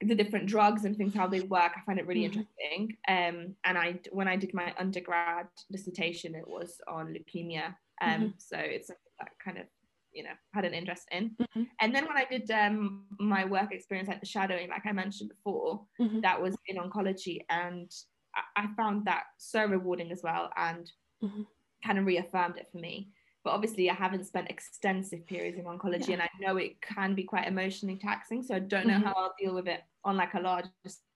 the 0.08 0.14
different 0.14 0.46
drugs 0.46 0.84
and 0.84 0.96
things 0.96 1.14
how 1.14 1.26
they 1.26 1.40
work 1.40 1.72
i 1.76 1.80
find 1.84 1.98
it 1.98 2.06
really 2.06 2.28
mm-hmm. 2.28 2.40
interesting 2.40 2.96
um, 3.06 3.54
and 3.64 3.78
i 3.78 3.98
when 4.10 4.26
i 4.26 4.34
did 4.34 4.52
my 4.54 4.74
undergrad 4.78 5.46
dissertation 5.70 6.34
it 6.34 6.48
was 6.48 6.80
on 6.88 7.14
leukemia 7.14 7.66
um, 8.00 8.10
mm-hmm. 8.10 8.26
so 8.38 8.56
it's 8.56 8.88
something 8.88 9.02
that 9.20 9.30
kind 9.44 9.58
of 9.58 9.66
you 10.12 10.22
know 10.22 10.30
had 10.52 10.64
an 10.64 10.74
interest 10.74 11.06
in 11.12 11.30
mm-hmm. 11.40 11.62
and 11.80 11.94
then 11.94 12.06
when 12.06 12.16
i 12.16 12.24
did 12.24 12.50
um, 12.50 13.04
my 13.18 13.44
work 13.44 13.72
experience 13.72 14.08
like 14.08 14.20
the 14.20 14.26
shadowing 14.26 14.68
like 14.68 14.86
i 14.86 14.92
mentioned 14.92 15.30
before 15.30 15.82
mm-hmm. 16.00 16.20
that 16.20 16.40
was 16.40 16.56
in 16.66 16.76
oncology 16.76 17.40
and 17.48 17.90
I, 18.34 18.64
I, 18.64 18.66
found 18.76 19.04
that 19.06 19.24
so 19.38 19.64
rewarding 19.64 20.12
as 20.12 20.22
well 20.22 20.50
and 20.56 20.90
mm-hmm. 21.22 21.42
kind 21.84 21.98
of 21.98 22.06
reaffirmed 22.06 22.56
it 22.56 22.68
for 22.70 22.78
me 22.78 23.10
but 23.42 23.52
obviously 23.52 23.88
I 23.88 23.94
haven't 23.94 24.26
spent 24.26 24.50
extensive 24.50 25.26
periods 25.26 25.58
in 25.58 25.64
oncology 25.64 26.08
yeah. 26.08 26.14
and 26.14 26.22
I 26.22 26.28
know 26.40 26.56
it 26.58 26.80
can 26.82 27.14
be 27.14 27.24
quite 27.24 27.48
emotionally 27.48 27.96
taxing 27.96 28.42
so 28.42 28.54
I 28.54 28.58
don't 28.58 28.86
know 28.86 28.94
mm-hmm. 28.94 29.04
how 29.04 29.14
I'll 29.16 29.34
deal 29.40 29.54
with 29.54 29.66
it 29.66 29.80
on 30.04 30.16
like 30.16 30.34
a 30.34 30.40
larger 30.40 30.68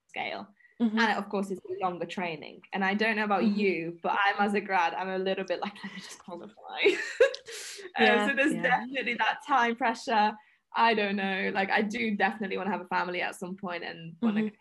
scale 0.08 0.48
mm-hmm. 0.80 0.98
and 0.98 1.18
of 1.18 1.28
course 1.28 1.50
it's 1.50 1.60
longer 1.80 2.06
training 2.06 2.60
and 2.72 2.84
I 2.84 2.94
don't 2.94 3.16
know 3.16 3.24
about 3.24 3.42
mm-hmm. 3.42 3.58
you 3.58 3.98
but 4.02 4.12
I'm 4.12 4.46
as 4.46 4.54
a 4.54 4.60
grad 4.60 4.94
I'm 4.94 5.08
a 5.08 5.18
little 5.18 5.44
bit 5.44 5.60
like 5.60 5.72
let 5.84 5.92
me 5.92 6.00
just 6.00 6.18
qualify 6.18 6.54
yeah, 8.00 8.22
um, 8.22 8.28
so 8.28 8.36
there's 8.36 8.54
yeah. 8.54 8.62
definitely 8.62 9.14
that 9.14 9.38
time 9.46 9.76
pressure 9.76 10.32
I 10.76 10.94
don't 10.94 11.16
know 11.16 11.50
like 11.54 11.70
I 11.70 11.82
do 11.82 12.16
definitely 12.16 12.56
want 12.56 12.68
to 12.68 12.72
have 12.72 12.80
a 12.80 12.88
family 12.88 13.22
at 13.22 13.36
some 13.36 13.56
point 13.56 13.84
and 13.84 14.14
want 14.20 14.36
to 14.36 14.42
mm-hmm. 14.42 14.54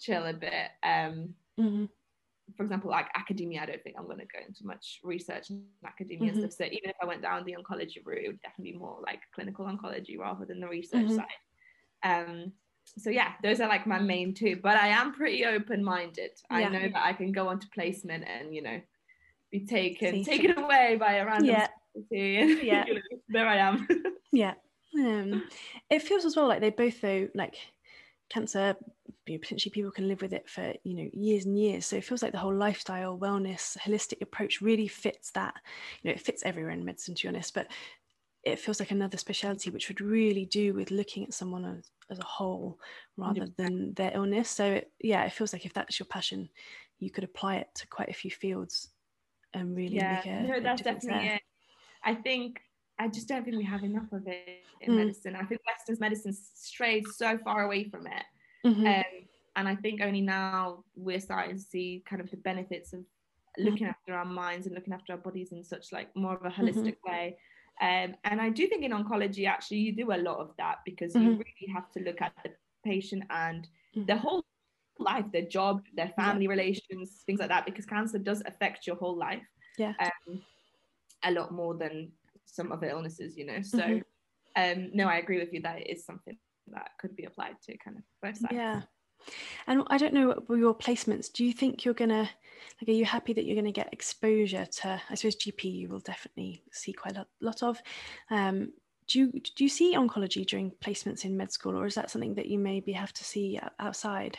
chill 0.00 0.24
a 0.26 0.32
bit 0.32 0.70
um 0.82 1.34
mm-hmm 1.58 1.84
for 2.56 2.62
example, 2.64 2.90
like 2.90 3.06
academia, 3.14 3.62
I 3.62 3.66
don't 3.66 3.82
think 3.82 3.96
I'm 3.98 4.06
going 4.06 4.18
to 4.18 4.24
go 4.24 4.38
into 4.46 4.66
much 4.66 5.00
research 5.02 5.50
in 5.50 5.64
academia 5.86 6.32
mm-hmm. 6.32 6.40
stuff. 6.40 6.52
So 6.52 6.64
even 6.64 6.90
if 6.90 6.96
I 7.02 7.06
went 7.06 7.22
down 7.22 7.44
the 7.44 7.54
oncology 7.54 8.04
route, 8.04 8.24
it 8.24 8.28
would 8.28 8.42
definitely 8.42 8.72
be 8.72 8.78
more 8.78 8.98
like 9.04 9.20
clinical 9.34 9.66
oncology 9.66 10.18
rather 10.18 10.44
than 10.44 10.60
the 10.60 10.68
research 10.68 11.06
mm-hmm. 11.06 11.16
side. 11.16 11.26
Um, 12.04 12.52
so 12.98 13.10
yeah, 13.10 13.32
those 13.42 13.60
are 13.60 13.68
like 13.68 13.86
my 13.86 13.98
main 13.98 14.34
two. 14.34 14.58
But 14.62 14.76
I 14.76 14.88
am 14.88 15.12
pretty 15.12 15.44
open-minded. 15.44 16.30
Yeah. 16.50 16.56
I 16.56 16.68
know 16.68 16.88
that 16.92 17.04
I 17.04 17.12
can 17.12 17.32
go 17.32 17.48
on 17.48 17.58
to 17.60 17.68
placement 17.68 18.24
and 18.26 18.54
you 18.54 18.62
know 18.62 18.80
be 19.50 19.60
taken 19.60 20.24
taken 20.24 20.58
away 20.58 20.96
by 20.98 21.14
a 21.14 21.26
random 21.26 21.50
yeah. 21.50 21.66
yeah. 22.10 22.84
you 22.86 22.94
know, 22.94 23.00
there 23.28 23.46
I 23.46 23.56
am. 23.56 23.86
yeah. 24.32 24.54
Um, 24.94 25.44
it 25.90 26.02
feels 26.02 26.24
as 26.24 26.36
well 26.36 26.48
like 26.48 26.60
they 26.60 26.70
both 26.70 27.00
though 27.00 27.28
like 27.34 27.56
cancer 28.28 28.76
you 29.26 29.34
know, 29.34 29.40
potentially 29.40 29.70
people 29.70 29.90
can 29.90 30.08
live 30.08 30.20
with 30.20 30.32
it 30.32 30.48
for 30.48 30.74
you 30.84 30.94
know 30.96 31.08
years 31.12 31.44
and 31.44 31.58
years 31.58 31.86
so 31.86 31.96
it 31.96 32.04
feels 32.04 32.22
like 32.22 32.32
the 32.32 32.38
whole 32.38 32.54
lifestyle 32.54 33.16
wellness 33.16 33.76
holistic 33.78 34.20
approach 34.20 34.60
really 34.60 34.88
fits 34.88 35.30
that 35.30 35.54
you 36.02 36.08
know 36.08 36.14
it 36.14 36.20
fits 36.20 36.42
everywhere 36.44 36.72
in 36.72 36.84
medicine 36.84 37.14
to 37.14 37.22
be 37.22 37.28
honest 37.28 37.54
but 37.54 37.68
it 38.42 38.58
feels 38.58 38.80
like 38.80 38.90
another 38.90 39.16
specialty 39.16 39.70
which 39.70 39.88
would 39.88 40.00
really 40.00 40.44
do 40.44 40.74
with 40.74 40.90
looking 40.90 41.24
at 41.24 41.32
someone 41.32 41.82
as, 42.12 42.18
a 42.18 42.24
whole 42.24 42.78
rather 43.16 43.46
than 43.56 43.92
their 43.94 44.12
illness 44.14 44.48
so 44.50 44.66
it, 44.66 44.90
yeah 45.00 45.24
it 45.24 45.32
feels 45.32 45.52
like 45.52 45.66
if 45.66 45.72
that's 45.72 45.98
your 45.98 46.06
passion 46.06 46.48
you 46.98 47.10
could 47.10 47.24
apply 47.24 47.56
it 47.56 47.68
to 47.74 47.86
quite 47.88 48.08
a 48.08 48.14
few 48.14 48.30
fields 48.30 48.88
and 49.54 49.76
really 49.76 49.96
yeah 49.96 50.16
make 50.16 50.26
a, 50.26 50.42
no 50.42 50.60
that's 50.60 50.82
definitely 50.82 51.28
there. 51.28 51.34
it 51.36 51.42
i 52.04 52.14
think 52.14 52.60
I 52.98 53.08
just 53.08 53.26
don't 53.26 53.44
think 53.44 53.56
we 53.56 53.64
have 53.64 53.82
enough 53.82 54.12
of 54.12 54.26
it 54.28 54.62
in 54.80 54.92
mm. 54.92 54.98
medicine. 54.98 55.34
I 55.34 55.44
think 55.44 55.60
Western 55.66 55.96
medicine 55.98 56.36
strayed 56.54 57.08
so 57.08 57.36
far 57.38 57.64
away 57.64 57.84
from 57.84 58.06
it. 58.06 58.24
Mm-hmm. 58.64 58.86
Um, 58.86 59.02
and 59.56 59.68
I 59.68 59.74
think 59.76 60.00
only 60.00 60.20
now 60.20 60.84
we're 60.94 61.20
starting 61.20 61.56
to 61.56 61.62
see 61.62 62.04
kind 62.08 62.22
of 62.22 62.30
the 62.30 62.36
benefits 62.36 62.92
of 62.92 63.00
looking 63.58 63.86
mm-hmm. 63.86 63.90
after 63.90 64.14
our 64.14 64.24
minds 64.24 64.66
and 64.66 64.74
looking 64.74 64.92
after 64.92 65.12
our 65.12 65.18
bodies 65.18 65.52
in 65.52 65.64
such 65.64 65.92
like 65.92 66.14
more 66.14 66.36
of 66.36 66.44
a 66.44 66.48
mm-hmm. 66.48 66.62
holistic 66.62 66.96
mm-hmm. 67.04 67.10
way. 67.10 67.36
Um, 67.82 68.14
and 68.22 68.40
I 68.40 68.48
do 68.48 68.68
think 68.68 68.84
in 68.84 68.92
oncology, 68.92 69.48
actually, 69.48 69.78
you 69.78 69.92
do 69.92 70.12
a 70.12 70.16
lot 70.16 70.38
of 70.38 70.52
that 70.56 70.76
because 70.84 71.16
you 71.16 71.20
mm-hmm. 71.20 71.30
really 71.30 71.72
have 71.74 71.90
to 71.92 72.00
look 72.00 72.22
at 72.22 72.32
the 72.44 72.50
patient 72.84 73.24
and 73.28 73.66
mm-hmm. 73.96 74.06
their 74.06 74.18
whole 74.18 74.44
life, 75.00 75.24
their 75.32 75.46
job, 75.46 75.82
their 75.92 76.12
family 76.14 76.44
yeah. 76.44 76.50
relations, 76.50 77.24
things 77.26 77.40
like 77.40 77.48
that, 77.48 77.66
because 77.66 77.84
cancer 77.84 78.18
does 78.18 78.40
affect 78.46 78.86
your 78.86 78.94
whole 78.94 79.18
life. 79.18 79.42
Yeah. 79.78 79.94
Um, 80.00 80.42
a 81.24 81.32
lot 81.32 81.52
more 81.52 81.74
than 81.74 82.12
some 82.44 82.70
other 82.70 82.88
illnesses, 82.88 83.36
you 83.36 83.46
know. 83.46 83.62
So, 83.62 83.78
mm-hmm. 83.78 84.80
um, 84.80 84.90
no, 84.94 85.08
I 85.08 85.16
agree 85.16 85.40
with 85.40 85.52
you 85.52 85.60
that 85.62 85.80
it 85.80 85.90
is 85.90 86.04
something 86.04 86.36
that 86.68 86.90
could 87.00 87.16
be 87.16 87.24
applied 87.24 87.56
to 87.64 87.76
kind 87.78 87.96
of 87.96 88.04
both 88.22 88.38
sides. 88.38 88.54
Yeah. 88.54 88.82
And 89.66 89.82
I 89.88 89.98
don't 89.98 90.14
know 90.14 90.42
your 90.50 90.74
placements. 90.74 91.32
Do 91.32 91.44
you 91.44 91.52
think 91.52 91.84
you're 91.84 91.94
gonna 91.94 92.28
like? 92.80 92.88
Are 92.88 92.92
you 92.92 93.04
happy 93.04 93.32
that 93.32 93.44
you're 93.44 93.56
gonna 93.56 93.72
get 93.72 93.92
exposure 93.92 94.66
to? 94.66 95.00
I 95.10 95.14
suppose 95.14 95.36
GP 95.36 95.64
you 95.64 95.88
will 95.88 96.00
definitely 96.00 96.62
see 96.72 96.92
quite 96.92 97.16
a 97.16 97.26
lot 97.40 97.62
of. 97.62 97.80
Um, 98.30 98.72
do 99.08 99.18
you 99.18 99.32
do 99.32 99.64
you 99.64 99.68
see 99.68 99.96
oncology 99.96 100.46
during 100.46 100.70
placements 100.70 101.24
in 101.24 101.36
med 101.36 101.52
school, 101.52 101.78
or 101.78 101.86
is 101.86 101.94
that 101.94 102.10
something 102.10 102.34
that 102.34 102.46
you 102.46 102.58
maybe 102.58 102.92
have 102.92 103.12
to 103.14 103.24
see 103.24 103.58
outside? 103.78 104.38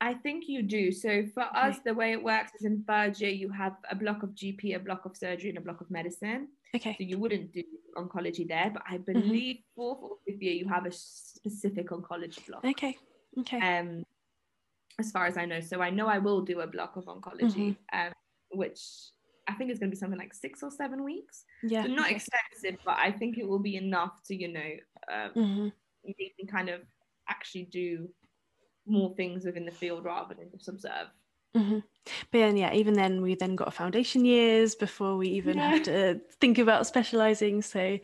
I 0.00 0.14
think 0.14 0.44
you 0.46 0.62
do. 0.62 0.92
So 0.92 1.24
for 1.32 1.44
okay. 1.44 1.68
us, 1.68 1.78
the 1.84 1.94
way 1.94 2.12
it 2.12 2.22
works 2.22 2.52
is 2.58 2.66
in 2.66 2.82
third 2.86 3.18
year 3.18 3.30
you 3.30 3.48
have 3.50 3.76
a 3.90 3.94
block 3.94 4.22
of 4.22 4.30
GP, 4.30 4.76
a 4.76 4.78
block 4.78 5.06
of 5.06 5.16
surgery, 5.16 5.48
and 5.48 5.58
a 5.58 5.62
block 5.62 5.80
of 5.80 5.90
medicine. 5.90 6.48
Okay. 6.74 6.96
So 6.98 7.04
you 7.04 7.18
wouldn't 7.18 7.52
do 7.52 7.62
oncology 7.96 8.46
there, 8.46 8.70
but 8.72 8.82
I 8.88 8.98
mm-hmm. 8.98 9.20
believe 9.20 9.56
mm-hmm. 9.56 9.74
fourth 9.74 9.98
or 10.02 10.16
fifth 10.26 10.42
year 10.42 10.52
you 10.52 10.68
have 10.68 10.84
a 10.84 10.92
specific 10.92 11.88
oncology 11.88 12.46
block. 12.46 12.64
Okay. 12.64 12.98
Okay. 13.40 13.78
Um, 13.78 14.04
as 14.98 15.10
far 15.10 15.26
as 15.26 15.36
I 15.36 15.44
know, 15.44 15.60
so 15.60 15.80
I 15.80 15.90
know 15.90 16.06
I 16.06 16.18
will 16.18 16.40
do 16.40 16.60
a 16.60 16.66
block 16.66 16.96
of 16.96 17.04
oncology, 17.04 17.76
mm-hmm. 17.92 18.06
um, 18.06 18.12
which 18.50 18.80
I 19.46 19.52
think 19.54 19.70
is 19.70 19.78
going 19.78 19.90
to 19.90 19.94
be 19.94 19.98
something 19.98 20.18
like 20.18 20.34
six 20.34 20.62
or 20.62 20.70
seven 20.70 21.04
weeks. 21.04 21.44
Yeah. 21.62 21.82
So 21.82 21.88
not 21.88 22.06
okay. 22.06 22.16
extensive, 22.16 22.80
but 22.84 22.96
I 22.98 23.12
think 23.12 23.38
it 23.38 23.46
will 23.46 23.58
be 23.58 23.76
enough 23.76 24.22
to 24.26 24.34
you 24.34 24.48
know, 24.48 24.70
um, 25.12 25.30
mm-hmm. 25.36 25.68
you 26.04 26.30
can 26.38 26.48
kind 26.48 26.68
of 26.68 26.80
actually 27.28 27.64
do 27.64 28.08
more 28.86 29.14
things 29.16 29.44
within 29.44 29.66
the 29.66 29.72
field 29.72 30.04
rather 30.04 30.34
than 30.34 30.50
just 30.50 30.68
observe. 30.68 31.08
Mm-hmm. 31.56 31.78
But 32.30 32.38
then, 32.38 32.56
yeah, 32.56 32.72
even 32.74 32.94
then, 32.94 33.22
we 33.22 33.34
then 33.34 33.56
got 33.56 33.72
foundation 33.72 34.24
years 34.24 34.74
before 34.74 35.16
we 35.16 35.28
even 35.28 35.56
yeah. 35.56 35.70
have 35.70 35.82
to 35.84 36.20
think 36.40 36.58
about 36.58 36.86
specializing. 36.86 37.62
So, 37.62 37.98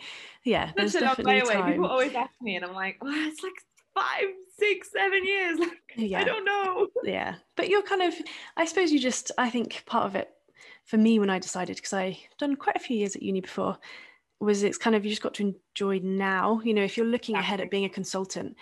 yeah, 0.45 0.73
there's 0.77 0.95
a 0.95 1.01
definitely 1.01 1.41
long 1.41 1.49
way 1.49 1.55
time. 1.55 1.63
away. 1.63 1.73
People 1.73 1.87
always 1.87 2.15
ask 2.15 2.33
me, 2.41 2.57
and 2.57 2.65
I'm 2.65 2.75
like, 2.75 2.97
oh, 3.03 3.29
it's 3.29 3.43
like 3.43 3.53
five, 3.95 4.29
six, 4.59 4.91
seven 4.93 5.25
years. 5.25 5.59
Like, 5.95 6.11
yeah. 6.11 6.21
I 6.21 6.25
don't 6.25 6.47
know. 6.47 6.89
Yeah, 7.05 7.35
but 7.55 7.69
you're 7.69 7.83
kind 7.83 8.01
of, 8.01 8.15
I 8.57 8.65
suppose 8.65 8.91
you 8.91 8.99
just, 8.99 9.31
I 9.37 9.51
think 9.51 9.83
part 9.85 10.07
of 10.07 10.17
it 10.17 10.31
for 10.87 10.97
me 10.97 11.19
when 11.19 11.29
I 11.29 11.39
decided, 11.39 11.77
because 11.77 11.93
I 11.93 12.19
done 12.39 12.57
quite 12.57 12.77
a 12.77 12.81
few 12.81 12.97
years 12.97 13.15
at 13.15 13.23
uni 13.23 13.43
before, 13.43 13.77
was 14.41 14.63
it's 14.63 14.79
kind 14.79 14.97
of 14.97 15.05
you 15.05 15.11
just 15.11 15.23
got 15.23 15.35
to 15.35 15.55
enjoy 15.77 16.01
now. 16.03 16.63
You 16.65 16.73
know, 16.73 16.83
if 16.83 16.97
you're 16.97 17.05
looking 17.05 17.37
ahead 17.37 17.61
at 17.61 17.71
being 17.71 17.85
a 17.85 17.91
consultant, 17.91 18.57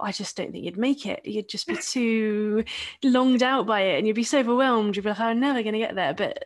I 0.00 0.12
just 0.12 0.36
don't 0.36 0.52
think 0.52 0.64
you'd 0.64 0.78
make 0.78 1.06
it. 1.06 1.24
You'd 1.24 1.48
just 1.48 1.66
be 1.66 1.76
too 1.82 2.64
longed 3.02 3.42
out 3.42 3.66
by 3.66 3.82
it 3.82 3.98
and 3.98 4.06
you'd 4.06 4.16
be 4.16 4.24
so 4.24 4.40
overwhelmed. 4.40 4.96
You'd 4.96 5.02
be 5.02 5.10
like, 5.10 5.20
I'm 5.20 5.40
never 5.40 5.62
going 5.62 5.74
to 5.74 5.78
get 5.78 5.94
there. 5.94 6.14
But 6.14 6.44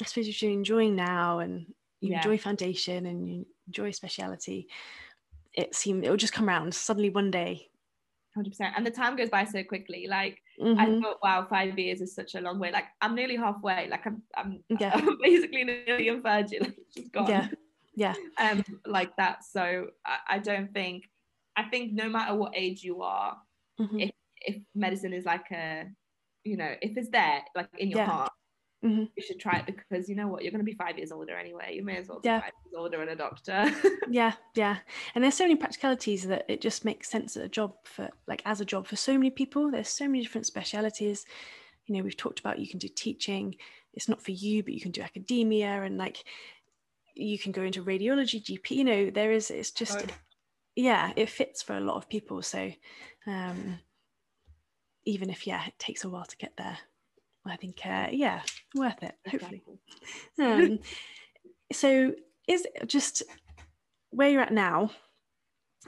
I 0.00 0.04
suppose 0.04 0.28
if 0.28 0.42
you're 0.42 0.52
enjoying 0.52 0.96
now 0.96 1.38
and 1.38 1.66
you 2.00 2.10
yeah. 2.10 2.16
enjoy 2.16 2.38
foundation 2.38 3.06
and 3.06 3.28
you 3.28 3.46
enjoy 3.66 3.90
speciality, 3.92 4.68
it 5.56 5.74
seemed 5.74 6.04
it 6.04 6.10
would 6.10 6.20
just 6.20 6.32
come 6.32 6.48
around 6.48 6.74
suddenly 6.74 7.10
one 7.10 7.30
day. 7.30 7.68
100%. 8.36 8.72
And 8.76 8.86
the 8.86 8.90
time 8.90 9.16
goes 9.16 9.30
by 9.30 9.44
so 9.44 9.64
quickly. 9.64 10.06
Like, 10.08 10.38
mm-hmm. 10.60 10.78
I 10.78 11.00
thought, 11.00 11.18
wow, 11.22 11.46
five 11.48 11.78
years 11.78 12.02
is 12.02 12.14
such 12.14 12.34
a 12.34 12.40
long 12.40 12.58
way. 12.58 12.70
Like, 12.70 12.84
I'm 13.00 13.14
nearly 13.14 13.36
halfway. 13.36 13.88
Like, 13.88 14.06
I'm, 14.06 14.22
I'm, 14.36 14.62
yeah. 14.78 14.90
I'm 14.94 15.16
basically 15.22 15.64
nearly 15.64 16.08
in 16.08 16.22
virgin. 16.22 16.58
Like, 16.64 16.76
just 16.94 17.12
gone. 17.12 17.28
Yeah. 17.28 17.48
Yeah. 17.94 18.14
um, 18.38 18.62
like 18.84 19.16
that. 19.16 19.42
So 19.42 19.86
I, 20.04 20.18
I 20.36 20.38
don't 20.38 20.72
think 20.74 21.04
I 21.56 21.64
think 21.64 21.92
no 21.92 22.08
matter 22.08 22.34
what 22.34 22.52
age 22.54 22.84
you 22.84 23.02
are, 23.02 23.36
mm-hmm. 23.80 24.00
if 24.00 24.10
if 24.42 24.62
medicine 24.74 25.12
is 25.12 25.24
like 25.24 25.50
a, 25.50 25.86
you 26.44 26.56
know, 26.56 26.74
if 26.82 26.96
it's 26.96 27.08
there, 27.08 27.40
like 27.54 27.68
in 27.78 27.90
your 27.90 28.00
yeah. 28.00 28.06
heart, 28.06 28.32
mm-hmm. 28.84 29.04
you 29.16 29.22
should 29.22 29.40
try 29.40 29.58
it 29.58 29.66
because 29.66 30.08
you 30.08 30.14
know 30.14 30.28
what, 30.28 30.42
you're 30.42 30.52
going 30.52 30.64
to 30.64 30.70
be 30.70 30.74
five 30.74 30.96
years 30.96 31.12
older 31.12 31.36
anyway. 31.36 31.74
You 31.74 31.84
may 31.84 31.96
as 31.96 32.08
well 32.08 32.20
be 32.20 32.28
yeah. 32.28 32.40
five 32.40 32.52
years 32.64 32.74
older 32.76 33.00
and 33.00 33.10
a 33.10 33.16
doctor. 33.16 33.70
yeah, 34.10 34.32
yeah. 34.54 34.78
And 35.14 35.22
there's 35.22 35.34
so 35.34 35.44
many 35.44 35.56
practicalities 35.56 36.26
that 36.26 36.44
it 36.48 36.60
just 36.60 36.84
makes 36.84 37.10
sense 37.10 37.36
as 37.36 37.44
a 37.44 37.48
job 37.48 37.74
for, 37.84 38.08
like, 38.26 38.42
as 38.44 38.60
a 38.60 38.64
job 38.64 38.86
for 38.86 38.96
so 38.96 39.14
many 39.14 39.30
people. 39.30 39.70
There's 39.70 39.88
so 39.88 40.06
many 40.06 40.22
different 40.22 40.46
specialities. 40.46 41.24
You 41.86 41.96
know, 41.96 42.02
we've 42.02 42.16
talked 42.16 42.40
about 42.40 42.58
you 42.58 42.68
can 42.68 42.78
do 42.78 42.88
teaching. 42.88 43.56
It's 43.92 44.08
not 44.08 44.22
for 44.22 44.32
you, 44.32 44.62
but 44.62 44.74
you 44.74 44.80
can 44.80 44.90
do 44.90 45.02
academia 45.02 45.82
and 45.82 45.96
like 45.96 46.24
you 47.14 47.38
can 47.38 47.52
go 47.52 47.62
into 47.62 47.82
radiology, 47.82 48.42
GP. 48.42 48.70
You 48.70 48.84
know, 48.84 49.10
there 49.10 49.32
is. 49.32 49.50
It's 49.50 49.70
just. 49.70 49.98
Oh 49.98 50.14
yeah, 50.76 51.12
it 51.16 51.30
fits 51.30 51.62
for 51.62 51.76
a 51.76 51.80
lot 51.80 51.96
of 51.96 52.08
people. 52.08 52.42
So 52.42 52.70
um, 53.26 53.78
even 55.06 55.30
if 55.30 55.46
yeah, 55.46 55.66
it 55.66 55.78
takes 55.78 56.04
a 56.04 56.10
while 56.10 56.26
to 56.26 56.36
get 56.36 56.52
there, 56.56 56.78
I 57.50 57.56
think, 57.56 57.80
uh, 57.84 58.08
yeah, 58.10 58.42
worth 58.74 59.02
it, 59.02 59.14
hopefully. 59.28 59.62
Um, 60.38 60.78
so, 61.72 62.14
is 62.46 62.66
just 62.86 63.22
where 64.10 64.28
you're 64.28 64.42
at 64.42 64.52
now, 64.52 64.90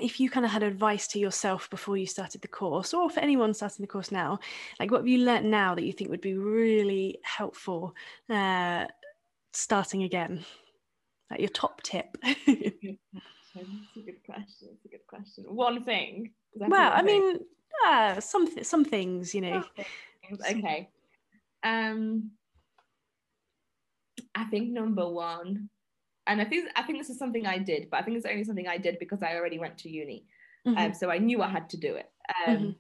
if 0.01 0.21
you 0.21 0.31
kind 0.31 0.47
of 0.47 0.53
had 0.53 0.63
advice 0.63 1.07
to 1.09 1.19
yourself 1.19 1.69
before 1.71 1.97
you 1.97 2.07
started 2.07 2.41
the 2.41 2.49
course, 2.49 2.95
or 2.95 3.11
for 3.11 3.21
anyone 3.21 3.55
starting 3.55 3.83
the 3.83 3.89
course 3.89 4.11
now, 4.11 4.39
like 4.81 4.91
what 4.91 4.99
have 4.99 5.09
you 5.09 5.19
learnt 5.25 5.45
now 5.45 5.75
that 5.75 5.85
you 5.85 5.93
think 5.93 6.11
would 6.11 6.21
be 6.21 6.35
really 6.35 7.19
helpful 7.23 7.95
uh, 8.31 8.87
starting 9.53 10.03
again? 10.05 10.45
Like 11.31 11.41
your 11.41 11.49
top 11.51 11.83
tip? 11.83 12.17
That's 12.23 13.97
a 13.97 14.01
good 14.01 14.25
question. 14.25 14.69
That's 14.71 14.85
a 14.85 14.89
good 14.89 15.07
question. 15.07 15.45
One 15.49 15.85
thing. 15.85 16.33
Well, 16.55 16.93
I 16.95 17.03
mean, 17.03 17.41
uh, 17.87 18.21
some 18.21 18.47
th- 18.47 18.67
some 18.67 18.85
things, 18.85 19.35
you 19.35 19.41
know. 19.43 19.65
Okay. 20.31 20.89
Um, 21.63 22.31
I 24.35 24.45
think 24.45 24.71
number 24.71 25.09
one, 25.09 25.69
and 26.27 26.41
I 26.41 26.45
think 26.45 26.69
I 26.77 26.83
think 26.83 26.99
this 26.99 27.11
is 27.11 27.19
something 27.19 27.47
I 27.47 27.59
did, 27.59 27.89
but 27.91 28.01
I 28.01 28.03
think 28.03 28.17
it's 28.17 28.27
only 28.27 28.45
something 28.45 28.69
I 28.69 28.79
did 28.79 28.99
because 28.99 29.23
I 29.23 29.35
already 29.35 29.59
went 29.59 29.79
to 29.79 29.89
uni, 29.89 30.27
mm-hmm. 30.67 30.79
um, 30.79 30.95
so 30.95 31.11
I 31.11 31.19
knew 31.19 31.43
I 31.43 31.49
had 31.49 31.71
to 31.71 31.77
do 31.77 31.95
it. 31.95 32.11
Um, 32.47 32.57
mm-hmm. 32.57 32.71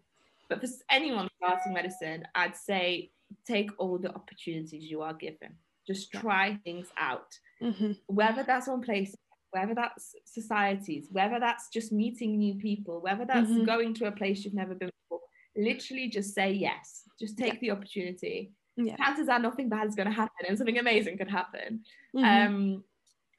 But 0.48 0.60
for 0.60 0.68
anyone 0.90 1.28
starting 1.36 1.72
medicine, 1.74 2.24
I'd 2.34 2.56
say 2.56 3.10
take 3.46 3.70
all 3.78 3.98
the 3.98 4.14
opportunities 4.14 4.84
you 4.84 5.02
are 5.02 5.14
given. 5.14 5.56
Just 5.86 6.12
try 6.12 6.58
things 6.64 6.88
out, 6.98 7.34
mm-hmm. 7.62 7.92
whether 8.06 8.42
that's 8.42 8.68
on 8.68 8.82
places, 8.82 9.16
whether 9.50 9.74
that's 9.74 10.14
societies, 10.26 11.08
whether 11.10 11.40
that's 11.40 11.68
just 11.72 11.92
meeting 11.92 12.36
new 12.38 12.54
people, 12.54 13.00
whether 13.00 13.24
that's 13.24 13.50
mm-hmm. 13.50 13.64
going 13.64 13.94
to 13.94 14.06
a 14.06 14.12
place 14.12 14.44
you've 14.44 14.54
never 14.54 14.74
been 14.74 14.90
before. 15.02 15.20
Literally, 15.56 16.08
just 16.08 16.34
say 16.34 16.52
yes. 16.52 17.04
Just 17.18 17.36
take 17.36 17.54
yeah. 17.54 17.58
the 17.60 17.70
opportunity 17.72 18.52
yeah. 18.78 18.96
chances 18.96 19.28
are 19.28 19.38
nothing 19.38 19.68
bad 19.68 19.86
is 19.86 19.94
going 19.94 20.08
to 20.08 20.14
happen 20.14 20.46
and 20.48 20.56
something 20.56 20.78
amazing 20.78 21.18
could 21.18 21.30
happen. 21.30 21.80
Mm-hmm. 22.14 22.24
Um, 22.24 22.84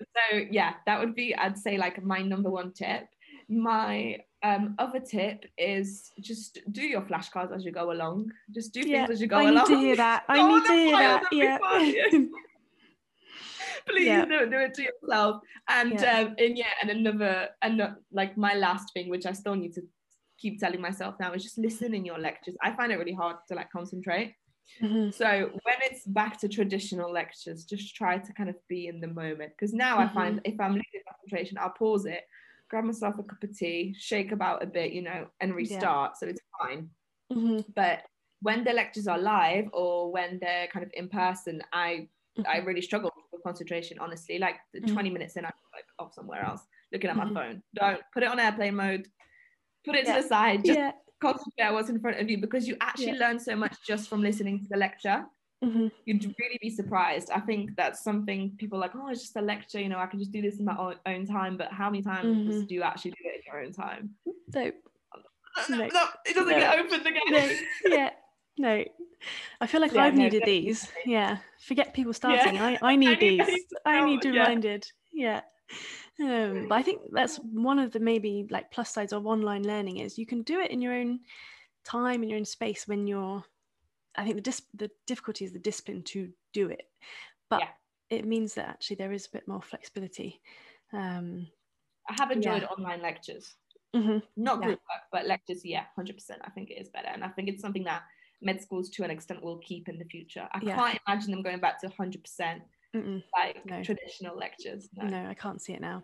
so 0.02 0.38
yeah, 0.52 0.74
that 0.86 1.00
would 1.00 1.16
be 1.16 1.36
I'd 1.36 1.58
say 1.58 1.78
like 1.78 2.04
my 2.04 2.22
number 2.22 2.50
one 2.50 2.72
tip. 2.74 3.08
My 3.48 4.18
um, 4.44 4.76
other 4.80 5.00
tip 5.00 5.46
is 5.58 6.12
just 6.20 6.60
do 6.72 6.84
your 6.84 7.02
flashcards 7.02 7.54
as 7.54 7.66
you 7.66 7.72
go 7.72 7.92
along. 7.92 8.32
Just 8.52 8.74
do 8.74 8.82
yeah, 8.82 9.06
things 9.06 9.18
as 9.18 9.22
you 9.22 9.28
go 9.28 9.38
I 9.38 9.50
along. 9.50 9.58
I 9.58 9.62
need 9.62 9.76
to 9.76 9.80
hear 9.80 9.96
that. 9.98 10.24
I 10.30 10.48
need 10.48 10.66
to 10.66 10.74
hear 10.74 10.98
that. 10.98 11.24
Yeah. 11.32 11.58
Please 13.88 14.06
yeah. 14.06 14.26
don't 14.26 14.52
do 14.52 14.58
it 14.58 14.74
to 14.76 14.84
yourself. 14.84 15.42
And 15.68 15.94
yeah. 15.94 16.20
um, 16.20 16.36
and 16.38 16.58
yeah, 16.58 16.74
and 16.82 16.92
another 16.92 17.50
and 17.62 17.82
like 18.12 18.38
my 18.38 18.54
last 18.54 18.94
thing, 18.94 19.10
which 19.10 19.26
I 19.26 19.34
still 19.34 19.56
need 19.56 19.74
to 19.74 19.82
keep 20.38 20.60
telling 20.60 20.80
myself 20.80 21.16
now, 21.20 21.34
is 21.34 21.44
just 21.44 21.58
listen 21.58 21.94
in 21.94 22.06
your 22.06 22.20
lectures. 22.20 22.56
I 22.62 22.72
find 22.72 22.92
it 22.92 22.98
really 22.98 23.14
hard 23.14 23.38
to 23.48 23.56
like 23.56 23.72
concentrate. 23.72 24.36
Mm-hmm. 24.82 25.11
So 25.11 25.49
when 25.63 25.76
it's 25.82 26.05
back 26.05 26.39
to 26.39 26.47
traditional 26.47 27.11
lectures, 27.11 27.65
just 27.65 27.95
try 27.95 28.17
to 28.17 28.34
kind 28.34 28.49
of 28.49 28.55
be 28.67 28.88
in 28.88 28.99
the 28.99 29.07
moment. 29.07 29.51
Because 29.57 29.74
now 29.74 29.97
mm-hmm. 29.97 30.09
I 30.09 30.13
find 30.13 30.36
mm-hmm. 30.38 30.53
if 30.53 30.59
I'm 30.59 30.72
losing 30.74 31.01
concentration, 31.07 31.57
I'll 31.59 31.70
pause 31.72 32.05
it, 32.05 32.22
grab 32.70 32.86
myself 32.86 33.15
a 33.20 33.24
cup 33.24 33.43
of 33.43 33.57
tea, 33.57 33.95
shake 33.97 34.32
about 34.32 34.63
a 34.63 34.65
bit, 34.65 34.91
you 34.91 35.01
know, 35.01 35.28
and 35.41 35.55
restart. 35.55 36.11
Yeah. 36.13 36.20
So 36.20 36.28
it's 36.28 36.41
fine. 36.59 36.89
Mm-hmm. 37.32 37.72
But 37.76 38.03
when 38.41 38.63
the 38.63 38.74
lectures 38.74 39.07
are 39.07 39.20
live 39.20 39.65
or 39.74 40.11
when 40.11 40.39
they're 40.39 40.67
kind 40.67 40.86
of 40.86 40.91
in 40.93 41.09
person, 41.09 41.61
I 41.74 42.07
I 42.45 42.57
mm-hmm. 42.57 42.67
really 42.67 42.82
struggle 42.82 43.11
with 43.32 43.43
concentration, 43.43 43.97
honestly. 43.99 44.39
Like 44.39 44.55
the 44.74 44.80
mm-hmm. 44.80 44.93
20 44.93 45.09
minutes 45.09 45.36
in, 45.36 45.45
I'm 45.45 45.51
like 45.74 45.86
off 45.99 46.13
somewhere 46.13 46.45
else, 46.45 46.61
looking 46.93 47.09
at 47.09 47.17
my 47.17 47.32
phone. 47.34 47.61
Don't 47.76 47.99
put 48.13 48.24
it 48.24 48.30
on 48.30 48.39
airplane 48.39 48.76
mode, 48.76 49.07
put 49.86 49.95
it 49.95 50.05
yeah. 50.05 50.15
to 50.15 50.22
the 50.22 50.28
side, 50.28 50.63
just 50.63 50.80
yeah 50.80 50.91
concentrate 51.20 51.72
what's 51.72 51.89
in 51.89 51.99
front 51.99 52.20
of 52.20 52.30
you 52.30 52.38
because 52.38 52.67
you 52.67 52.76
actually 52.82 53.17
yeah. 53.17 53.28
learn 53.28 53.39
so 53.39 53.55
much 53.55 53.76
just 53.86 54.09
from 54.09 54.22
listening 54.22 54.59
to 54.59 54.67
the 54.70 54.78
lecture. 54.78 55.26
Mm-hmm. 55.63 55.88
You'd 56.05 56.24
really 56.24 56.57
be 56.61 56.70
surprised. 56.70 57.32
I 57.32 57.41
think 57.41 57.76
that's 57.76 58.01
something 58.03 58.55
people 58.57 58.80
like, 58.80 58.91
oh, 58.95 59.09
it's 59.09 59.22
just 59.22 59.36
a 59.36 59.41
lecture, 59.41 59.80
you 59.80 59.89
know, 59.89 59.99
I 59.99 60.05
can 60.05 60.20
just 60.20 60.32
do 60.32 60.41
this 60.41 60.59
in 60.59 60.65
my 60.65 60.95
own 61.05 61.26
time. 61.26 61.57
But 61.57 61.72
how 61.72 61.89
many 61.89 62.01
times 62.01 62.26
mm-hmm. 62.26 62.65
do 62.65 62.76
you 62.76 62.84
actually 62.84 63.11
do 63.11 63.17
it 63.26 63.36
in 63.36 63.41
your 63.45 63.63
own 63.63 63.74
time? 63.74 64.11
No. 64.51 65.78
no. 65.78 65.88
no 65.88 66.07
it 66.26 66.36
doesn't 66.36 66.57
get 66.57 66.80
opened 66.80 67.05
again. 67.05 67.59
Yeah. 67.86 68.09
No. 68.57 68.84
I 69.61 69.67
feel 69.67 69.82
like 69.82 69.93
yeah, 69.93 70.03
I've 70.03 70.15
needed 70.15 70.43
these. 70.45 70.89
Yeah. 71.05 71.38
Forget 71.59 71.93
people 71.93 72.13
starting. 72.13 72.57
I, 72.57 72.78
I 72.82 72.95
need 72.95 73.17
I 73.17 73.20
these. 73.20 73.65
I 73.86 74.05
need 74.05 74.22
to 74.22 74.32
reminded. 74.32 74.88
Yeah. 75.13 75.41
Um, 76.22 76.67
but 76.67 76.76
I 76.76 76.84
think 76.84 77.01
that's 77.11 77.38
one 77.38 77.80
of 77.80 77.91
the 77.91 77.99
maybe 77.99 78.45
like 78.49 78.72
plus 78.72 78.91
sides 78.91 79.13
of 79.13 79.26
online 79.26 79.63
learning 79.63 79.97
is 79.97 80.17
you 80.17 80.26
can 80.26 80.41
do 80.43 80.59
it 80.59 80.72
in 80.72 80.82
your 80.82 80.93
own 80.93 81.22
time 81.86 82.24
in 82.24 82.30
your 82.30 82.38
own 82.38 82.45
space 82.45 82.88
when 82.88 83.07
you're. 83.07 83.43
I 84.15 84.24
think 84.24 84.36
the 84.36 84.41
dis- 84.41 84.63
the 84.74 84.91
difficulty 85.07 85.45
is 85.45 85.53
the 85.53 85.59
discipline 85.59 86.03
to 86.03 86.30
do 86.53 86.67
it, 86.70 86.89
but 87.49 87.61
yeah. 87.61 87.70
it 88.09 88.26
means 88.26 88.55
that 88.55 88.67
actually 88.67 88.97
there 88.97 89.13
is 89.13 89.28
a 89.28 89.32
bit 89.32 89.47
more 89.47 89.61
flexibility. 89.61 90.41
Um, 90.91 91.47
I 92.09 92.15
have 92.17 92.32
enjoyed 92.32 92.63
yeah. 92.63 92.67
online 92.67 93.01
lectures, 93.01 93.55
mm-hmm. 93.95 94.17
not 94.36 94.61
group 94.61 94.80
work, 94.80 95.03
but 95.11 95.28
lectures. 95.28 95.63
Yeah, 95.63 95.84
hundred 95.95 96.15
percent. 96.15 96.41
I 96.43 96.49
think 96.49 96.70
it 96.70 96.82
is 96.82 96.89
better, 96.89 97.07
and 97.07 97.24
I 97.24 97.30
think 97.30 97.47
it's 97.49 97.61
something 97.61 97.84
that 97.86 98.01
med 98.41 98.61
schools 98.61 98.89
to 98.89 99.03
an 99.03 99.11
extent 99.11 99.43
will 99.43 99.59
keep 99.59 99.88
in 99.88 99.99
the 99.99 100.05
future. 100.05 100.47
I 100.53 100.59
can't 100.59 100.99
imagine 101.07 101.32
them 101.32 101.43
going 101.43 101.59
back 101.59 101.80
to 101.82 101.89
hundred 101.89 102.24
percent 102.24 102.61
Mm-mm. 102.96 103.24
like 103.38 103.64
no. 103.66 103.84
traditional 103.84 104.36
lectures. 104.36 104.90
No. 104.96 105.06
no. 105.06 105.30
I 105.30 105.34
can't 105.34 105.62
see 105.62 105.74
it 105.74 105.82
now. 105.82 106.04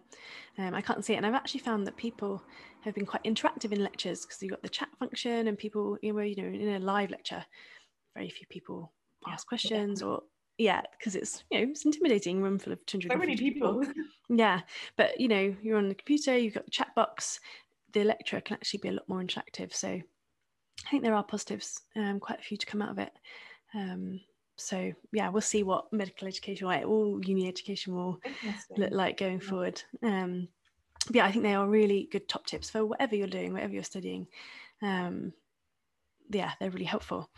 Um, 0.57 0.75
I 0.75 0.81
can't 0.81 1.03
see 1.03 1.13
it, 1.13 1.17
and 1.17 1.25
I've 1.25 1.33
actually 1.33 1.61
found 1.61 1.87
that 1.87 1.97
people 1.97 2.43
have 2.81 2.93
been 2.93 3.05
quite 3.05 3.23
interactive 3.23 3.71
in 3.71 3.83
lectures 3.83 4.25
because 4.25 4.41
you've 4.41 4.51
got 4.51 4.61
the 4.61 4.69
chat 4.69 4.89
function, 4.99 5.47
and 5.47 5.57
people, 5.57 5.97
you 6.01 6.13
know, 6.13 6.21
you 6.21 6.35
know, 6.35 6.47
in 6.47 6.75
a 6.75 6.79
live 6.79 7.09
lecture, 7.09 7.43
very 8.15 8.29
few 8.29 8.45
people 8.49 8.93
ask 9.27 9.47
questions 9.47 10.01
yeah. 10.01 10.07
or 10.07 10.21
yeah, 10.57 10.81
because 10.97 11.15
it's 11.15 11.43
you 11.51 11.59
know 11.59 11.71
it's 11.71 11.85
intimidating 11.85 12.41
room 12.41 12.59
full 12.59 12.73
of 12.73 12.85
200 12.85 13.11
so 13.11 13.17
many 13.17 13.35
people. 13.35 13.81
people. 13.81 13.93
yeah, 14.29 14.61
but 14.95 15.19
you 15.19 15.27
know 15.27 15.55
you're 15.61 15.77
on 15.77 15.89
the 15.89 15.95
computer, 15.95 16.37
you've 16.37 16.53
got 16.53 16.65
the 16.65 16.71
chat 16.71 16.93
box. 16.95 17.39
The 17.93 18.03
lecturer 18.03 18.41
can 18.41 18.55
actually 18.55 18.79
be 18.79 18.89
a 18.89 18.93
lot 18.93 19.07
more 19.09 19.21
interactive. 19.21 19.73
So 19.73 19.87
I 19.89 20.89
think 20.89 21.03
there 21.03 21.15
are 21.15 21.23
positives, 21.23 21.81
um, 21.95 22.19
quite 22.19 22.39
a 22.39 22.43
few 22.43 22.57
to 22.57 22.65
come 22.65 22.81
out 22.81 22.91
of 22.91 22.99
it. 22.99 23.11
Um, 23.73 24.19
so 24.57 24.91
yeah 25.11 25.29
we'll 25.29 25.41
see 25.41 25.63
what 25.63 25.91
medical 25.91 26.27
education 26.27 26.67
or 26.67 26.83
all 26.83 27.19
uni 27.25 27.47
education 27.47 27.93
will 27.95 28.19
look 28.77 28.91
like 28.91 29.17
going 29.17 29.39
forward. 29.39 29.81
Um 30.01 30.47
yeah 31.11 31.25
i 31.25 31.31
think 31.31 31.43
they 31.43 31.53
are 31.53 31.67
really 31.67 32.07
good 32.11 32.27
top 32.27 32.47
tips 32.47 32.69
for 32.69 32.83
whatever 32.83 33.15
you're 33.15 33.27
doing 33.27 33.53
whatever 33.53 33.73
you're 33.73 33.83
studying. 33.83 34.27
Um 34.81 35.33
yeah 36.29 36.53
they're 36.59 36.71
really 36.71 36.85
helpful. 36.85 37.29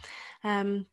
Um 0.43 0.85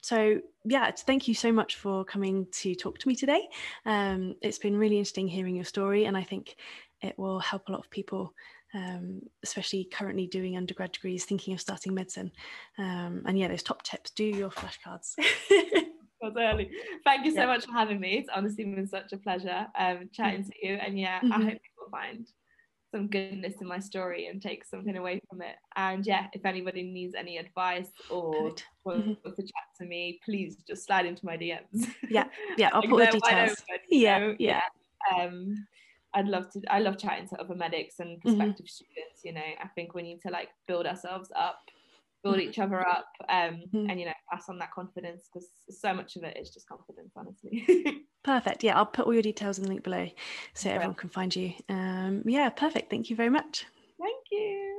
so 0.00 0.40
yeah 0.64 0.90
thank 0.90 1.28
you 1.28 1.34
so 1.34 1.50
much 1.50 1.76
for 1.76 2.04
coming 2.04 2.46
to 2.52 2.74
talk 2.74 2.98
to 2.98 3.08
me 3.08 3.16
today. 3.16 3.48
Um 3.86 4.36
it's 4.42 4.58
been 4.58 4.76
really 4.76 4.98
interesting 4.98 5.28
hearing 5.28 5.56
your 5.56 5.64
story 5.64 6.04
and 6.04 6.16
i 6.16 6.22
think 6.22 6.56
it 7.02 7.18
will 7.18 7.38
help 7.38 7.68
a 7.68 7.72
lot 7.72 7.80
of 7.80 7.90
people 7.90 8.32
um, 8.74 9.22
especially 9.42 9.84
currently 9.84 10.26
doing 10.26 10.56
undergrad 10.56 10.92
degrees, 10.92 11.24
thinking 11.24 11.54
of 11.54 11.60
starting 11.60 11.94
medicine. 11.94 12.32
Um, 12.78 13.22
and 13.26 13.38
yeah, 13.38 13.48
those 13.48 13.62
top 13.62 13.82
tips 13.82 14.10
do 14.10 14.24
your 14.24 14.50
flashcards. 14.50 15.14
Early. 16.36 16.70
Thank 17.04 17.26
you 17.26 17.32
so 17.32 17.40
yeah. 17.40 17.46
much 17.46 17.66
for 17.66 17.72
having 17.72 18.00
me. 18.00 18.16
It's 18.16 18.30
honestly 18.34 18.64
been 18.64 18.86
such 18.86 19.12
a 19.12 19.18
pleasure 19.18 19.66
um, 19.78 20.08
chatting 20.10 20.40
mm-hmm. 20.40 20.48
to 20.48 20.66
you. 20.66 20.74
And 20.76 20.98
yeah, 20.98 21.20
mm-hmm. 21.20 21.32
I 21.32 21.36
hope 21.36 21.52
people 21.52 21.90
find 21.90 22.26
some 22.94 23.08
goodness 23.08 23.56
in 23.60 23.66
my 23.66 23.78
story 23.78 24.28
and 24.28 24.40
take 24.40 24.64
something 24.64 24.96
away 24.96 25.20
from 25.28 25.42
it. 25.42 25.56
And 25.76 26.06
yeah, 26.06 26.28
if 26.32 26.46
anybody 26.46 26.82
needs 26.82 27.14
any 27.14 27.38
advice 27.38 27.88
or 28.08 28.30
wants 28.30 28.62
mm-hmm. 28.86 29.30
to 29.30 29.42
chat 29.42 29.66
to 29.80 29.84
me, 29.84 30.18
please 30.24 30.56
just 30.66 30.86
slide 30.86 31.04
into 31.04 31.26
my 31.26 31.36
DMs. 31.36 31.88
Yeah, 32.08 32.24
yeah, 32.56 32.70
I'll 32.72 32.82
put 32.82 33.12
the 33.12 33.18
details. 33.18 33.62
Open, 33.68 33.80
yeah, 33.90 34.18
know? 34.18 34.36
yeah. 34.38 34.62
Um, 35.14 35.66
I'd 36.14 36.28
love 36.28 36.50
to. 36.52 36.62
I 36.70 36.78
love 36.78 36.98
chatting 36.98 37.28
to 37.28 37.40
other 37.40 37.54
medics 37.54 37.98
and 37.98 38.18
mm-hmm. 38.18 38.28
prospective 38.28 38.66
mm-hmm. 38.66 38.84
students. 38.84 39.24
You 39.24 39.32
know, 39.32 39.40
I 39.62 39.68
think 39.68 39.94
we 39.94 40.02
need 40.02 40.20
to 40.22 40.30
like 40.30 40.48
build 40.66 40.86
ourselves 40.86 41.30
up, 41.36 41.58
build 42.22 42.36
mm-hmm. 42.36 42.48
each 42.48 42.58
other 42.58 42.86
up, 42.86 43.08
um, 43.28 43.62
mm-hmm. 43.74 43.90
and 43.90 44.00
you 44.00 44.06
know, 44.06 44.12
pass 44.30 44.48
on 44.48 44.58
that 44.58 44.72
confidence 44.72 45.28
because 45.32 45.48
so 45.70 45.92
much 45.92 46.16
of 46.16 46.24
it 46.24 46.36
is 46.36 46.50
just 46.50 46.68
confidence, 46.68 47.12
honestly. 47.16 48.04
perfect. 48.24 48.64
Yeah, 48.64 48.76
I'll 48.76 48.86
put 48.86 49.06
all 49.06 49.14
your 49.14 49.22
details 49.22 49.58
in 49.58 49.64
the 49.64 49.70
link 49.70 49.82
below, 49.82 50.08
so 50.54 50.70
everyone 50.70 50.94
can 50.94 51.10
find 51.10 51.34
you. 51.34 51.52
Um, 51.68 52.22
yeah, 52.24 52.48
perfect. 52.50 52.90
Thank 52.90 53.10
you 53.10 53.16
very 53.16 53.30
much. 53.30 53.66
Thank 54.00 54.24
you. 54.30 54.70